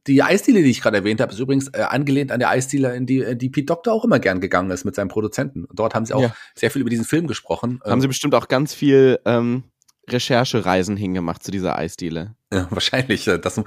die 0.07 0.21
Eisdiele, 0.21 0.61
die 0.63 0.69
ich 0.69 0.81
gerade 0.81 0.97
erwähnt 0.97 1.19
habe, 1.21 1.31
ist 1.33 1.39
übrigens 1.39 1.67
äh, 1.69 1.81
angelehnt 1.81 2.31
an 2.31 2.39
der 2.39 2.49
Eisdiele, 2.49 2.95
in 2.95 3.05
die, 3.05 3.21
äh, 3.23 3.35
die 3.35 3.49
Pete 3.49 3.65
Doctor 3.65 3.93
auch 3.93 4.03
immer 4.05 4.19
gern 4.19 4.39
gegangen 4.39 4.69
ist 4.71 4.85
mit 4.85 4.93
seinem 4.95 5.07
Produzenten. 5.07 5.65
Dort 5.73 5.95
haben 5.95 6.05
sie 6.05 6.13
auch 6.13 6.21
Ja. 6.21 6.35
sehr 6.55 6.69
viel 6.71 6.81
über 6.81 6.89
diesen 6.89 7.05
Film 7.05 7.25
gesprochen. 7.27 7.79
Haben 7.83 8.01
sie 8.01 8.07
bestimmt 8.07 8.35
auch 8.35 8.47
ganz 8.47 8.73
viel 8.73 9.19
ähm, 9.25 9.63
Recherchereisen 10.07 10.95
hingemacht 10.97 11.41
zu 11.43 11.51
dieser 11.51 11.77
Eisdiele. 11.77 12.35
Ja, 12.53 12.67
wahrscheinlich. 12.69 13.27
äh, 13.27 13.39
Das, 13.39 13.57
äh, 13.57 13.63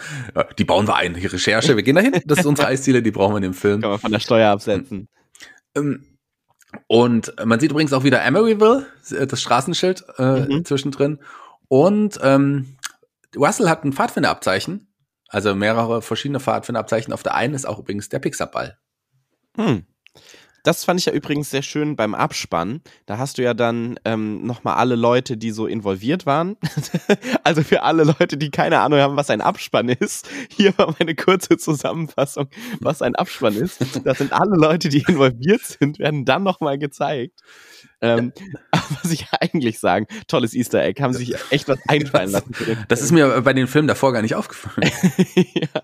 die 0.58 0.64
bauen 0.64 0.86
wir 0.86 0.94
ein. 0.96 1.14
Die 1.14 1.26
Recherche, 1.26 1.74
wir 1.76 1.82
gehen 1.82 1.96
dahin. 1.96 2.12
Das 2.24 2.38
ist 2.38 2.46
unsere 2.46 2.68
Eisdiele, 2.68 3.02
die 3.02 3.10
brauchen 3.10 3.32
wir 3.32 3.38
in 3.38 3.42
dem 3.42 3.54
Film. 3.54 3.80
Kann 3.80 3.90
man 3.90 3.98
von 3.98 4.12
der 4.12 4.20
Steuer 4.20 4.50
absetzen. 4.50 5.08
Ähm, 5.76 6.04
Und 6.86 7.34
man 7.44 7.58
sieht 7.60 7.70
übrigens 7.70 7.92
auch 7.92 8.04
wieder 8.04 8.22
Emeryville, 8.24 8.86
das 9.10 9.40
Straßenschild 9.42 10.04
äh, 10.18 10.46
Mhm. 10.46 10.64
zwischendrin. 10.64 11.18
Und 11.68 12.18
ähm, 12.22 12.76
Russell 13.36 13.68
hat 13.68 13.84
ein 13.84 13.92
Pfadfinderabzeichen, 13.92 14.87
also 15.28 15.54
mehrere 15.54 16.02
verschiedene 16.02 16.40
Pfadfinderabzeichen. 16.40 17.12
Auf 17.12 17.22
der 17.22 17.34
einen 17.34 17.54
ist 17.54 17.66
auch 17.66 17.78
übrigens 17.78 18.08
der 18.08 18.18
Pixar-Ball. 18.18 18.78
Hm. 19.56 19.86
Das 20.68 20.84
fand 20.84 21.00
ich 21.00 21.06
ja 21.06 21.14
übrigens 21.14 21.48
sehr 21.48 21.62
schön 21.62 21.96
beim 21.96 22.14
Abspann. 22.14 22.82
Da 23.06 23.16
hast 23.16 23.38
du 23.38 23.42
ja 23.42 23.54
dann 23.54 23.98
ähm, 24.04 24.44
nochmal 24.44 24.74
alle 24.74 24.96
Leute, 24.96 25.38
die 25.38 25.50
so 25.50 25.66
involviert 25.66 26.26
waren. 26.26 26.58
also 27.42 27.62
für 27.62 27.84
alle 27.84 28.04
Leute, 28.04 28.36
die 28.36 28.50
keine 28.50 28.80
Ahnung 28.80 28.98
haben, 28.98 29.16
was 29.16 29.30
ein 29.30 29.40
Abspann 29.40 29.88
ist. 29.88 30.28
Hier 30.54 30.76
war 30.76 30.94
meine 30.98 31.14
kurze 31.14 31.56
Zusammenfassung, 31.56 32.50
was 32.80 33.00
ein 33.00 33.16
Abspann 33.16 33.56
ist. 33.56 33.80
Das 34.04 34.18
sind 34.18 34.34
alle 34.34 34.56
Leute, 34.56 34.90
die 34.90 34.98
involviert 35.08 35.62
sind, 35.62 35.98
werden 36.00 36.26
dann 36.26 36.42
nochmal 36.42 36.76
gezeigt. 36.76 37.40
Ähm, 38.02 38.34
was 39.02 39.10
ich 39.10 39.24
eigentlich 39.40 39.80
sagen, 39.80 40.06
tolles 40.26 40.52
Easter 40.52 40.82
Egg, 40.82 41.02
haben 41.02 41.14
sich 41.14 41.34
echt 41.50 41.66
was 41.68 41.78
einfallen 41.88 42.30
lassen. 42.30 42.54
den 42.66 42.84
Das 42.88 43.00
ist 43.00 43.12
mir 43.12 43.40
bei 43.40 43.54
den 43.54 43.68
Filmen 43.68 43.88
davor 43.88 44.12
gar 44.12 44.20
nicht 44.20 44.34
aufgefallen. 44.34 44.90
ja. 45.34 45.80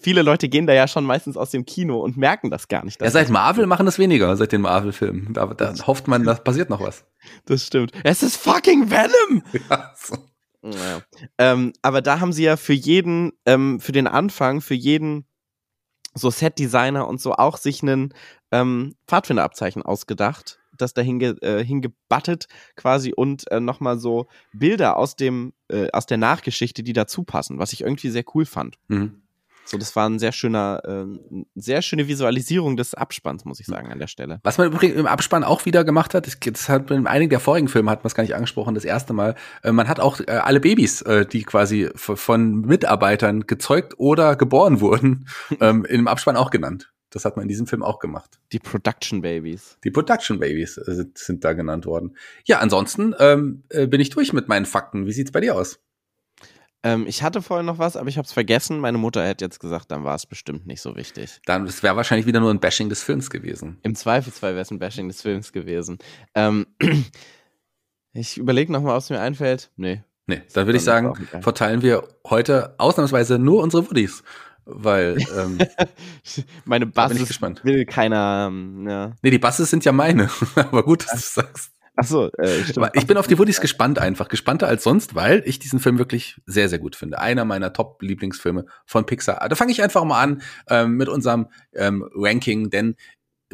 Viele 0.00 0.22
Leute 0.22 0.48
gehen 0.48 0.66
da 0.66 0.72
ja 0.72 0.86
schon 0.86 1.04
meistens 1.04 1.36
aus 1.36 1.50
dem 1.50 1.64
Kino 1.64 2.00
und 2.00 2.16
merken 2.16 2.50
das 2.50 2.68
gar 2.68 2.84
nicht. 2.84 3.00
Ja, 3.00 3.10
seit 3.10 3.30
Marvel 3.30 3.66
machen 3.66 3.86
das 3.86 3.98
weniger, 3.98 4.36
seit 4.36 4.52
den 4.52 4.60
Marvel-Filmen. 4.60 5.34
Da, 5.34 5.46
da 5.46 5.74
hofft 5.86 6.08
man, 6.08 6.24
da 6.24 6.34
passiert 6.34 6.70
noch 6.70 6.80
was. 6.80 7.04
Das 7.46 7.66
stimmt. 7.66 7.92
Es 8.04 8.22
ist 8.22 8.36
fucking 8.36 8.90
Venom! 8.90 9.42
Ja, 9.70 9.92
so. 9.96 10.16
Naja. 10.62 11.02
Ähm, 11.38 11.72
aber 11.82 12.02
da 12.02 12.20
haben 12.20 12.32
sie 12.32 12.44
ja 12.44 12.56
für 12.56 12.72
jeden, 12.72 13.32
ähm, 13.46 13.80
für 13.80 13.92
den 13.92 14.06
Anfang, 14.06 14.60
für 14.60 14.74
jeden 14.74 15.26
so 16.14 16.30
Set-Designer 16.30 17.08
und 17.08 17.20
so 17.20 17.32
auch 17.32 17.56
sich 17.56 17.82
einen 17.82 18.14
ähm, 18.52 18.94
Pfadfinderabzeichen 19.08 19.82
ausgedacht, 19.82 20.60
das 20.82 20.94
da 20.94 21.02
hinge, 21.02 21.36
äh, 21.40 21.64
hingebattet 21.64 22.46
quasi 22.76 23.12
und 23.14 23.50
äh, 23.50 23.60
nochmal 23.60 23.98
so 23.98 24.26
Bilder 24.52 24.96
aus 24.96 25.16
dem, 25.16 25.52
äh, 25.68 25.88
aus 25.92 26.06
der 26.06 26.18
Nachgeschichte, 26.18 26.82
die 26.82 26.92
dazu 26.92 27.24
passen, 27.24 27.58
was 27.58 27.72
ich 27.72 27.82
irgendwie 27.82 28.10
sehr 28.10 28.24
cool 28.34 28.44
fand. 28.44 28.76
Mhm. 28.88 29.22
So, 29.64 29.78
das 29.78 29.94
war 29.94 30.08
ein 30.08 30.18
sehr 30.18 30.32
schöner, 30.32 30.82
ähm, 30.86 31.46
sehr 31.54 31.82
schöne 31.82 32.08
Visualisierung 32.08 32.76
des 32.76 32.94
Abspanns, 32.94 33.44
muss 33.44 33.60
ich 33.60 33.66
sagen, 33.66 33.92
an 33.92 33.98
der 33.98 34.08
Stelle. 34.08 34.40
Was 34.42 34.58
man 34.58 34.66
übrigens 34.66 34.96
im 34.96 35.06
Abspann 35.06 35.44
auch 35.44 35.64
wieder 35.64 35.84
gemacht 35.84 36.14
hat, 36.14 36.26
das, 36.26 36.38
das 36.40 36.68
hat 36.68 36.90
in 36.90 37.06
einigen 37.06 37.30
der 37.30 37.40
vorigen 37.40 37.68
Filme 37.68 37.90
hat 37.90 38.02
man 38.02 38.08
es 38.08 38.14
gar 38.14 38.24
nicht 38.24 38.34
angesprochen, 38.34 38.74
das 38.74 38.84
erste 38.84 39.12
Mal. 39.12 39.36
Äh, 39.62 39.72
man 39.72 39.88
hat 39.88 40.00
auch 40.00 40.20
äh, 40.20 40.32
alle 40.32 40.60
Babys, 40.60 41.02
äh, 41.02 41.26
die 41.26 41.44
quasi 41.44 41.90
von 41.94 42.62
Mitarbeitern 42.62 43.46
gezeugt 43.46 43.94
oder 43.98 44.36
geboren 44.36 44.80
wurden, 44.80 45.28
ähm, 45.60 45.84
im 45.84 46.08
Abspann 46.08 46.36
auch 46.36 46.50
genannt. 46.50 46.92
Das 47.12 47.24
hat 47.24 47.36
man 47.36 47.44
in 47.44 47.48
diesem 47.48 47.66
Film 47.66 47.82
auch 47.82 47.98
gemacht. 47.98 48.40
Die 48.52 48.58
Production 48.58 49.22
Babies. 49.22 49.78
Die 49.84 49.90
Production 49.90 50.40
Babies 50.40 50.78
äh, 50.78 50.94
sind, 50.94 51.18
sind 51.18 51.44
da 51.44 51.52
genannt 51.52 51.86
worden. 51.86 52.16
Ja, 52.44 52.58
ansonsten 52.58 53.14
ähm, 53.18 53.62
äh, 53.68 53.86
bin 53.86 54.00
ich 54.00 54.10
durch 54.10 54.32
mit 54.32 54.48
meinen 54.48 54.66
Fakten. 54.66 55.06
Wie 55.06 55.12
sieht's 55.12 55.30
bei 55.30 55.40
dir 55.40 55.54
aus? 55.54 55.78
Ähm, 56.82 57.06
ich 57.06 57.22
hatte 57.22 57.42
vorhin 57.42 57.66
noch 57.66 57.78
was, 57.78 57.96
aber 57.96 58.08
ich 58.08 58.18
habe 58.18 58.26
es 58.26 58.32
vergessen. 58.32 58.80
Meine 58.80 58.98
Mutter 58.98 59.24
hätte 59.24 59.44
jetzt 59.44 59.60
gesagt, 59.60 59.90
dann 59.90 60.04
war 60.04 60.14
es 60.14 60.26
bestimmt 60.26 60.66
nicht 60.66 60.80
so 60.80 60.96
wichtig. 60.96 61.40
Dann, 61.46 61.68
wäre 61.82 61.96
wahrscheinlich 61.96 62.26
wieder 62.26 62.40
nur 62.40 62.50
ein 62.50 62.60
Bashing 62.60 62.88
des 62.88 63.02
Films 63.02 63.30
gewesen. 63.30 63.78
Im 63.82 63.94
Zweifelsfall 63.94 64.52
wäre 64.52 64.62
es 64.62 64.70
ein 64.70 64.78
Bashing 64.78 65.08
des 65.08 65.22
Films 65.22 65.52
gewesen. 65.52 65.98
Ähm, 66.34 66.66
ich 68.12 68.38
überlege 68.38 68.72
noch 68.72 68.82
mal, 68.82 68.94
ob 68.94 69.02
es 69.02 69.10
mir 69.10 69.20
einfällt. 69.20 69.70
Nee. 69.76 70.02
Nee, 70.26 70.42
dann 70.54 70.66
würde 70.66 70.76
ich 70.76 70.84
sagen, 70.84 71.14
verteilen 71.40 71.82
wir 71.82 72.06
heute 72.28 72.76
ausnahmsweise 72.78 73.38
nur 73.38 73.60
unsere 73.62 73.88
Woodies. 73.90 74.22
Weil, 74.64 75.18
ähm, 75.36 75.58
Meine 76.64 76.86
gespannt. 76.86 77.64
will 77.64 77.84
keiner. 77.84 78.48
Ähm, 78.48 78.86
ja. 78.88 79.12
nee, 79.22 79.30
die 79.30 79.38
Basses 79.38 79.70
sind 79.70 79.84
ja 79.84 79.92
meine. 79.92 80.30
Aber 80.54 80.84
gut, 80.84 81.04
dass 81.10 81.34
du 81.34 81.40
sagst. 81.42 81.72
Achso, 81.94 82.28
äh, 82.38 82.62
stimmt. 82.62 82.78
Aber 82.78 82.96
ich 82.96 83.06
bin 83.06 83.18
auf 83.18 83.26
die 83.26 83.38
Woodies 83.38 83.60
gespannt 83.60 83.98
einfach. 83.98 84.28
Gespannter 84.28 84.66
als 84.66 84.82
sonst, 84.82 85.14
weil 85.14 85.42
ich 85.44 85.58
diesen 85.58 85.78
Film 85.78 85.98
wirklich 85.98 86.40
sehr, 86.46 86.70
sehr 86.70 86.78
gut 86.78 86.96
finde. 86.96 87.18
Einer 87.18 87.44
meiner 87.44 87.72
Top-Lieblingsfilme 87.74 88.64
von 88.86 89.04
Pixar. 89.04 89.46
Da 89.46 89.54
fange 89.54 89.72
ich 89.72 89.82
einfach 89.82 90.04
mal 90.04 90.22
an 90.22 90.42
ähm, 90.68 90.96
mit 90.96 91.08
unserem 91.08 91.48
ähm, 91.74 92.08
Ranking, 92.14 92.70
denn 92.70 92.96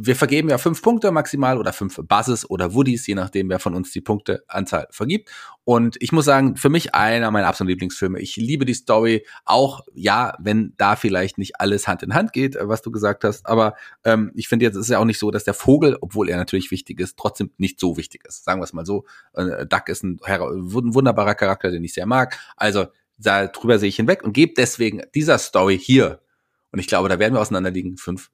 wir 0.01 0.17
vergeben 0.17 0.49
ja 0.49 0.59
fünf 0.59 0.83
Punkte 0.83 1.11
maximal 1.11 1.59
oder 1.59 1.73
fünf 1.73 2.01
Buzzes 2.03 2.49
oder 2.49 2.75
Woodies, 2.75 3.07
je 3.07 3.15
nachdem, 3.15 3.49
wer 3.49 3.59
von 3.59 3.75
uns 3.75 3.91
die 3.93 4.01
Punkteanzahl 4.01 4.87
vergibt. 4.91 5.31
Und 5.65 5.97
ich 6.01 6.13
muss 6.13 6.25
sagen, 6.25 6.57
für 6.57 6.71
mich 6.71 6.95
einer 6.95 7.31
meiner 7.31 7.47
absoluten 7.47 7.71
Lieblingsfilme. 7.71 8.21
Ich 8.21 8.37
liebe 8.37 8.65
die 8.65 8.75
Story, 8.75 9.27
auch 9.45 9.85
ja, 9.95 10.35
wenn 10.39 10.73
da 10.79 10.97
vielleicht 10.97 11.37
nicht 11.39 11.61
alles 11.61 11.87
Hand 11.87 12.03
in 12.03 12.15
Hand 12.15 12.33
geht, 12.33 12.57
was 12.61 12.83
du 12.83 12.91
gesagt 12.91 13.25
hast. 13.25 13.47
Aber 13.47 13.75
ähm, 14.05 14.33
ich 14.35 14.49
finde 14.49 14.65
jetzt 14.65 14.77
ist 14.77 14.89
ja 14.89 14.99
auch 14.99 15.05
nicht 15.05 15.19
so, 15.19 15.31
dass 15.31 15.45
der 15.45 15.55
Vogel, 15.55 15.99
obwohl 16.01 16.29
er 16.29 16.37
natürlich 16.37 16.71
wichtig 16.71 17.01
ist, 17.01 17.19
trotzdem 17.19 17.51
nicht 17.59 17.81
so 17.81 17.97
wichtig 17.97 18.25
ist. 18.27 18.45
Sagen 18.45 18.61
wir 18.61 18.65
es 18.65 18.73
mal 18.73 18.87
so. 18.87 19.05
Äh, 19.35 19.67
Duck 19.67 19.89
ist 19.89 20.05
ein, 20.05 20.21
ein 20.25 20.41
wunderbarer 20.45 21.35
Charakter, 21.35 21.71
den 21.71 21.85
ich 21.85 21.95
sehr 21.95 22.07
mag. 22.07 22.39
Also 22.57 22.87
darüber 23.19 23.79
sehe 23.79 23.89
ich 23.89 23.97
hinweg 23.97 24.23
und 24.23 24.33
gebe 24.33 24.55
deswegen 24.57 25.03
dieser 25.15 25.39
Story 25.39 25.79
hier. 25.79 26.21
Und 26.73 26.79
ich 26.79 26.87
glaube, 26.87 27.09
da 27.09 27.19
werden 27.19 27.35
wir 27.35 27.41
auseinanderliegen. 27.41 27.97
Fünf 27.97 28.31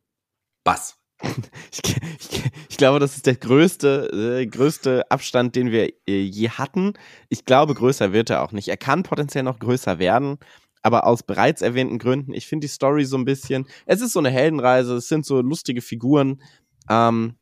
Bass. 0.63 0.99
Ich, 1.73 1.97
ich, 2.19 2.43
ich 2.69 2.77
glaube, 2.77 3.01
das 3.01 3.17
ist 3.17 3.27
der 3.27 3.37
größte, 3.37 4.41
äh, 4.41 4.47
größte 4.47 5.11
Abstand, 5.11 5.57
den 5.57 5.71
wir 5.71 5.93
äh, 6.09 6.23
je 6.23 6.51
hatten. 6.51 6.95
Ich 7.29 7.45
glaube, 7.45 7.75
größer 7.75 8.13
wird 8.13 8.31
er 8.31 8.43
auch 8.43 8.53
nicht. 8.53 8.69
Er 8.69 8.77
kann 8.77 9.03
potenziell 9.03 9.45
noch 9.45 9.59
größer 9.59 9.99
werden, 9.99 10.39
aber 10.83 11.07
aus 11.07 11.23
bereits 11.23 11.63
erwähnten 11.63 11.99
Gründen. 11.99 12.33
Ich 12.33 12.47
finde 12.47 12.67
die 12.67 12.73
Story 12.73 13.05
so 13.05 13.17
ein 13.17 13.25
bisschen. 13.25 13.67
Es 13.87 14.01
ist 14.01 14.13
so 14.13 14.21
eine 14.21 14.31
Heldenreise, 14.31 14.97
es 14.97 15.09
sind 15.09 15.27
so 15.27 15.41
lustige 15.41 15.83
Figuren. 15.83 16.43
Ähm, 16.89 17.37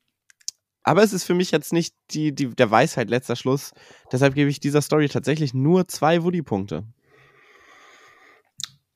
aber 0.85 1.03
es 1.03 1.12
ist 1.12 1.25
für 1.25 1.35
mich 1.35 1.51
jetzt 1.51 1.73
nicht 1.73 1.95
die, 2.11 2.35
die, 2.35 2.49
der 2.49 2.71
Weisheit 2.71 3.09
letzter 3.09 3.37
Schluss. 3.37 3.73
Deshalb 4.11 4.35
gebe 4.35 4.51
ich 4.51 4.61
dieser 4.61 4.83
Story 4.83 5.09
tatsächlich 5.09 5.55
nur 5.55 5.87
zwei 5.88 6.23
Woody-Punkte. 6.25 6.85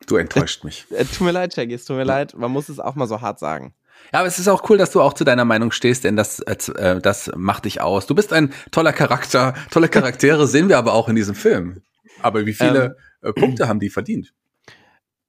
Du 0.06 0.16
enttäuscht 0.16 0.64
mich. 0.64 0.86
Äh, 0.90 1.04
tut 1.04 1.22
mir 1.22 1.32
leid, 1.32 1.54
Shaggy, 1.54 1.74
es 1.74 1.84
tut 1.84 1.96
mir 1.96 2.04
leid. 2.04 2.34
Man 2.34 2.50
muss 2.50 2.68
es 2.68 2.80
auch 2.80 2.94
mal 2.94 3.06
so 3.06 3.20
hart 3.20 3.38
sagen. 3.38 3.74
Ja, 4.12 4.20
aber 4.20 4.28
es 4.28 4.38
ist 4.38 4.48
auch 4.48 4.68
cool, 4.70 4.78
dass 4.78 4.90
du 4.90 5.00
auch 5.00 5.14
zu 5.14 5.24
deiner 5.24 5.44
Meinung 5.44 5.72
stehst, 5.72 6.04
denn 6.04 6.16
das, 6.16 6.40
äh, 6.40 7.00
das 7.00 7.30
macht 7.36 7.64
dich 7.64 7.80
aus. 7.80 8.06
Du 8.06 8.14
bist 8.14 8.32
ein 8.32 8.52
toller 8.70 8.92
Charakter. 8.92 9.54
Tolle 9.70 9.88
Charaktere 9.88 10.46
sehen 10.48 10.68
wir 10.68 10.78
aber 10.78 10.92
auch 10.92 11.08
in 11.08 11.16
diesem 11.16 11.34
Film. 11.34 11.82
Aber 12.22 12.46
wie 12.46 12.54
viele 12.54 12.96
ähm, 13.22 13.30
äh, 13.30 13.32
Punkte 13.32 13.68
haben 13.68 13.80
die 13.80 13.90
verdient? 13.90 14.32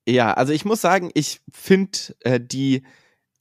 Ja, 0.07 0.33
also 0.33 0.53
ich 0.53 0.63
muss 0.63 0.81
sagen, 0.81 1.11
ich 1.15 1.41
finde 1.51 1.97
äh, 2.21 2.39
die 2.39 2.83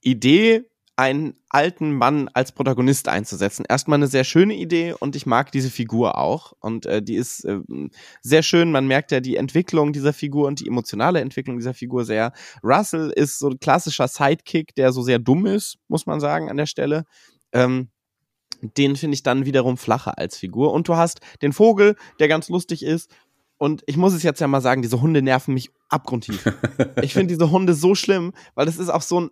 Idee 0.01 0.69
einen 0.97 1.35
alten 1.49 1.93
Mann 1.93 2.27
als 2.33 2.51
Protagonist 2.51 3.07
einzusetzen. 3.07 3.65
Erstmal 3.69 3.99
eine 3.99 4.07
sehr 4.07 4.23
schöne 4.23 4.55
Idee 4.55 4.95
und 4.99 5.15
ich 5.15 5.27
mag 5.27 5.51
diese 5.51 5.69
Figur 5.69 6.17
auch. 6.17 6.53
Und 6.59 6.87
äh, 6.87 7.03
die 7.03 7.15
ist 7.15 7.45
äh, 7.45 7.59
sehr 8.21 8.41
schön. 8.41 8.71
Man 8.71 8.87
merkt 8.87 9.11
ja 9.11 9.19
die 9.19 9.35
Entwicklung 9.35 9.93
dieser 9.93 10.11
Figur 10.11 10.47
und 10.47 10.59
die 10.59 10.67
emotionale 10.67 11.21
Entwicklung 11.21 11.57
dieser 11.57 11.75
Figur 11.75 12.03
sehr. 12.03 12.33
Russell 12.63 13.11
ist 13.15 13.37
so 13.37 13.49
ein 13.49 13.59
klassischer 13.59 14.07
Sidekick, 14.07 14.73
der 14.73 14.91
so 14.91 15.03
sehr 15.03 15.19
dumm 15.19 15.45
ist, 15.45 15.77
muss 15.87 16.07
man 16.07 16.19
sagen, 16.19 16.49
an 16.49 16.57
der 16.57 16.65
Stelle. 16.65 17.03
Ähm, 17.53 17.89
den 18.61 18.95
finde 18.95 19.13
ich 19.13 19.21
dann 19.21 19.45
wiederum 19.45 19.77
flacher 19.77 20.17
als 20.17 20.35
Figur. 20.35 20.73
Und 20.73 20.87
du 20.87 20.95
hast 20.95 21.19
den 21.43 21.53
Vogel, 21.53 21.95
der 22.19 22.27
ganz 22.27 22.49
lustig 22.49 22.81
ist. 22.81 23.11
Und 23.59 23.83
ich 23.85 23.97
muss 23.97 24.13
es 24.13 24.23
jetzt 24.23 24.41
ja 24.41 24.47
mal 24.47 24.61
sagen, 24.61 24.81
diese 24.81 24.99
Hunde 24.99 25.21
nerven 25.21 25.53
mich 25.53 25.69
abgrundtief. 25.89 26.43
ich 27.03 27.13
finde 27.13 27.35
diese 27.35 27.51
Hunde 27.51 27.75
so 27.75 27.93
schlimm, 27.93 28.33
weil 28.55 28.65
das 28.65 28.77
ist 28.77 28.89
auch 28.89 29.03
so 29.03 29.21
ein 29.21 29.29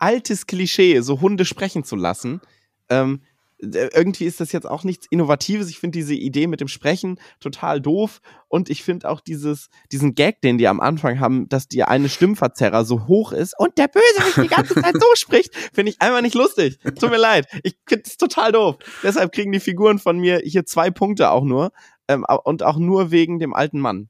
altes 0.00 0.46
Klischee, 0.46 1.00
so 1.00 1.20
Hunde 1.20 1.44
sprechen 1.44 1.84
zu 1.84 1.96
lassen. 1.96 2.40
Ähm, 2.88 3.20
irgendwie 3.62 4.24
ist 4.24 4.40
das 4.40 4.52
jetzt 4.52 4.66
auch 4.66 4.84
nichts 4.84 5.06
Innovatives. 5.10 5.68
Ich 5.68 5.78
finde 5.78 5.98
diese 5.98 6.14
Idee 6.14 6.46
mit 6.46 6.60
dem 6.60 6.68
Sprechen 6.68 7.20
total 7.40 7.80
doof. 7.80 8.20
Und 8.48 8.70
ich 8.70 8.82
finde 8.82 9.08
auch 9.08 9.20
dieses, 9.20 9.68
diesen 9.92 10.14
Gag, 10.14 10.40
den 10.40 10.58
die 10.58 10.66
am 10.66 10.80
Anfang 10.80 11.20
haben, 11.20 11.48
dass 11.48 11.68
die 11.68 11.84
eine 11.84 12.08
Stimmverzerrer 12.08 12.84
so 12.84 13.06
hoch 13.06 13.32
ist 13.32 13.54
und 13.58 13.76
der 13.76 13.88
Bösewicht 13.88 14.36
die 14.38 14.54
ganze 14.54 14.74
Zeit 14.74 14.94
so 14.94 15.06
spricht, 15.14 15.54
finde 15.74 15.92
ich 15.92 16.00
einfach 16.00 16.22
nicht 16.22 16.34
lustig. 16.34 16.78
Tut 16.98 17.10
mir 17.10 17.18
leid. 17.18 17.46
Ich 17.62 17.76
finde 17.86 18.04
es 18.06 18.16
total 18.16 18.52
doof. 18.52 18.76
Deshalb 19.02 19.32
kriegen 19.32 19.52
die 19.52 19.60
Figuren 19.60 19.98
von 19.98 20.18
mir 20.18 20.40
hier 20.42 20.64
zwei 20.64 20.90
Punkte 20.90 21.30
auch 21.30 21.44
nur. 21.44 21.70
Ähm, 22.08 22.24
und 22.44 22.62
auch 22.62 22.78
nur 22.78 23.10
wegen 23.10 23.38
dem 23.38 23.54
alten 23.54 23.78
Mann. 23.78 24.08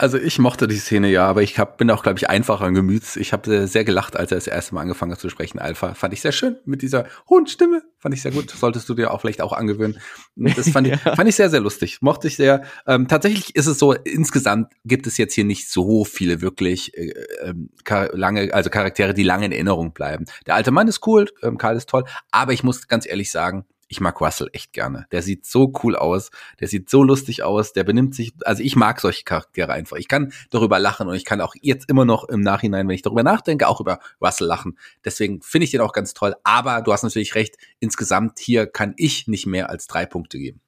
Also 0.00 0.16
ich 0.16 0.38
mochte 0.38 0.68
die 0.68 0.76
Szene 0.76 1.10
ja, 1.10 1.26
aber 1.26 1.42
ich 1.42 1.58
hab, 1.58 1.76
bin 1.76 1.90
auch, 1.90 2.04
glaube 2.04 2.20
ich, 2.20 2.30
einfacher 2.30 2.70
Gemüts. 2.70 3.16
Ich 3.16 3.32
habe 3.32 3.66
sehr 3.66 3.82
gelacht, 3.82 4.16
als 4.16 4.30
er 4.30 4.36
das 4.36 4.46
erste 4.46 4.76
Mal 4.76 4.82
angefangen 4.82 5.10
hat 5.10 5.18
zu 5.18 5.28
sprechen. 5.28 5.58
Alpha 5.58 5.94
fand 5.94 6.14
ich 6.14 6.20
sehr 6.20 6.30
schön 6.30 6.56
mit 6.64 6.82
dieser 6.82 7.06
hohen 7.28 7.48
Stimme. 7.48 7.82
Fand 7.98 8.14
ich 8.14 8.22
sehr 8.22 8.30
gut. 8.30 8.48
Solltest 8.48 8.88
du 8.88 8.94
dir 8.94 9.12
auch 9.12 9.20
vielleicht 9.20 9.40
auch 9.40 9.52
angewöhnen. 9.52 9.98
Das 10.36 10.70
fand, 10.70 10.86
ja. 10.86 10.94
ich, 10.94 11.00
fand 11.00 11.28
ich 11.28 11.34
sehr, 11.34 11.50
sehr 11.50 11.58
lustig. 11.58 12.00
Mochte 12.00 12.28
ich 12.28 12.36
sehr. 12.36 12.62
Ähm, 12.86 13.08
tatsächlich 13.08 13.56
ist 13.56 13.66
es 13.66 13.80
so, 13.80 13.92
insgesamt 13.92 14.72
gibt 14.84 15.08
es 15.08 15.16
jetzt 15.16 15.34
hier 15.34 15.44
nicht 15.44 15.68
so 15.68 16.04
viele 16.04 16.42
wirklich 16.42 16.96
äh, 16.96 17.12
äh, 17.40 18.08
lange, 18.12 18.54
also 18.54 18.70
Charaktere, 18.70 19.14
die 19.14 19.24
lange 19.24 19.46
in 19.46 19.52
Erinnerung 19.52 19.94
bleiben. 19.94 20.26
Der 20.46 20.54
alte 20.54 20.70
Mann 20.70 20.86
ist 20.86 21.04
cool, 21.08 21.28
ähm, 21.42 21.58
Karl 21.58 21.76
ist 21.76 21.88
toll, 21.88 22.04
aber 22.30 22.52
ich 22.52 22.62
muss 22.62 22.86
ganz 22.86 23.04
ehrlich 23.04 23.32
sagen, 23.32 23.64
ich 23.88 24.00
mag 24.00 24.20
Russell 24.20 24.50
echt 24.52 24.72
gerne. 24.72 25.06
Der 25.12 25.22
sieht 25.22 25.46
so 25.46 25.72
cool 25.82 25.96
aus, 25.96 26.30
der 26.60 26.68
sieht 26.68 26.90
so 26.90 27.02
lustig 27.02 27.42
aus, 27.42 27.72
der 27.72 27.84
benimmt 27.84 28.14
sich, 28.14 28.32
also 28.44 28.62
ich 28.62 28.76
mag 28.76 29.00
solche 29.00 29.24
Charaktere 29.24 29.72
einfach. 29.72 29.96
Ich 29.96 30.08
kann 30.08 30.32
darüber 30.50 30.78
lachen 30.78 31.08
und 31.08 31.14
ich 31.14 31.24
kann 31.24 31.40
auch 31.40 31.54
jetzt 31.60 31.88
immer 31.88 32.04
noch 32.04 32.28
im 32.28 32.42
Nachhinein, 32.42 32.86
wenn 32.86 32.94
ich 32.94 33.02
darüber 33.02 33.22
nachdenke, 33.22 33.66
auch 33.66 33.80
über 33.80 33.98
Russell 34.20 34.46
lachen. 34.46 34.78
Deswegen 35.04 35.40
finde 35.40 35.64
ich 35.64 35.70
den 35.70 35.80
auch 35.80 35.92
ganz 35.92 36.12
toll. 36.12 36.36
Aber 36.44 36.82
du 36.82 36.92
hast 36.92 37.02
natürlich 37.02 37.34
recht, 37.34 37.56
insgesamt 37.80 38.38
hier 38.38 38.66
kann 38.66 38.92
ich 38.98 39.26
nicht 39.26 39.46
mehr 39.46 39.70
als 39.70 39.86
drei 39.86 40.04
Punkte 40.04 40.38
geben. 40.38 40.60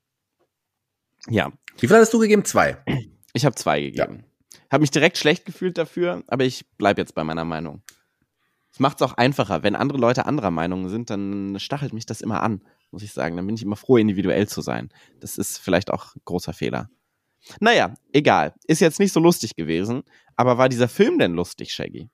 Ja. 1.29 1.53
Wie 1.79 1.87
viel 1.87 1.97
hast 1.97 2.14
du 2.14 2.18
gegeben? 2.18 2.45
Zwei. 2.45 2.83
Ich 3.35 3.45
habe 3.45 3.55
zwei 3.55 3.81
gegeben. 3.81 4.25
Ja. 4.25 4.59
Habe 4.73 4.81
mich 4.81 4.91
direkt 4.91 5.18
schlecht 5.18 5.45
gefühlt 5.45 5.77
dafür, 5.77 6.23
aber 6.27 6.45
ich 6.45 6.66
bleibe 6.79 7.01
jetzt 7.01 7.14
bei 7.14 7.25
meiner 7.25 7.45
Meinung. 7.45 7.83
Es 8.73 8.81
macht 8.81 9.01
es 9.01 9.03
auch 9.03 9.14
einfacher. 9.14 9.62
Wenn 9.62 9.77
andere 9.77 9.99
Leute 9.99 10.27
anderer 10.27 10.51
Meinung 10.51 10.89
sind, 10.89 11.11
dann 11.11 11.59
stachelt 11.59 11.93
mich 11.93 12.07
das 12.07 12.23
immer 12.23 12.43
an 12.43 12.62
muss 12.91 13.03
ich 13.03 13.12
sagen. 13.12 13.36
Dann 13.36 13.47
bin 13.47 13.57
ich 13.57 13.62
immer 13.62 13.76
froh, 13.76 13.97
individuell 13.97 14.49
zu 14.49 14.61
sein. 14.61 14.91
Das 15.20 15.38
ist 15.38 15.59
vielleicht 15.59 15.91
auch 15.91 16.14
ein 16.14 16.22
großer 16.24 16.53
Fehler. 16.53 16.88
Naja, 17.61 17.95
egal. 18.12 18.55
Ist 18.66 18.80
jetzt 18.80 19.01
nicht 19.01 19.12
so 19.12 19.20
lustig 19.20 19.57
gewesen, 19.57 20.03
aber 20.36 20.59
war 20.59 20.68
dieser 20.68 20.88
Film 20.88 21.18
denn 21.18 21.32
lustig, 21.32 21.72
Shaggy? 21.72 22.09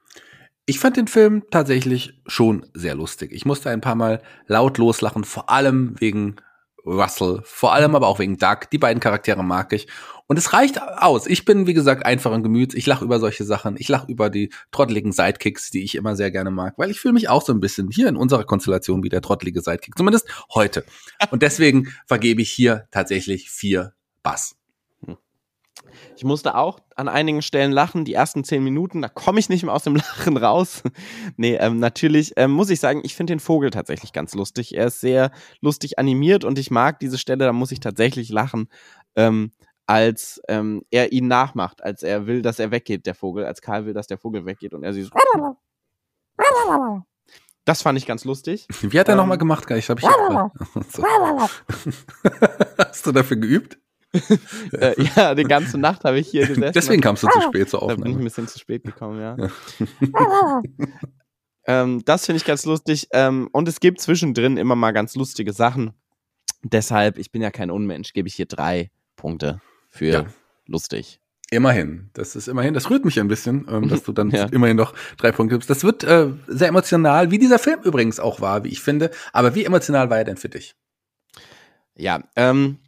Ich 0.66 0.78
fand 0.78 0.96
den 0.96 1.08
Film 1.08 1.44
tatsächlich 1.50 2.20
schon 2.26 2.66
sehr 2.74 2.94
lustig. 2.94 3.32
Ich 3.32 3.44
musste 3.44 3.70
ein 3.70 3.80
paar 3.80 3.94
Mal 3.94 4.22
laut 4.46 4.78
loslachen, 4.78 5.24
vor 5.24 5.48
allem 5.48 5.94
wegen 6.00 6.36
Russell, 6.84 7.40
vor 7.44 7.72
allem 7.72 7.94
aber 7.94 8.06
auch 8.06 8.18
wegen 8.18 8.36
Doug. 8.36 8.70
Die 8.72 8.78
beiden 8.78 9.00
Charaktere 9.00 9.44
mag 9.44 9.72
ich. 9.72 9.86
Und 10.28 10.38
es 10.38 10.52
reicht 10.52 10.82
aus. 10.82 11.26
Ich 11.26 11.44
bin, 11.44 11.66
wie 11.66 11.74
gesagt, 11.74 12.04
einfachen 12.04 12.42
Gemüts. 12.42 12.74
Ich 12.74 12.86
lache 12.86 13.04
über 13.04 13.20
solche 13.20 13.44
Sachen. 13.44 13.76
Ich 13.78 13.88
lache 13.88 14.10
über 14.10 14.28
die 14.28 14.52
trotteligen 14.72 15.12
Sidekicks, 15.12 15.70
die 15.70 15.84
ich 15.84 15.94
immer 15.94 16.16
sehr 16.16 16.30
gerne 16.30 16.50
mag, 16.50 16.74
weil 16.78 16.90
ich 16.90 17.00
fühle 17.00 17.14
mich 17.14 17.28
auch 17.28 17.42
so 17.42 17.52
ein 17.52 17.60
bisschen 17.60 17.90
hier 17.90 18.08
in 18.08 18.16
unserer 18.16 18.44
Konstellation 18.44 19.04
wie 19.04 19.08
der 19.08 19.22
trottelige 19.22 19.60
Sidekick. 19.60 19.96
Zumindest 19.96 20.28
heute. 20.52 20.84
Und 21.30 21.42
deswegen 21.42 21.92
vergebe 22.06 22.42
ich 22.42 22.50
hier 22.50 22.88
tatsächlich 22.90 23.50
vier 23.50 23.92
Bass. 24.22 24.56
Ich 26.16 26.24
musste 26.24 26.54
auch 26.56 26.80
an 26.94 27.08
einigen 27.08 27.42
Stellen 27.42 27.72
lachen, 27.72 28.04
die 28.04 28.14
ersten 28.14 28.42
zehn 28.42 28.64
Minuten, 28.64 29.02
da 29.02 29.08
komme 29.08 29.38
ich 29.38 29.48
nicht 29.48 29.62
mehr 29.62 29.74
aus 29.74 29.84
dem 29.84 29.96
Lachen 29.96 30.36
raus. 30.36 30.82
nee, 31.36 31.54
ähm, 31.56 31.78
natürlich 31.78 32.32
ähm, 32.36 32.50
muss 32.50 32.70
ich 32.70 32.80
sagen, 32.80 33.00
ich 33.04 33.14
finde 33.14 33.34
den 33.34 33.40
Vogel 33.40 33.70
tatsächlich 33.70 34.12
ganz 34.12 34.34
lustig. 34.34 34.74
Er 34.74 34.86
ist 34.86 35.00
sehr 35.00 35.30
lustig 35.60 35.98
animiert 35.98 36.44
und 36.44 36.58
ich 36.58 36.70
mag 36.70 36.98
diese 37.00 37.18
Stelle, 37.18 37.44
da 37.44 37.52
muss 37.52 37.72
ich 37.72 37.80
tatsächlich 37.80 38.30
lachen. 38.30 38.68
Ähm, 39.14 39.52
als 39.86 40.40
ähm, 40.48 40.82
er 40.90 41.12
ihn 41.12 41.28
nachmacht, 41.28 41.82
als 41.82 42.02
er 42.02 42.26
will, 42.26 42.42
dass 42.42 42.58
er 42.58 42.70
weggeht, 42.70 43.06
der 43.06 43.14
Vogel, 43.14 43.44
als 43.44 43.62
Karl 43.62 43.86
will, 43.86 43.94
dass 43.94 44.08
der 44.08 44.18
Vogel 44.18 44.44
weggeht 44.44 44.74
und 44.74 44.82
er 44.82 44.92
sieht 44.92 45.10
Das 47.64 47.82
fand 47.82 47.98
ich 47.98 48.06
ganz 48.06 48.24
lustig. 48.24 48.66
Wie 48.82 48.98
hat 48.98 49.08
er 49.08 49.12
ähm, 49.12 49.18
nochmal 49.18 49.38
gemacht? 49.38 49.70
Ich 49.70 49.88
hab 49.88 49.98
ich 49.98 50.04
Hast 52.78 53.06
du 53.06 53.12
dafür 53.12 53.36
geübt? 53.36 53.78
äh, 54.72 54.94
ja, 55.14 55.34
die 55.34 55.44
ganze 55.44 55.78
Nacht 55.78 56.04
habe 56.04 56.18
ich 56.18 56.28
hier 56.28 56.46
gesessen. 56.46 56.72
Deswegen 56.74 57.02
kamst 57.02 57.22
du 57.22 57.28
zu 57.28 57.42
spät 57.42 57.68
zur 57.68 57.82
Aufnahme. 57.82 57.98
Da 57.98 58.04
bin 58.04 58.12
ich 58.12 58.18
ein 58.18 58.24
bisschen 58.24 58.48
zu 58.48 58.58
spät 58.58 58.82
gekommen, 58.82 59.20
ja. 59.20 59.36
ähm, 61.66 62.02
das 62.04 62.24
finde 62.24 62.38
ich 62.38 62.44
ganz 62.44 62.64
lustig. 62.64 63.08
Ähm, 63.12 63.48
und 63.52 63.68
es 63.68 63.78
gibt 63.78 64.00
zwischendrin 64.00 64.56
immer 64.56 64.74
mal 64.74 64.92
ganz 64.92 65.14
lustige 65.16 65.52
Sachen. 65.52 65.92
Deshalb, 66.62 67.18
ich 67.18 67.30
bin 67.30 67.42
ja 67.42 67.50
kein 67.50 67.70
Unmensch, 67.70 68.14
gebe 68.14 68.26
ich 68.26 68.34
hier 68.34 68.46
drei 68.46 68.90
Punkte 69.16 69.60
für 69.96 70.06
ja. 70.06 70.26
lustig. 70.66 71.20
Immerhin. 71.50 72.10
Das 72.12 72.34
ist 72.34 72.48
immerhin, 72.48 72.74
das 72.74 72.90
rührt 72.90 73.04
mich 73.04 73.20
ein 73.20 73.28
bisschen, 73.28 73.66
ähm, 73.70 73.88
dass 73.88 74.02
du 74.02 74.12
dann 74.12 74.30
ja. 74.32 74.46
immerhin 74.46 74.76
noch 74.76 74.94
drei 75.16 75.30
Punkte 75.30 75.54
gibst. 75.54 75.70
Das 75.70 75.84
wird 75.84 76.02
äh, 76.02 76.30
sehr 76.48 76.68
emotional, 76.68 77.30
wie 77.30 77.38
dieser 77.38 77.58
Film 77.58 77.80
übrigens 77.82 78.18
auch 78.18 78.40
war, 78.40 78.64
wie 78.64 78.68
ich 78.68 78.80
finde. 78.80 79.10
Aber 79.32 79.54
wie 79.54 79.64
emotional 79.64 80.10
war 80.10 80.18
er 80.18 80.24
denn 80.24 80.36
für 80.36 80.48
dich? 80.48 80.74
Ja, 81.94 82.24
ähm, 82.34 82.78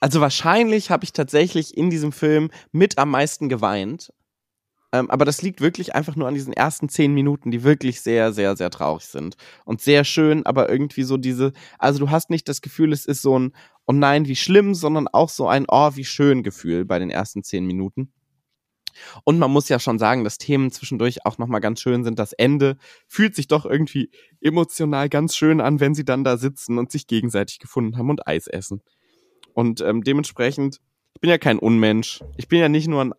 also 0.00 0.20
wahrscheinlich 0.20 0.90
habe 0.90 1.04
ich 1.04 1.12
tatsächlich 1.12 1.76
in 1.76 1.88
diesem 1.88 2.10
Film 2.10 2.50
mit 2.72 2.98
am 2.98 3.10
meisten 3.10 3.48
geweint. 3.48 4.12
Ähm, 4.92 5.10
aber 5.10 5.24
das 5.24 5.40
liegt 5.40 5.60
wirklich 5.60 5.94
einfach 5.94 6.16
nur 6.16 6.28
an 6.28 6.34
diesen 6.34 6.52
ersten 6.52 6.88
zehn 6.88 7.14
Minuten, 7.14 7.50
die 7.50 7.64
wirklich 7.64 8.02
sehr, 8.02 8.32
sehr, 8.32 8.56
sehr 8.56 8.70
traurig 8.70 9.04
sind. 9.04 9.36
Und 9.64 9.80
sehr 9.80 10.04
schön, 10.04 10.44
aber 10.44 10.68
irgendwie 10.68 11.02
so 11.02 11.16
diese, 11.16 11.52
also 11.78 11.98
du 11.98 12.10
hast 12.10 12.28
nicht 12.28 12.48
das 12.48 12.60
Gefühl, 12.60 12.92
es 12.92 13.06
ist 13.06 13.22
so 13.22 13.38
ein, 13.38 13.52
oh 13.86 13.92
nein, 13.92 14.26
wie 14.26 14.36
schlimm, 14.36 14.74
sondern 14.74 15.08
auch 15.08 15.30
so 15.30 15.48
ein, 15.48 15.64
oh, 15.68 15.90
wie 15.94 16.04
schön 16.04 16.42
Gefühl 16.42 16.84
bei 16.84 16.98
den 16.98 17.10
ersten 17.10 17.42
zehn 17.42 17.64
Minuten. 17.64 18.12
Und 19.24 19.38
man 19.38 19.50
muss 19.50 19.70
ja 19.70 19.78
schon 19.78 19.98
sagen, 19.98 20.24
dass 20.24 20.36
Themen 20.36 20.70
zwischendurch 20.70 21.24
auch 21.24 21.38
nochmal 21.38 21.62
ganz 21.62 21.80
schön 21.80 22.04
sind. 22.04 22.18
Das 22.18 22.34
Ende 22.34 22.76
fühlt 23.08 23.34
sich 23.34 23.48
doch 23.48 23.64
irgendwie 23.64 24.10
emotional 24.42 25.08
ganz 25.08 25.34
schön 25.34 25.62
an, 25.62 25.80
wenn 25.80 25.94
sie 25.94 26.04
dann 26.04 26.24
da 26.24 26.36
sitzen 26.36 26.76
und 26.78 26.92
sich 26.92 27.06
gegenseitig 27.06 27.58
gefunden 27.58 27.96
haben 27.96 28.10
und 28.10 28.26
Eis 28.26 28.46
essen. 28.46 28.82
Und 29.54 29.80
ähm, 29.80 30.02
dementsprechend, 30.02 30.80
ich 31.14 31.20
bin 31.20 31.30
ja 31.30 31.38
kein 31.38 31.58
Unmensch. 31.58 32.20
Ich 32.36 32.48
bin 32.48 32.58
ja 32.58 32.68
nicht 32.68 32.88
nur 32.88 33.02
ein 33.02 33.14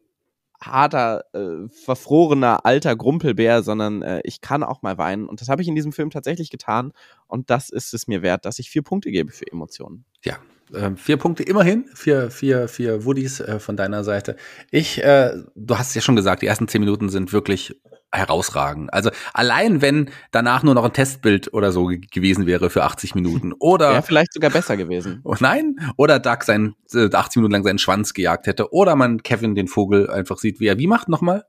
harter, 0.65 1.25
äh, 1.33 1.67
verfrorener, 1.69 2.65
alter 2.65 2.95
Grumpelbär, 2.95 3.63
sondern 3.63 4.01
äh, 4.01 4.21
ich 4.23 4.41
kann 4.41 4.63
auch 4.63 4.81
mal 4.81 4.97
weinen. 4.97 5.27
Und 5.27 5.41
das 5.41 5.49
habe 5.49 5.61
ich 5.61 5.67
in 5.67 5.75
diesem 5.75 5.91
Film 5.91 6.09
tatsächlich 6.09 6.49
getan. 6.49 6.93
Und 7.27 7.49
das 7.49 7.69
ist 7.69 7.93
es 7.93 8.07
mir 8.07 8.21
wert, 8.21 8.45
dass 8.45 8.59
ich 8.59 8.69
vier 8.69 8.81
Punkte 8.81 9.11
gebe 9.11 9.31
für 9.31 9.51
Emotionen. 9.51 10.05
Ja, 10.23 10.37
äh, 10.71 10.91
vier 10.95 11.17
Punkte 11.17 11.43
immerhin, 11.43 11.85
vier, 11.93 12.31
vier, 12.31 12.67
vier 12.67 13.05
Woodies 13.05 13.39
äh, 13.39 13.59
von 13.59 13.75
deiner 13.75 14.03
Seite. 14.03 14.35
Ich, 14.71 15.03
äh, 15.03 15.33
du 15.55 15.77
hast 15.77 15.89
es 15.89 15.95
ja 15.95 16.01
schon 16.01 16.15
gesagt, 16.15 16.41
die 16.41 16.47
ersten 16.47 16.67
zehn 16.67 16.81
Minuten 16.81 17.09
sind 17.09 17.33
wirklich 17.33 17.75
herausragend. 18.11 18.93
Also 18.93 19.09
allein 19.33 19.81
wenn 19.81 20.11
danach 20.31 20.63
nur 20.63 20.75
noch 20.75 20.85
ein 20.85 20.93
Testbild 20.93 21.53
oder 21.53 21.71
so 21.71 21.85
gewesen 21.85 22.45
wäre 22.45 22.69
für 22.69 22.83
80 22.83 23.15
Minuten 23.15 23.53
oder 23.59 23.91
ja 23.91 24.01
vielleicht 24.01 24.33
sogar 24.33 24.51
besser 24.51 24.77
gewesen. 24.77 25.21
Oh 25.23 25.35
nein, 25.39 25.77
oder 25.97 26.19
Doug 26.19 26.43
sein 26.43 26.75
äh, 26.93 27.09
80 27.11 27.37
Minuten 27.37 27.53
lang 27.53 27.63
seinen 27.63 27.79
Schwanz 27.79 28.13
gejagt 28.13 28.47
hätte 28.47 28.71
oder 28.71 28.95
man 28.95 29.23
Kevin 29.23 29.55
den 29.55 29.67
Vogel 29.67 30.09
einfach 30.09 30.37
sieht, 30.37 30.59
wie 30.59 30.67
er 30.67 30.77
wie 30.77 30.87
macht 30.87 31.09
nochmal. 31.09 31.43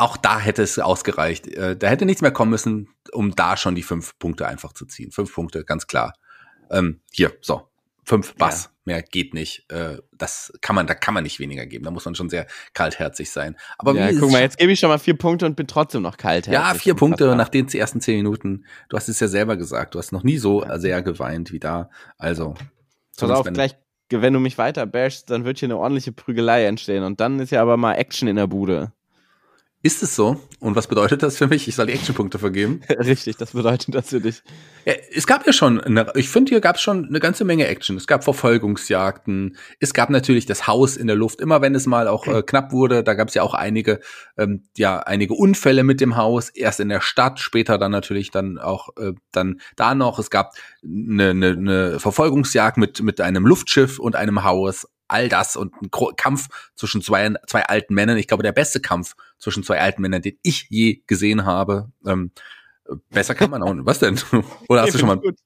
Auch 0.00 0.16
da 0.16 0.38
hätte 0.38 0.62
es 0.62 0.78
ausgereicht. 0.78 1.48
Äh, 1.48 1.76
da 1.76 1.88
hätte 1.88 2.06
nichts 2.06 2.22
mehr 2.22 2.30
kommen 2.30 2.52
müssen, 2.52 2.88
um 3.12 3.34
da 3.34 3.56
schon 3.56 3.74
die 3.74 3.82
fünf 3.82 4.16
Punkte 4.18 4.46
einfach 4.46 4.72
zu 4.72 4.86
ziehen. 4.86 5.10
Fünf 5.10 5.34
Punkte, 5.34 5.64
ganz 5.64 5.88
klar. 5.88 6.14
Ähm, 6.70 7.00
hier, 7.10 7.32
so. 7.40 7.68
Fünf 8.04 8.36
Bass. 8.36 8.64
Ja. 8.64 8.70
Mehr 8.86 9.02
geht 9.02 9.34
nicht. 9.34 9.70
Äh, 9.70 9.98
das 10.12 10.50
kann 10.62 10.74
man, 10.74 10.86
da 10.86 10.94
kann 10.94 11.12
man 11.12 11.24
nicht 11.24 11.40
weniger 11.40 11.66
geben. 11.66 11.84
Da 11.84 11.90
muss 11.90 12.06
man 12.06 12.14
schon 12.14 12.30
sehr 12.30 12.46
kaltherzig 12.72 13.30
sein. 13.30 13.54
Aber 13.76 13.94
ja, 13.94 14.10
guck 14.18 14.30
mal, 14.32 14.40
jetzt 14.40 14.56
gebe 14.56 14.72
ich 14.72 14.80
schon 14.80 14.88
mal 14.88 14.98
vier 14.98 15.18
Punkte 15.18 15.44
und 15.44 15.56
bin 15.56 15.66
trotzdem 15.66 16.00
noch 16.00 16.16
kaltherzig. 16.16 16.54
Ja, 16.54 16.72
vier 16.72 16.94
Punkte 16.94 17.36
nach 17.36 17.50
den 17.50 17.68
ersten 17.68 18.00
zehn 18.00 18.16
Minuten. 18.16 18.64
Du 18.88 18.96
hast 18.96 19.10
es 19.10 19.20
ja 19.20 19.28
selber 19.28 19.58
gesagt. 19.58 19.94
Du 19.94 19.98
hast 19.98 20.12
noch 20.12 20.22
nie 20.22 20.38
so 20.38 20.64
sehr 20.76 21.02
geweint 21.02 21.52
wie 21.52 21.60
da. 21.60 21.90
Also. 22.16 22.54
Pass 23.18 23.30
auf, 23.30 23.46
gleich, 23.52 23.76
wenn 24.10 24.32
du 24.32 24.40
mich 24.40 24.56
weiter 24.56 24.86
bashst, 24.86 25.28
dann 25.28 25.44
wird 25.44 25.58
hier 25.58 25.66
eine 25.66 25.76
ordentliche 25.76 26.12
Prügelei 26.12 26.64
entstehen. 26.64 27.04
Und 27.04 27.20
dann 27.20 27.38
ist 27.40 27.50
ja 27.50 27.60
aber 27.60 27.76
mal 27.76 27.92
Action 27.94 28.26
in 28.26 28.36
der 28.36 28.46
Bude. 28.46 28.92
Ist 29.80 30.02
es 30.02 30.16
so? 30.16 30.40
Und 30.58 30.74
was 30.74 30.88
bedeutet 30.88 31.22
das 31.22 31.36
für 31.36 31.46
mich? 31.46 31.68
Ich 31.68 31.76
soll 31.76 31.86
die 31.86 31.92
Actionpunkte 31.92 32.40
vergeben? 32.40 32.80
Richtig, 32.88 33.36
das 33.36 33.52
bedeutet 33.52 33.94
das 33.94 34.08
für 34.08 34.20
dich. 34.20 34.42
Ja, 34.84 34.94
es 35.14 35.28
gab 35.28 35.46
ja 35.46 35.52
schon, 35.52 35.80
eine, 35.80 36.10
ich 36.16 36.28
finde, 36.28 36.50
hier 36.50 36.60
gab 36.60 36.76
es 36.76 36.82
schon 36.82 37.06
eine 37.06 37.20
ganze 37.20 37.44
Menge 37.44 37.68
Action. 37.68 37.96
Es 37.96 38.08
gab 38.08 38.24
Verfolgungsjagden, 38.24 39.56
es 39.78 39.94
gab 39.94 40.10
natürlich 40.10 40.46
das 40.46 40.66
Haus 40.66 40.96
in 40.96 41.06
der 41.06 41.14
Luft. 41.14 41.40
Immer 41.40 41.62
wenn 41.62 41.76
es 41.76 41.86
mal 41.86 42.08
auch 42.08 42.26
äh, 42.26 42.42
knapp 42.42 42.72
wurde, 42.72 43.04
da 43.04 43.14
gab 43.14 43.28
es 43.28 43.34
ja 43.34 43.42
auch 43.44 43.54
einige, 43.54 44.00
ähm, 44.36 44.64
ja, 44.76 44.98
einige 44.98 45.34
Unfälle 45.34 45.84
mit 45.84 46.00
dem 46.00 46.16
Haus. 46.16 46.48
Erst 46.50 46.80
in 46.80 46.88
der 46.88 47.00
Stadt, 47.00 47.38
später 47.38 47.78
dann 47.78 47.92
natürlich 47.92 48.32
dann 48.32 48.58
auch 48.58 48.88
äh, 48.96 49.12
dann 49.30 49.60
da 49.76 49.94
noch. 49.94 50.18
Es 50.18 50.30
gab 50.30 50.54
eine, 50.82 51.30
eine, 51.30 51.50
eine 51.50 52.00
Verfolgungsjagd 52.00 52.78
mit 52.78 53.00
mit 53.00 53.20
einem 53.20 53.46
Luftschiff 53.46 54.00
und 54.00 54.16
einem 54.16 54.42
Haus 54.42 54.88
all 55.08 55.28
das 55.28 55.56
und 55.56 55.74
ein 55.82 55.90
Kampf 56.16 56.48
zwischen 56.74 57.02
zwei, 57.02 57.34
zwei 57.46 57.64
alten 57.64 57.94
Männern. 57.94 58.18
Ich 58.18 58.28
glaube, 58.28 58.42
der 58.42 58.52
beste 58.52 58.80
Kampf 58.80 59.14
zwischen 59.38 59.62
zwei 59.62 59.80
alten 59.80 60.02
Männern, 60.02 60.22
den 60.22 60.38
ich 60.42 60.66
je 60.70 61.02
gesehen 61.06 61.44
habe. 61.44 61.90
Ähm, 62.06 62.32
besser 63.10 63.34
kann 63.34 63.50
man 63.50 63.62
auch 63.62 63.74
nicht. 63.74 63.86
Was 63.86 63.98
denn? 63.98 64.18
Oder 64.68 64.82
hast 64.82 64.94
du 64.94 64.98
schon 64.98 65.08
mal. 65.08 65.18
Gut. 65.18 65.36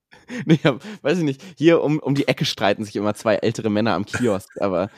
Nee, 0.45 0.61
weiß 1.03 1.19
ich 1.19 1.25
nicht. 1.25 1.43
Hier 1.57 1.83
um, 1.83 1.99
um 1.99 2.15
die 2.15 2.29
Ecke 2.29 2.45
streiten 2.45 2.85
sich 2.85 2.97
immer 2.97 3.15
zwei 3.15 3.37
ältere 3.37 3.71
Männer 3.71 3.95
am 3.95 4.07
Kiosk, 4.07 4.49
aber 4.61 4.91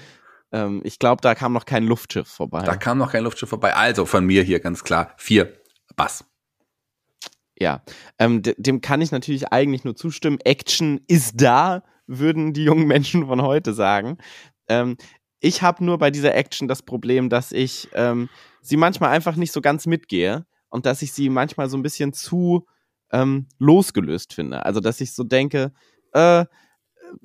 ähm, 0.53 0.81
ich 0.85 0.99
glaube, 0.99 1.21
da 1.23 1.35
kam 1.35 1.53
noch 1.53 1.65
kein 1.65 1.85
Luftschiff 1.85 2.29
vorbei. 2.29 2.63
Da 2.63 2.77
kam 2.77 2.99
noch 2.99 3.13
kein 3.13 3.25
Luftschiff 3.25 3.49
vorbei. 3.49 3.75
Also 3.75 4.07
von 4.07 4.25
mir 4.25 4.43
hier 4.43 4.61
ganz 4.61 4.85
klar 4.85 5.13
vier 5.17 5.53
Bass. 5.97 6.25
Ja, 7.59 7.83
ähm, 8.19 8.43
dem 8.43 8.81
kann 8.81 9.01
ich 9.01 9.13
natürlich 9.13 9.49
eigentlich 9.49 9.85
nur 9.85 9.97
zustimmen. 9.97 10.39
Action 10.45 11.01
ist 11.07 11.41
da, 11.41 11.85
würden 12.07 12.53
die 12.53 12.65
jungen 12.65 12.87
Menschen 12.87 13.27
von 13.27 13.43
heute 13.43 13.73
sagen. 13.75 14.19
Ähm, 14.69 14.97
ich 15.41 15.63
habe 15.63 15.85
nur 15.85 15.99
bei 15.99 16.11
dieser 16.11 16.35
Action 16.35 16.69
das 16.69 16.83
Problem, 16.83 17.29
dass 17.29 17.53
ich 17.53 17.89
ähm, 17.95 18.29
sie 18.63 18.77
manchmal 18.77 19.11
einfach 19.11 19.37
nicht 19.37 19.53
so 19.53 19.61
ganz 19.61 19.87
mitgehe 19.87 20.47
und 20.71 20.87
dass 20.87 21.03
ich 21.03 21.13
sie 21.13 21.29
manchmal 21.29 21.69
so 21.69 21.77
ein 21.77 21.83
bisschen 21.83 22.13
zu 22.13 22.67
ähm, 23.13 23.47
losgelöst 23.59 24.33
finde. 24.35 24.65
Also, 24.65 24.81
dass 24.81 25.01
ich 25.01 25.15
so 25.15 25.23
denke, 25.23 25.73
äh, 26.13 26.47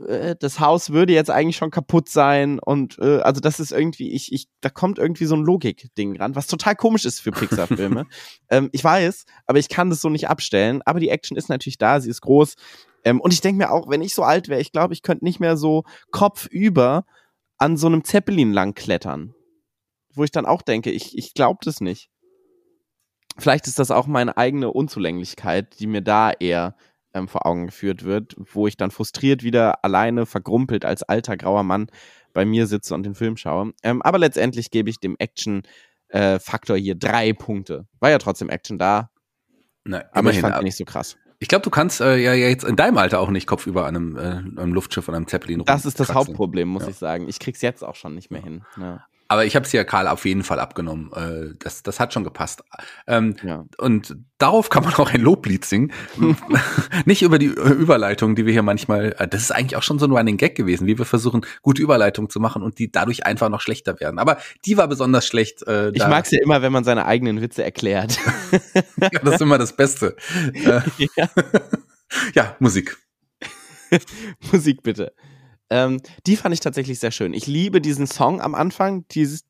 äh, 0.08 0.36
das 0.40 0.60
Haus 0.60 0.92
würde 0.92 1.14
jetzt 1.14 1.32
eigentlich 1.32 1.58
schon 1.58 1.72
kaputt 1.72 2.10
sein 2.10 2.60
und 2.60 3.00
äh, 3.00 3.20
also 3.20 3.42
das 3.42 3.60
ist 3.60 3.72
irgendwie, 3.72 4.12
ich, 4.12 4.32
ich, 4.32 4.48
da 4.62 4.70
kommt 4.70 5.00
irgendwie 5.00 5.26
so 5.26 5.36
ein 5.36 5.44
Logik-Ding 5.44 6.18
ran, 6.18 6.36
was 6.36 6.48
total 6.48 6.76
komisch 6.76 7.06
ist 7.06 7.22
für 7.22 7.32
Pixar-Filme. 7.32 8.06
ähm, 8.50 8.70
ich 8.72 8.84
weiß, 8.84 9.26
aber 9.46 9.60
ich 9.60 9.70
kann 9.70 9.90
das 9.90 10.02
so 10.02 10.10
nicht 10.10 10.30
abstellen. 10.30 10.82
Aber 10.86 11.00
die 11.00 11.10
Action 11.10 11.38
ist 11.38 11.50
natürlich 11.50 11.78
da, 11.78 12.00
sie 12.02 12.10
ist 12.10 12.22
groß. 12.22 12.56
Ähm, 13.04 13.22
und 13.22 13.34
ich 13.34 13.42
denke 13.42 13.58
mir 13.58 13.72
auch, 13.72 13.90
wenn 13.90 14.02
ich 14.02 14.14
so 14.14 14.24
alt 14.24 14.50
wäre, 14.50 14.62
ich 14.62 14.72
glaube, 14.72 14.94
ich 14.94 15.02
könnte 15.02 15.26
nicht 15.26 15.40
mehr 15.40 15.58
so 15.58 15.84
kopfüber 16.12 17.06
an 17.60 17.78
so 17.78 17.88
einem 17.88 18.04
Zeppelin 18.04 18.52
lang 18.54 18.74
klettern. 18.74 19.36
Wo 20.14 20.24
ich 20.24 20.32
dann 20.32 20.46
auch 20.46 20.62
denke, 20.64 20.92
ich, 20.92 21.18
ich 21.18 21.34
glaube 21.34 21.60
das 21.64 21.82
nicht. 21.82 22.10
Vielleicht 23.38 23.68
ist 23.68 23.80
das 23.80 23.92
auch 23.92 24.08
meine 24.08 24.38
eigene 24.38 24.72
Unzulänglichkeit, 24.72 25.80
die 25.80 25.88
mir 25.88 26.02
da 26.02 26.32
eher 26.32 26.76
ähm, 27.14 27.28
vor 27.28 27.46
Augen 27.46 27.68
geführt 27.68 28.04
wird, 28.04 28.36
wo 28.38 28.68
ich 28.68 28.76
dann 28.76 28.92
frustriert 28.92 29.44
wieder 29.44 29.84
alleine 29.84 30.26
vergrumpelt 30.26 30.84
als 30.86 31.04
alter 31.04 31.38
grauer 31.38 31.64
Mann 31.64 31.88
bei 32.34 32.46
mir 32.46 32.68
sitze 32.68 32.94
und 32.96 33.04
den 33.04 33.16
Film 33.16 33.38
schaue. 33.38 33.74
Ähm, 33.84 34.02
aber 34.02 34.18
letztendlich 34.18 34.72
gebe 34.72 34.90
ich 34.90 35.00
dem 35.00 35.16
Action-Faktor 35.18 36.76
äh, 36.76 36.82
hier 36.82 36.96
drei 36.96 37.34
Punkte. 37.34 37.88
War 38.00 38.10
ja 38.10 38.18
trotzdem 38.18 38.50
Action 38.50 38.78
da. 38.78 39.10
Na, 39.86 40.04
aber 40.12 40.32
ich 40.32 40.40
fand 40.40 40.58
ihn 40.58 40.64
nicht 40.64 40.78
so 40.78 40.86
krass. 40.86 41.18
Ich 41.42 41.48
glaube, 41.48 41.64
du 41.64 41.70
kannst 41.70 42.02
äh, 42.02 42.18
ja 42.18 42.34
jetzt 42.34 42.66
in 42.66 42.76
deinem 42.76 42.98
Alter 42.98 43.20
auch 43.22 43.30
nicht 43.30 43.48
kopfüber 43.48 43.86
an 43.86 43.96
einem, 43.96 44.18
äh, 44.18 44.20
einem 44.62 44.74
Luftschiff 44.74 45.08
und 45.08 45.16
einem 45.16 45.28
Zeppelin 45.28 45.64
Das 45.64 45.86
ist 45.86 46.00
das 46.00 46.14
Hauptproblem, 46.14 46.68
muss 46.68 46.84
ja. 46.84 46.90
ich 46.90 46.98
sagen. 46.98 47.30
Ich 47.30 47.40
krieg's 47.40 47.62
jetzt 47.62 47.84
auch 47.84 47.96
schon 47.96 48.14
nicht 48.14 48.30
mehr 48.30 48.42
hin. 48.42 48.64
Ja. 48.78 49.06
Aber 49.32 49.46
ich 49.46 49.56
habe 49.56 49.64
es 49.64 49.72
ja 49.72 49.84
Karl 49.84 50.08
auf 50.08 50.26
jeden 50.26 50.44
Fall 50.44 50.60
abgenommen. 50.60 51.12
Äh, 51.14 51.54
das, 51.60 51.84
das 51.84 52.00
hat 52.00 52.16
schon 52.16 52.24
gepasst. 52.24 52.64
Ähm, 53.06 53.36
ja. 53.44 53.64
Und 53.78 54.18
darauf 54.40 54.72
kann 54.72 54.84
man 54.84 54.94
auch 54.96 55.14
ein 55.14 55.22
Loblied 55.22 55.66
singen. 55.66 55.94
Nicht 57.06 57.22
über 57.22 57.38
die 57.38 57.46
Überleitung, 57.46 58.36
die 58.36 58.48
wir 58.48 58.54
hier 58.54 58.64
manchmal. 58.64 59.16
Äh, 59.20 59.28
das 59.28 59.44
ist 59.44 59.52
eigentlich 59.52 59.76
auch 59.76 59.84
schon 59.84 60.00
so 60.00 60.08
ein 60.08 60.12
Running 60.12 60.38
Gag 60.38 60.56
gewesen, 60.56 60.88
wie 60.88 60.98
wir 60.98 61.06
versuchen, 61.06 61.46
gute 61.62 61.80
Überleitungen 61.80 62.32
zu 62.32 62.40
machen 62.40 62.64
und 62.64 62.80
die 62.80 62.92
dadurch 62.92 63.24
einfach 63.28 63.50
noch 63.50 63.62
schlechter 63.62 64.00
werden. 64.00 64.18
Aber 64.18 64.40
die 64.66 64.78
war 64.78 64.88
besonders 64.88 65.28
schlecht. 65.28 65.62
Äh, 65.68 65.92
ich 65.92 66.08
mag's 66.08 66.32
ja 66.32 66.40
immer, 66.42 66.64
wenn 66.64 66.72
man 66.72 66.84
seine 66.84 67.06
eigenen 67.06 67.40
Witze 67.40 67.64
erklärt. 67.64 68.18
ja, 69.00 69.20
das 69.24 69.36
ist 69.36 69.42
immer 69.42 69.60
das 69.60 69.74
Beste. 69.74 70.16
Äh, 70.54 70.82
ja. 71.16 71.30
ja, 72.34 72.56
Musik. 72.58 72.98
Musik 74.52 74.82
bitte. 74.82 75.14
Ähm, 75.70 76.02
die 76.26 76.36
fand 76.36 76.54
ich 76.54 76.60
tatsächlich 76.62 77.00
sehr 77.00 77.12
schön. 77.12 77.34
Ich 77.34 77.46
liebe 77.46 77.80
diesen 77.82 78.08
Song 78.08 78.42
am 78.42 78.56
Anfang, 78.56 79.06
dieses. 79.10 79.44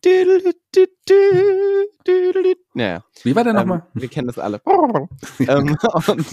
Naja. 2.74 3.04
Wie 3.24 3.36
war 3.36 3.44
der 3.44 3.54
nochmal? 3.54 3.84
Ähm, 3.96 4.02
wir 4.02 4.10
kennen 4.10 4.28
das 4.28 4.38
alle. 4.38 4.62
ähm, 5.40 5.78
und, 6.08 6.26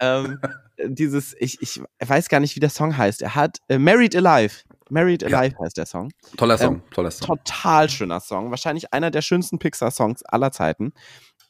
ähm, 0.00 0.38
dieses, 0.84 1.34
ich, 1.38 1.60
ich 1.60 1.80
weiß 2.00 2.28
gar 2.28 2.40
nicht, 2.40 2.54
wie 2.56 2.60
der 2.60 2.70
Song 2.70 2.96
heißt. 2.96 3.22
Er 3.22 3.34
hat 3.34 3.58
äh, 3.68 3.78
Married 3.78 4.14
Alive. 4.14 4.62
Married 4.90 5.24
Alive 5.24 5.54
ja. 5.58 5.64
heißt 5.64 5.78
der 5.78 5.86
Song. 5.86 6.10
Toller 6.36 6.58
Song, 6.58 6.74
ähm, 6.76 6.82
toller 6.90 7.10
Song. 7.10 7.26
Total 7.26 7.88
schöner 7.88 8.20
Song. 8.20 8.50
Wahrscheinlich 8.50 8.92
einer 8.92 9.10
der 9.10 9.22
schönsten 9.22 9.58
Pixar-Songs 9.58 10.22
aller 10.24 10.52
Zeiten. 10.52 10.92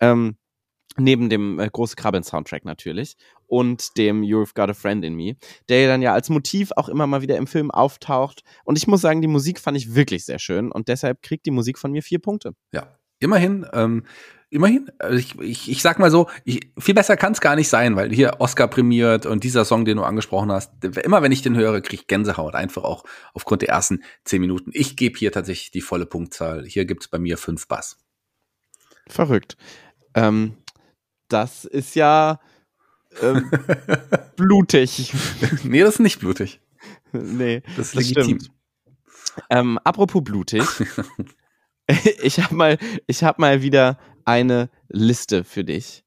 Ähm, 0.00 0.36
neben 0.96 1.30
dem 1.30 1.58
äh, 1.58 1.68
große 1.70 1.96
Krabbeln 1.96 2.22
Soundtrack 2.22 2.64
natürlich 2.64 3.16
und 3.46 3.96
dem 3.96 4.22
You've 4.22 4.54
Got 4.54 4.70
a 4.70 4.74
Friend 4.74 5.04
in 5.04 5.14
Me, 5.14 5.36
der 5.68 5.88
dann 5.88 6.02
ja 6.02 6.12
als 6.12 6.28
Motiv 6.28 6.72
auch 6.76 6.88
immer 6.88 7.06
mal 7.06 7.22
wieder 7.22 7.36
im 7.36 7.46
Film 7.46 7.70
auftaucht. 7.70 8.42
Und 8.64 8.78
ich 8.78 8.86
muss 8.86 9.00
sagen, 9.00 9.20
die 9.20 9.28
Musik 9.28 9.60
fand 9.60 9.76
ich 9.76 9.94
wirklich 9.94 10.24
sehr 10.24 10.38
schön 10.38 10.72
und 10.72 10.88
deshalb 10.88 11.22
kriegt 11.22 11.46
die 11.46 11.50
Musik 11.50 11.78
von 11.78 11.92
mir 11.92 12.02
vier 12.02 12.18
Punkte. 12.18 12.54
Ja, 12.72 12.98
immerhin. 13.20 13.66
Ähm, 13.72 14.04
immerhin. 14.52 14.90
Also 14.98 15.18
ich, 15.18 15.38
ich, 15.40 15.70
ich 15.70 15.82
sag 15.82 15.98
mal 15.98 16.10
so, 16.10 16.28
ich, 16.44 16.72
viel 16.78 16.94
besser 16.94 17.16
kann 17.16 17.32
es 17.32 17.40
gar 17.40 17.56
nicht 17.56 17.68
sein, 17.68 17.96
weil 17.96 18.12
hier 18.12 18.36
Oscar 18.38 18.68
prämiert 18.68 19.26
und 19.26 19.44
dieser 19.44 19.64
Song, 19.64 19.84
den 19.84 19.96
du 19.96 20.02
angesprochen 20.02 20.52
hast, 20.52 20.72
immer 20.84 21.22
wenn 21.22 21.32
ich 21.32 21.42
den 21.42 21.56
höre, 21.56 21.80
kriege 21.80 22.02
ich 22.02 22.06
Gänsehaut, 22.06 22.54
einfach 22.54 22.84
auch 22.84 23.04
aufgrund 23.34 23.62
der 23.62 23.70
ersten 23.70 24.02
zehn 24.24 24.40
Minuten. 24.40 24.70
Ich 24.74 24.96
gebe 24.96 25.18
hier 25.18 25.32
tatsächlich 25.32 25.70
die 25.70 25.80
volle 25.80 26.06
Punktzahl. 26.06 26.64
Hier 26.66 26.84
gibt's 26.84 27.08
bei 27.08 27.18
mir 27.18 27.38
fünf 27.38 27.66
Bass. 27.66 27.98
Verrückt. 29.08 29.56
Ähm, 30.14 30.56
das 31.32 31.64
ist 31.64 31.94
ja 31.94 32.40
ähm, 33.20 33.50
blutig. 34.36 35.12
nee, 35.64 35.80
das 35.80 35.94
ist 35.94 36.00
nicht 36.00 36.20
blutig. 36.20 36.60
Nee, 37.12 37.62
das 37.76 37.94
ist 37.94 37.96
das 37.96 38.14
legitim. 38.14 38.38
Ähm, 39.50 39.78
apropos 39.84 40.22
blutig. 40.22 40.64
ich 42.22 42.40
habe 42.40 42.54
mal, 42.54 42.78
hab 43.10 43.38
mal 43.38 43.62
wieder 43.62 43.98
eine 44.24 44.70
Liste 44.88 45.44
für 45.44 45.64
dich, 45.64 46.04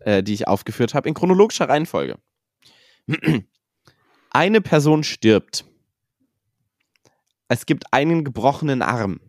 äh, 0.00 0.22
die 0.22 0.34
ich 0.34 0.48
aufgeführt 0.48 0.94
habe, 0.94 1.08
in 1.08 1.14
chronologischer 1.14 1.68
Reihenfolge. 1.68 2.18
Eine 4.30 4.60
Person 4.60 5.04
stirbt. 5.04 5.64
Es 7.48 7.64
gibt 7.64 7.94
einen 7.94 8.24
gebrochenen 8.24 8.82
Arm. 8.82 9.20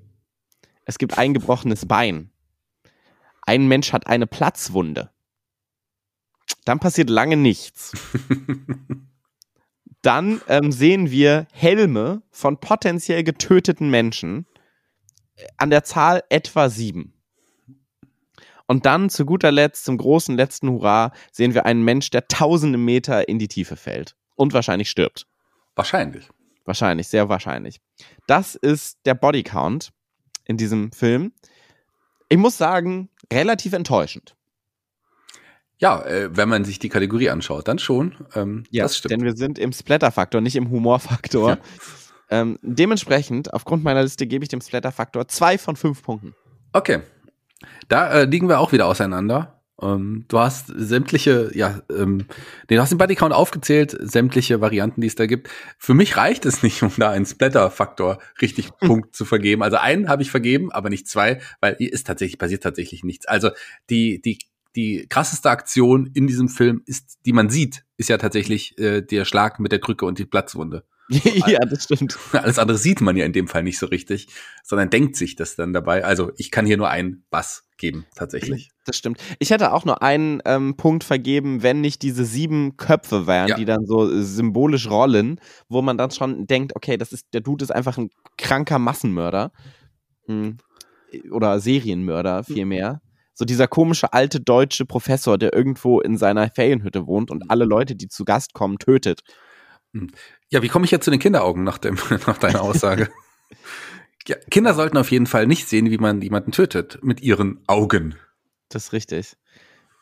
Es 0.83 0.97
gibt 0.97 1.17
ein 1.17 1.33
gebrochenes 1.33 1.85
Bein 1.85 2.31
ein 3.49 3.67
Mensch 3.67 3.93
hat 3.93 4.05
eine 4.05 4.27
Platzwunde. 4.27 5.09
Dann 6.65 6.79
passiert 6.79 7.09
lange 7.09 7.35
nichts. 7.35 7.93
Dann 10.03 10.39
ähm, 10.47 10.71
sehen 10.71 11.09
wir 11.09 11.47
Helme 11.51 12.21
von 12.29 12.59
potenziell 12.59 13.23
getöteten 13.23 13.89
Menschen 13.89 14.45
äh, 15.35 15.47
an 15.57 15.71
der 15.71 15.83
Zahl 15.83 16.23
etwa 16.29 16.69
sieben. 16.69 17.15
Und 18.67 18.85
dann 18.85 19.09
zu 19.09 19.25
guter 19.25 19.51
Letzt, 19.51 19.83
zum 19.83 19.97
großen 19.97 20.37
letzten 20.37 20.69
Hurra, 20.69 21.11
sehen 21.31 21.55
wir 21.55 21.65
einen 21.65 21.83
Mensch, 21.83 22.11
der 22.11 22.27
tausende 22.27 22.77
Meter 22.77 23.27
in 23.27 23.39
die 23.39 23.47
Tiefe 23.47 23.75
fällt 23.75 24.15
und 24.35 24.53
wahrscheinlich 24.53 24.91
stirbt. 24.91 25.25
Wahrscheinlich. 25.75 26.29
Wahrscheinlich, 26.65 27.07
sehr 27.07 27.29
wahrscheinlich. 27.29 27.81
Das 28.27 28.53
ist 28.53 28.99
der 29.05 29.15
Bodycount 29.15 29.89
in 30.45 30.57
diesem 30.57 30.91
Film. 30.91 31.33
Ich 32.29 32.37
muss 32.37 32.59
sagen, 32.59 33.09
relativ 33.31 33.73
enttäuschend. 33.73 34.35
Ja, 35.77 36.01
äh, 36.03 36.35
wenn 36.35 36.49
man 36.49 36.65
sich 36.65 36.79
die 36.79 36.89
Kategorie 36.89 37.29
anschaut, 37.29 37.67
dann 37.67 37.79
schon. 37.79 38.15
Ähm, 38.35 38.65
ja, 38.69 38.83
das 38.83 38.97
stimmt. 38.97 39.13
denn 39.13 39.23
wir 39.23 39.35
sind 39.35 39.57
im 39.57 39.71
Splatter-Faktor, 39.71 40.41
nicht 40.41 40.57
im 40.57 40.69
Humorfaktor. 40.69 41.51
Ja. 41.51 41.57
Ähm, 42.29 42.59
dementsprechend, 42.61 43.53
aufgrund 43.53 43.83
meiner 43.83 44.03
Liste, 44.03 44.27
gebe 44.27 44.43
ich 44.43 44.49
dem 44.49 44.61
Splatter-Faktor 44.61 45.27
zwei 45.29 45.57
von 45.57 45.75
fünf 45.75 46.03
Punkten. 46.03 46.35
Okay. 46.73 46.99
Da 47.87 48.11
äh, 48.11 48.25
liegen 48.25 48.49
wir 48.49 48.59
auch 48.59 48.71
wieder 48.71 48.87
auseinander. 48.87 49.58
Ähm, 49.81 50.25
du 50.27 50.39
hast 50.39 50.67
sämtliche, 50.67 51.51
ja, 51.53 51.81
ähm, 51.89 52.25
nee, 52.69 52.75
du 52.75 52.81
hast 52.81 52.89
den 52.89 52.97
Bodycount 52.97 53.33
aufgezählt, 53.33 53.95
sämtliche 53.99 54.61
Varianten, 54.61 55.01
die 55.01 55.07
es 55.07 55.15
da 55.15 55.25
gibt. 55.25 55.49
Für 55.77 55.93
mich 55.93 56.17
reicht 56.17 56.45
es 56.45 56.63
nicht, 56.63 56.83
um 56.83 56.91
da 56.97 57.11
einen 57.11 57.25
Splatter-Faktor 57.25 58.19
richtig. 58.41 58.69
Punkt 58.79 59.15
zu 59.15 59.25
vergeben. 59.25 59.63
Also 59.63 59.77
einen 59.77 60.09
habe 60.09 60.21
ich 60.21 60.31
vergeben, 60.31 60.71
aber 60.71 60.89
nicht 60.89 61.07
zwei, 61.07 61.41
weil 61.61 61.75
ist 61.79 62.07
tatsächlich, 62.07 62.37
passiert 62.37 62.63
tatsächlich 62.63 63.03
nichts. 63.03 63.27
Also 63.27 63.51
die, 63.89 64.21
die, 64.21 64.39
die 64.75 65.05
krasseste 65.09 65.49
Aktion 65.49 66.09
in 66.13 66.27
diesem 66.27 66.49
Film 66.49 66.81
ist, 66.85 67.19
die 67.25 67.33
man 67.33 67.49
sieht, 67.49 67.83
ist 67.97 68.09
ja 68.09 68.17
tatsächlich 68.17 68.77
äh, 68.77 69.01
der 69.01 69.25
Schlag 69.25 69.59
mit 69.59 69.71
der 69.71 69.79
Krücke 69.79 70.05
und 70.05 70.19
die 70.19 70.25
Platzwunde. 70.25 70.83
Ja, 71.09 71.59
das 71.59 71.83
stimmt. 71.83 72.17
Alles 72.33 72.59
andere 72.59 72.77
sieht 72.77 73.01
man 73.01 73.17
ja 73.17 73.25
in 73.25 73.33
dem 73.33 73.47
Fall 73.47 73.63
nicht 73.63 73.79
so 73.79 73.87
richtig, 73.87 74.27
sondern 74.63 74.89
denkt 74.89 75.15
sich 75.15 75.35
das 75.35 75.55
dann 75.55 75.73
dabei. 75.73 76.03
Also 76.05 76.31
ich 76.37 76.51
kann 76.51 76.65
hier 76.65 76.77
nur 76.77 76.89
einen 76.89 77.25
Bass 77.29 77.67
geben, 77.77 78.05
tatsächlich. 78.15 78.69
Das 78.89 78.97
stimmt. 78.97 79.21
Ich 79.37 79.51
hätte 79.51 79.73
auch 79.73 79.85
nur 79.85 80.01
einen 80.01 80.41
ähm, 80.45 80.75
Punkt 80.75 81.03
vergeben, 81.03 81.61
wenn 81.61 81.79
nicht 81.79 82.01
diese 82.01 82.25
sieben 82.25 82.75
Köpfe 82.75 83.27
wären, 83.27 83.49
Ja. 83.49 83.55
die 83.55 83.65
dann 83.65 83.85
so 83.85 84.11
äh, 84.11 84.23
symbolisch 84.23 84.89
rollen, 84.89 85.39
wo 85.67 85.83
man 85.83 85.95
dann 85.95 86.09
schon 86.09 86.47
denkt, 86.47 86.75
okay, 86.75 86.97
das 86.97 87.11
ist, 87.11 87.27
der 87.33 87.41
Dude 87.41 87.63
ist 87.63 87.69
einfach 87.69 87.99
ein 87.99 88.09
kranker 88.39 88.79
Massenmörder. 88.79 89.51
Hm. 90.25 90.57
Oder 91.29 91.59
Serienmörder 91.59 92.43
vielmehr. 92.43 93.01
So 93.35 93.45
dieser 93.45 93.67
komische 93.67 94.11
alte 94.11 94.41
deutsche 94.41 94.85
Professor, 94.85 95.37
der 95.37 95.53
irgendwo 95.53 96.01
in 96.01 96.17
seiner 96.17 96.49
Ferienhütte 96.49 97.05
wohnt 97.05 97.29
und 97.29 97.51
alle 97.51 97.65
Leute, 97.65 97.95
die 97.95 98.07
zu 98.07 98.25
Gast 98.25 98.53
kommen, 98.53 98.79
tötet. 98.79 99.21
Ja, 100.49 100.61
wie 100.61 100.67
komme 100.67 100.85
ich 100.85 100.91
jetzt 100.91 101.05
zu 101.05 101.11
den 101.11 101.19
Kinderaugen 101.19 101.63
nach, 101.63 101.77
dem, 101.77 101.97
nach 102.27 102.37
deiner 102.37 102.61
Aussage? 102.61 103.09
ja, 104.27 104.35
Kinder 104.49 104.73
sollten 104.73 104.97
auf 104.97 105.11
jeden 105.11 105.27
Fall 105.27 105.47
nicht 105.47 105.67
sehen, 105.67 105.89
wie 105.89 105.97
man 105.97 106.21
jemanden 106.21 106.51
tötet 106.51 106.99
mit 107.03 107.21
ihren 107.21 107.61
Augen. 107.67 108.15
Das 108.69 108.85
ist 108.85 108.93
richtig. 108.93 109.35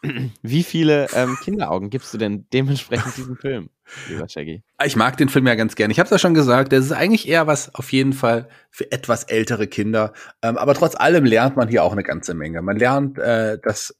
Wie 0.43 0.63
viele 0.63 1.07
ähm, 1.15 1.37
Kinderaugen 1.43 1.89
gibst 1.89 2.13
du 2.13 2.19
denn 2.19 2.45
dementsprechend 2.53 3.17
diesem 3.17 3.35
Film, 3.35 3.69
lieber 4.07 4.29
Shaggy? 4.29 4.63
Ich 4.85 4.95
mag 4.95 5.17
den 5.17 5.27
Film 5.27 5.47
ja 5.47 5.55
ganz 5.55 5.75
gern. 5.75 5.89
Ich 5.89 5.97
habe 5.97 6.05
es 6.05 6.11
ja 6.11 6.19
schon 6.19 6.35
gesagt, 6.35 6.71
das 6.71 6.85
ist 6.85 6.91
eigentlich 6.91 7.27
eher 7.27 7.47
was 7.47 7.73
auf 7.73 7.91
jeden 7.91 8.13
Fall 8.13 8.47
für 8.69 8.91
etwas 8.91 9.23
ältere 9.23 9.67
Kinder. 9.67 10.13
Ähm, 10.43 10.57
aber 10.57 10.75
trotz 10.75 10.95
allem 10.95 11.25
lernt 11.25 11.55
man 11.57 11.67
hier 11.67 11.83
auch 11.83 11.93
eine 11.93 12.03
ganze 12.03 12.35
Menge. 12.35 12.61
Man 12.61 12.77
lernt, 12.77 13.17
äh, 13.17 13.57
dass 13.59 13.95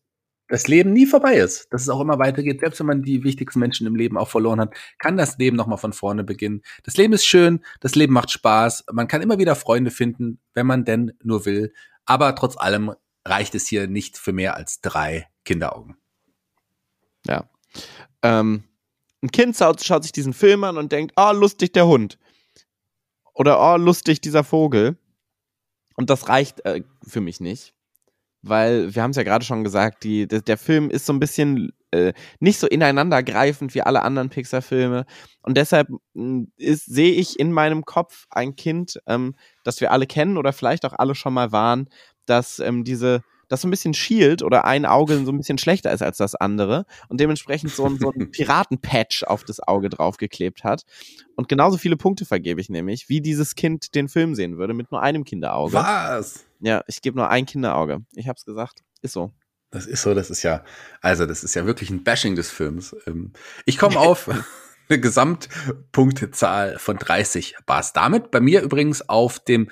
das 0.47 0.67
Leben 0.67 0.93
nie 0.93 1.05
vorbei 1.05 1.35
ist, 1.35 1.71
dass 1.71 1.81
es 1.81 1.89
auch 1.89 1.99
immer 1.99 2.19
weitergeht. 2.19 2.61
Selbst 2.61 2.79
wenn 2.79 2.87
man 2.87 3.03
die 3.03 3.23
wichtigsten 3.23 3.59
Menschen 3.59 3.85
im 3.85 3.95
Leben 3.95 4.17
auch 4.17 4.29
verloren 4.29 4.61
hat, 4.61 4.73
kann 4.97 5.17
das 5.17 5.37
Leben 5.37 5.57
nochmal 5.57 5.77
von 5.77 5.93
vorne 5.93 6.23
beginnen. 6.23 6.61
Das 6.83 6.95
Leben 6.97 7.13
ist 7.13 7.25
schön, 7.25 7.63
das 7.81 7.95
Leben 7.95 8.13
macht 8.13 8.31
Spaß. 8.31 8.85
Man 8.91 9.07
kann 9.07 9.21
immer 9.21 9.39
wieder 9.39 9.55
Freunde 9.55 9.91
finden, 9.91 10.39
wenn 10.53 10.65
man 10.65 10.85
denn 10.85 11.13
nur 11.21 11.45
will. 11.45 11.73
Aber 12.05 12.33
trotz 12.35 12.57
allem 12.57 12.93
reicht 13.25 13.55
es 13.55 13.67
hier 13.67 13.87
nicht 13.87 14.17
für 14.17 14.31
mehr 14.31 14.55
als 14.55 14.79
drei 14.79 15.27
Kinderaugen. 15.43 15.97
Ja. 17.25 17.49
Ähm, 18.21 18.63
ein 19.21 19.31
Kind 19.31 19.57
schaut, 19.57 19.83
schaut 19.83 20.03
sich 20.03 20.13
diesen 20.13 20.33
Film 20.33 20.63
an 20.63 20.77
und 20.77 20.91
denkt, 20.91 21.13
oh, 21.17 21.31
lustig 21.33 21.73
der 21.73 21.87
Hund. 21.87 22.17
Oder 23.33 23.59
oh, 23.59 23.77
lustig 23.77 24.21
dieser 24.21 24.43
Vogel. 24.43 24.97
Und 25.95 26.09
das 26.09 26.29
reicht 26.29 26.63
äh, 26.65 26.83
für 27.05 27.21
mich 27.21 27.39
nicht. 27.41 27.73
Weil, 28.43 28.93
wir 28.95 29.01
haben 29.03 29.11
es 29.11 29.17
ja 29.17 29.23
gerade 29.23 29.43
schon 29.45 29.63
gesagt, 29.63 30.03
die, 30.03 30.27
der, 30.27 30.41
der 30.41 30.57
Film 30.57 30.89
ist 30.89 31.05
so 31.05 31.13
ein 31.13 31.19
bisschen 31.19 31.71
äh, 31.91 32.13
nicht 32.39 32.59
so 32.59 32.67
ineinandergreifend 32.67 33.73
wie 33.75 33.81
alle 33.81 34.03
anderen 34.03 34.29
Pixar-Filme. 34.29 35.05
Und 35.41 35.57
deshalb 35.57 35.87
ist- 36.57 36.85
sehe 36.85 37.13
ich 37.13 37.39
in 37.39 37.51
meinem 37.51 37.83
Kopf 37.85 38.25
ein 38.29 38.55
Kind, 38.55 38.99
ähm, 39.07 39.35
das 39.63 39.81
wir 39.81 39.91
alle 39.91 40.05
kennen 40.07 40.37
oder 40.37 40.53
vielleicht 40.53 40.85
auch 40.85 40.93
alle 40.93 41.15
schon 41.15 41.33
mal 41.33 41.51
waren, 41.51 41.89
dass 42.25 42.59
ähm, 42.59 42.83
diese 42.83 43.21
das 43.47 43.61
so 43.61 43.67
ein 43.67 43.71
bisschen 43.71 43.93
schielt 43.93 44.43
oder 44.43 44.65
ein 44.65 44.85
Auge 44.85 45.23
so 45.23 45.31
ein 45.31 45.37
bisschen 45.37 45.57
schlechter 45.57 45.91
ist 45.91 46.01
als 46.01 46.17
das 46.17 46.35
andere 46.35 46.85
und 47.09 47.19
dementsprechend 47.19 47.71
so, 47.71 47.85
ein- 47.85 47.97
so 47.97 48.11
ein 48.11 48.29
Piratenpatch 48.31 49.23
auf 49.23 49.43
das 49.43 49.59
Auge 49.59 49.89
draufgeklebt 49.89 50.63
hat. 50.63 50.83
Und 51.35 51.47
genauso 51.49 51.77
viele 51.77 51.97
Punkte 51.97 52.25
vergebe 52.25 52.59
ich 52.61 52.69
nämlich, 52.69 53.09
wie 53.09 53.21
dieses 53.21 53.55
Kind 53.55 53.95
den 53.95 54.09
Film 54.09 54.35
sehen 54.35 54.57
würde, 54.57 54.73
mit 54.73 54.91
nur 54.91 55.01
einem 55.01 55.23
Kinderauge. 55.23 55.73
Was? 55.73 56.45
Ja, 56.59 56.83
ich 56.87 57.01
gebe 57.01 57.17
nur 57.17 57.29
ein 57.29 57.45
Kinderauge. 57.45 57.99
Ich 58.15 58.27
hab's 58.27 58.43
gesagt. 58.45 58.83
Ist 59.01 59.13
so. 59.13 59.31
Das 59.69 59.85
ist 59.85 60.01
so, 60.01 60.13
das 60.13 60.29
ist 60.29 60.43
ja, 60.43 60.63
also 61.01 61.25
das 61.25 61.43
ist 61.43 61.53
ja 61.53 61.65
wirklich 61.65 61.89
ein 61.89 62.03
Bashing 62.03 62.35
des 62.35 62.49
Films. 62.49 62.95
Ähm, 63.05 63.33
Ich 63.65 63.77
komme 63.77 63.99
auf 63.99 64.29
eine 64.89 64.99
Gesamtpunktezahl 64.99 66.79
von 66.79 66.97
30 66.97 67.55
Bars. 67.65 67.93
Damit 67.93 68.31
bei 68.31 68.39
mir 68.39 68.61
übrigens 68.61 69.07
auf 69.09 69.39
dem 69.39 69.69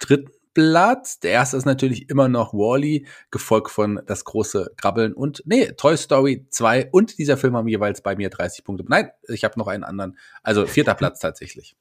dritten 0.00 0.30
Platz. 0.54 1.20
Der 1.20 1.32
erste 1.32 1.56
ist 1.56 1.64
natürlich 1.64 2.10
immer 2.10 2.28
noch 2.28 2.52
Wally, 2.52 3.06
gefolgt 3.30 3.70
von 3.70 4.00
Das 4.06 4.24
große 4.24 4.72
Krabbeln 4.76 5.12
und, 5.12 5.42
nee, 5.46 5.72
Toy 5.72 5.96
Story 5.96 6.46
2 6.50 6.90
und 6.90 7.18
dieser 7.18 7.36
Film 7.36 7.56
haben 7.56 7.68
jeweils 7.68 8.02
bei 8.02 8.16
mir 8.16 8.30
30 8.30 8.64
Punkte. 8.64 8.84
Nein, 8.88 9.10
ich 9.28 9.44
habe 9.44 9.58
noch 9.58 9.68
einen 9.68 9.84
anderen. 9.84 10.18
Also 10.42 10.66
vierter 10.66 10.94
Platz 10.94 11.18
tatsächlich. 11.20 11.76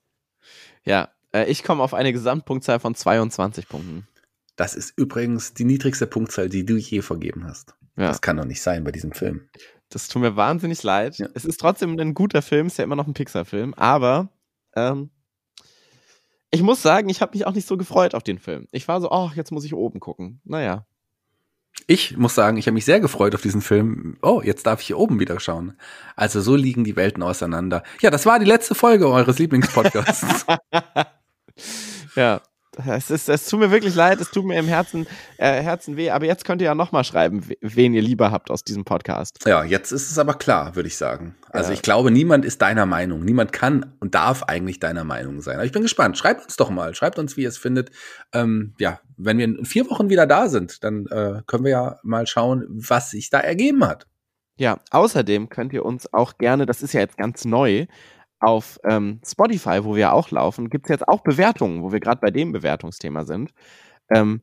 Ja, 0.84 1.10
äh, 1.34 1.46
ich 1.46 1.64
komme 1.64 1.84
auf 1.84 1.94
eine 1.94 2.14
Gesamtpunktzahl 2.14 2.80
von 2.80 2.96
22 2.96 3.68
Punkten. 3.68 4.08
Das 4.56 4.76
ist 4.76 4.94
übrigens 4.98 5.54
die 5.54 5.64
niedrigste 5.64 6.06
Punktzahl, 6.06 6.50
die 6.50 6.66
du 6.66 6.76
je 6.76 7.02
vergeben 7.02 7.46
hast. 7.46 7.76
Ja. 7.96 8.08
Das 8.08 8.22
kann 8.22 8.38
doch 8.38 8.46
nicht 8.46 8.62
sein 8.62 8.84
bei 8.84 8.92
diesem 8.92 9.14
Film. 9.14 9.50
Das 9.90 10.08
tut 10.08 10.22
mir 10.22 10.36
wahnsinnig 10.36 10.84
leid. 10.84 11.18
Ja. 11.18 11.28
Es 11.34 11.46
ist 11.46 11.60
trotzdem 11.60 11.98
ein 11.98 12.14
guter 12.14 12.42
Film, 12.42 12.68
ist 12.68 12.78
ja 12.78 12.84
immer 12.84 12.96
noch 12.96 13.08
ein 13.08 13.14
Pixar-Film, 13.14 13.74
aber 13.74 14.30
ähm, 14.76 15.10
ich 16.52 16.62
muss 16.62 16.82
sagen, 16.82 17.10
ich 17.10 17.22
habe 17.22 17.32
mich 17.34 17.46
auch 17.46 17.54
nicht 17.54 17.68
so 17.68 17.78
gefreut 17.78 18.16
auf 18.16 18.24
den 18.24 18.40
Film. 18.40 18.68
Ich 18.72 18.88
war 18.88 19.02
so, 19.02 19.12
oh, 19.12 19.30
jetzt 19.36 19.52
muss 19.52 19.66
ich 19.66 19.74
oben 19.74 20.00
gucken. 20.00 20.42
Naja. 20.44 20.86
Ich 21.88 22.18
muss 22.18 22.36
sagen, 22.36 22.58
ich 22.58 22.66
habe 22.66 22.74
mich 22.74 22.86
sehr 22.86 23.00
gefreut 23.00 23.36
auf 23.36 23.42
diesen 23.42 23.62
Film. 23.62 24.18
Oh, 24.22 24.42
jetzt 24.44 24.66
darf 24.66 24.82
ich 24.82 24.88
hier 24.88 24.98
oben 24.98 25.20
wieder 25.20 25.40
schauen. 25.40 25.74
Also 26.16 26.42
so 26.42 26.56
liegen 26.56 26.84
die 26.84 26.96
Welten 26.96 27.24
auseinander. 27.24 27.84
Ja, 28.02 28.10
das 28.10 28.26
war 28.26 28.40
die 28.40 28.46
letzte 28.46 28.76
Folge 28.76 29.08
eures 29.08 29.40
Lieblingspodcasts. 29.40 30.46
Ja. 32.16 32.42
Es, 32.88 33.10
ist, 33.12 33.30
es 33.30 33.48
tut 33.48 33.60
mir 33.60 33.72
wirklich 33.72 33.96
leid, 33.96 34.22
es 34.22 34.32
tut 34.32 34.46
mir 34.46 34.58
im 34.60 34.68
Herzen, 34.68 35.06
äh, 35.38 35.62
Herzen 35.62 35.98
weh, 35.98 36.10
aber 36.12 36.26
jetzt 36.26 36.46
könnt 36.46 36.62
ihr 36.62 36.66
ja 36.66 36.76
nochmal 36.76 37.04
schreiben, 37.04 37.48
we- 37.50 37.58
wen 37.62 37.94
ihr 37.94 38.02
lieber 38.02 38.32
habt 38.32 38.50
aus 38.52 38.64
diesem 38.64 38.86
Podcast. 38.86 39.40
ja, 39.46 39.64
jetzt 39.64 39.92
ist 39.92 40.10
es 40.12 40.18
aber 40.18 40.34
klar, 40.36 40.76
würde 40.76 40.88
ich 40.88 40.98
sagen. 40.98 41.36
Also 41.52 41.70
Ja. 41.70 41.74
ich 41.74 41.82
glaube, 41.82 42.12
niemand 42.12 42.46
ist 42.46 42.62
deiner 42.62 42.86
Meinung. 42.86 43.26
Niemand 43.26 43.52
kann 43.54 43.94
und 44.00 44.16
darf 44.16 44.44
eigentlich 44.44 44.80
deiner 44.80 45.04
Meinung 45.04 45.42
sein. 45.42 45.56
Aber 45.56 45.66
ich 45.66 45.72
bin 45.72 45.82
gespannt. 45.82 46.18
Schreibt 46.18 46.44
uns 46.46 46.56
doch 46.58 46.70
mal. 46.70 46.94
Schreibt 46.96 47.18
uns, 47.20 47.38
wie 47.38 47.42
ihr 47.42 47.50
es 47.50 47.58
findet. 47.58 47.90
Ähm, 48.34 48.74
ja, 48.80 49.00
wenn 49.18 49.38
wir 49.40 49.46
in 49.46 49.66
vier 49.66 49.90
Wochen 49.90 50.10
wieder 50.10 50.28
da 50.28 50.48
sind, 50.48 50.84
dann 50.84 51.06
äh, 51.08 51.42
können 51.48 51.64
wir 51.64 51.72
ja 51.72 52.00
mal 52.04 52.28
schauen, 52.28 52.66
was 52.70 53.10
sich 53.12 53.30
da 53.30 53.40
ergeben 53.40 53.86
hat. 53.88 54.06
Ja, 54.58 54.80
außerdem 54.92 55.50
könnt 55.50 55.72
ihr 55.74 55.86
uns 55.86 56.14
auch 56.14 56.38
gerne, 56.38 56.66
das 56.66 56.82
ist 56.84 56.94
ja 56.94 57.00
jetzt 57.00 57.18
ganz 57.18 57.46
neu, 57.46 57.86
auf 58.40 58.80
ähm, 58.84 59.20
Spotify, 59.26 59.84
wo 59.84 59.96
wir 59.96 60.14
auch 60.14 60.32
laufen, 60.32 60.70
gibt 60.70 60.86
es 60.86 60.90
jetzt 60.90 61.08
auch 61.08 61.22
Bewertungen, 61.22 61.84
wo 61.84 61.92
wir 61.92 62.00
gerade 62.00 62.22
bei 62.22 62.32
dem 62.32 62.52
Bewertungsthema 62.52 63.26
sind. 63.26 63.52
Ähm, 64.10 64.42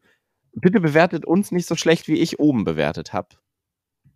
bitte 0.52 0.80
bewertet 0.80 1.24
uns 1.24 1.50
nicht 1.52 1.66
so 1.66 1.76
schlecht, 1.76 2.08
wie 2.08 2.18
ich 2.18 2.38
oben 2.38 2.64
bewertet 2.64 3.12
habe. 3.12 3.28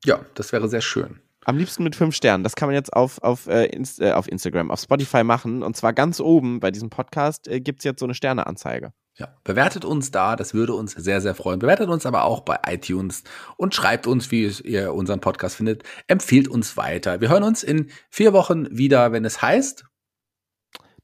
Ja, 0.04 0.24
das 0.34 0.52
wäre 0.52 0.68
sehr 0.68 0.80
schön. 0.80 1.20
Am 1.44 1.56
liebsten 1.56 1.84
mit 1.84 1.96
fünf 1.96 2.14
Sternen. 2.14 2.44
Das 2.44 2.54
kann 2.54 2.68
man 2.68 2.74
jetzt 2.74 2.92
auf, 2.92 3.22
auf, 3.22 3.46
äh, 3.46 3.66
Inst 3.66 4.00
äh, 4.00 4.12
auf 4.12 4.28
Instagram, 4.28 4.70
auf 4.70 4.80
Spotify 4.80 5.24
machen. 5.24 5.62
Und 5.62 5.76
zwar 5.76 5.92
ganz 5.92 6.20
oben 6.20 6.60
bei 6.60 6.70
diesem 6.70 6.90
Podcast 6.90 7.48
äh, 7.48 7.60
gibt 7.60 7.80
es 7.80 7.84
jetzt 7.84 8.00
so 8.00 8.06
eine 8.06 8.14
Sterneanzeige. 8.14 8.92
Ja, 9.20 9.28
bewertet 9.44 9.84
uns 9.84 10.10
da, 10.10 10.34
das 10.34 10.54
würde 10.54 10.72
uns 10.74 10.92
sehr, 10.92 11.20
sehr 11.20 11.34
freuen. 11.34 11.58
Bewertet 11.58 11.88
uns 11.90 12.06
aber 12.06 12.24
auch 12.24 12.40
bei 12.40 12.58
iTunes 12.66 13.22
und 13.58 13.74
schreibt 13.74 14.06
uns, 14.06 14.30
wie 14.30 14.44
es- 14.44 14.60
ihr 14.62 14.94
unseren 14.94 15.20
Podcast 15.20 15.56
findet. 15.56 15.82
Empfiehlt 16.06 16.48
uns 16.48 16.76
weiter. 16.78 17.20
Wir 17.20 17.28
hören 17.28 17.42
uns 17.42 17.62
in 17.62 17.90
vier 18.08 18.32
Wochen 18.32 18.66
wieder, 18.76 19.12
wenn 19.12 19.24
es 19.26 19.42
heißt. 19.42 19.84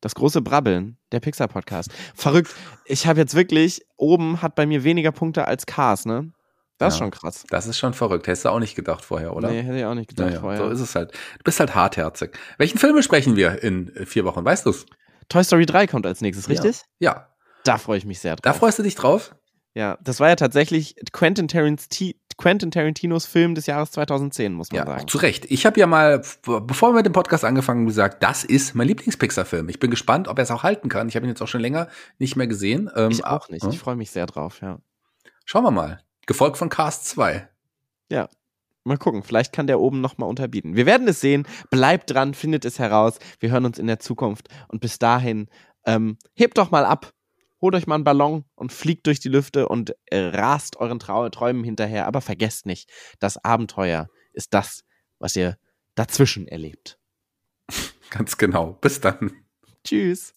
Das 0.01 0.14
große 0.14 0.41
Brabbeln, 0.43 0.99
der 1.12 1.21
Pixar-Podcast. 1.21 1.91
Verrückt. 2.14 2.55
Ich 2.85 3.07
habe 3.07 3.19
jetzt 3.21 3.35
wirklich, 3.35 3.83
oben 3.97 4.43
hat 4.43 4.55
bei 4.55 4.67
mir 4.67 4.85
weniger 4.85 5.12
Punkte 5.12 5.47
als 5.47 5.67
Cars, 5.67 6.05
ne? 6.07 6.33
Das 6.79 6.95
ist 6.95 7.01
Ja. 7.01 7.05
schon 7.07 7.11
krass. 7.11 7.45
Das 7.49 7.67
ist 7.67 7.79
schon 7.79 7.95
verrückt. 7.95 8.27
Hättest 8.27 8.45
du 8.45 8.51
auch 8.51 8.59
nicht 8.59 8.75
gedacht 8.77 9.03
vorher, 9.05 9.35
oder? 9.35 9.49
Nee, 9.51 9.62
hätte 9.62 9.79
ich 9.79 9.85
auch 9.87 9.95
nicht 9.95 10.09
gedacht 10.11 10.29
Naja, 10.29 10.41
vorher. 10.41 10.61
so 10.61 10.69
ist 10.71 10.81
es 10.81 10.95
halt. 10.95 11.12
Du 11.12 11.45
bist 11.45 11.59
halt 11.59 11.75
hartherzig. 11.75 12.37
Welchen 12.59 12.79
Film 12.79 12.95
besprechen 12.95 13.37
wir 13.37 13.62
in 13.62 13.91
vier 14.07 14.25
Wochen? 14.27 14.45
Weißt 14.45 14.67
du's? 14.67 14.85
Toy 15.31 15.43
Story 15.43 15.64
3 15.67 15.87
kommt 15.87 16.07
als 16.07 16.21
nächstes, 16.21 16.49
richtig? 16.49 16.83
Ja. 16.99 17.29
Da 17.67 17.79
freue 17.79 17.99
ich 17.99 18.05
mich 18.05 18.19
sehr 18.21 18.37
drauf. 18.37 18.43
Da 18.43 18.53
freust 18.53 18.79
du 18.79 18.83
dich 18.83 18.95
drauf? 18.95 19.35
ja, 19.75 19.99
das 20.03 20.21
war 20.21 20.29
ja 20.31 20.37
tatsächlich 20.37 20.97
Quentin, 21.12 21.49
Quentin 21.49 22.71
Tarantinos 22.71 23.27
Film 23.27 23.55
des 23.55 23.67
Jahres 23.67 23.91
2010, 23.93 24.53
muss 24.55 24.71
man 24.71 24.79
Ja, 24.81 24.87
sagen. 24.87 25.09
zu 25.09 25.19
Recht. 25.19 25.45
Ich 25.51 25.67
habe 25.67 25.79
ja 25.81 25.87
mal, 25.87 26.23
bevor 26.45 26.91
wir 26.91 26.97
mit 26.97 27.07
dem 27.07 27.12
Podcast 27.12 27.45
angefangen 27.45 27.81
haben, 27.81 27.87
gesagt, 27.87 28.23
das 28.23 28.45
ist 28.45 28.75
mein 28.75 28.87
Lieblings-Pixar-Film. 28.89 29.69
Ich 29.69 29.79
bin 29.79 29.91
gespannt, 29.91 30.29
ob 30.29 30.39
er 30.39 30.43
es 30.45 30.51
auch 30.51 30.62
halten 30.62 30.89
kann. 30.89 31.09
Ich 31.09 31.17
habe 31.17 31.27
ihn 31.27 31.31
jetzt 31.31 31.43
auch 31.43 31.49
schon 31.49 31.61
länger 31.61 31.89
nicht 32.19 32.37
mehr 32.37 32.47
gesehen. 32.47 32.91
Ähm, 32.97 33.11
Ich 33.11 33.25
auch 33.25 33.49
nicht. 33.49 33.64
äh, 33.64 33.69
Ich 33.71 33.79
freue 33.79 33.97
mich 33.97 34.11
sehr 34.11 34.27
drauf, 34.27 34.61
ja. 34.62 34.79
Schauen 35.45 35.62
wir 35.64 35.71
mal. 35.71 36.01
Gefolgt 36.27 36.57
von 36.57 36.69
Cast 36.69 37.07
2. 37.09 37.49
Mal 38.85 38.99
gucken, 38.99 39.25
vielleicht 39.25 39.53
kann 39.53 39.67
der 39.67 39.81
oben 39.81 40.01
nochmal 40.01 40.29
unterbieten. 40.29 40.77
Wir 40.77 40.87
werden 40.87 41.09
es 41.09 41.21
sehen. 41.21 41.45
Bleibt 41.71 42.09
dran, 42.12 42.35
findet 42.35 42.64
es 42.64 42.79
heraus. 42.79 43.19
Wir 43.41 43.51
hören 43.51 43.64
uns 43.64 43.81
in 43.81 43.89
der 43.89 43.99
Zukunft. 43.99 44.49
Und 44.69 44.81
bis 44.81 45.01
dahin, 45.01 45.49
ähm, 45.85 46.19
hebt 46.35 46.57
doch 46.57 46.71
mal 46.71 46.85
ab. 46.85 47.12
Holt 47.61 47.74
euch 47.74 47.86
mal 47.86 47.94
einen 47.94 48.04
Ballon 48.04 48.44
und 48.54 48.72
fliegt 48.72 49.07
durch 49.07 49.20
die 49.20 49.28
Lüfte 49.28 49.68
und 49.68 49.94
äh, 50.07 50.18
rast 50.18 50.76
euren 50.76 50.98
Trau 50.98 51.28
Träumen 51.30 51.64
hinterher. 51.64 52.07
Aber 52.07 52.20
vergesst 52.20 52.66
nicht, 52.66 52.90
das 53.18 53.42
Abenteuer 53.42 54.09
ist 54.32 54.52
das, 54.52 54.84
was 55.18 55.36
ihr 55.36 55.57
dazwischen 55.94 56.46
erlebt. 56.46 56.98
Ganz 58.11 58.36
genau. 58.36 58.74
Bis 58.74 59.00
dann. 59.00 59.32
Tschüss. 59.84 60.36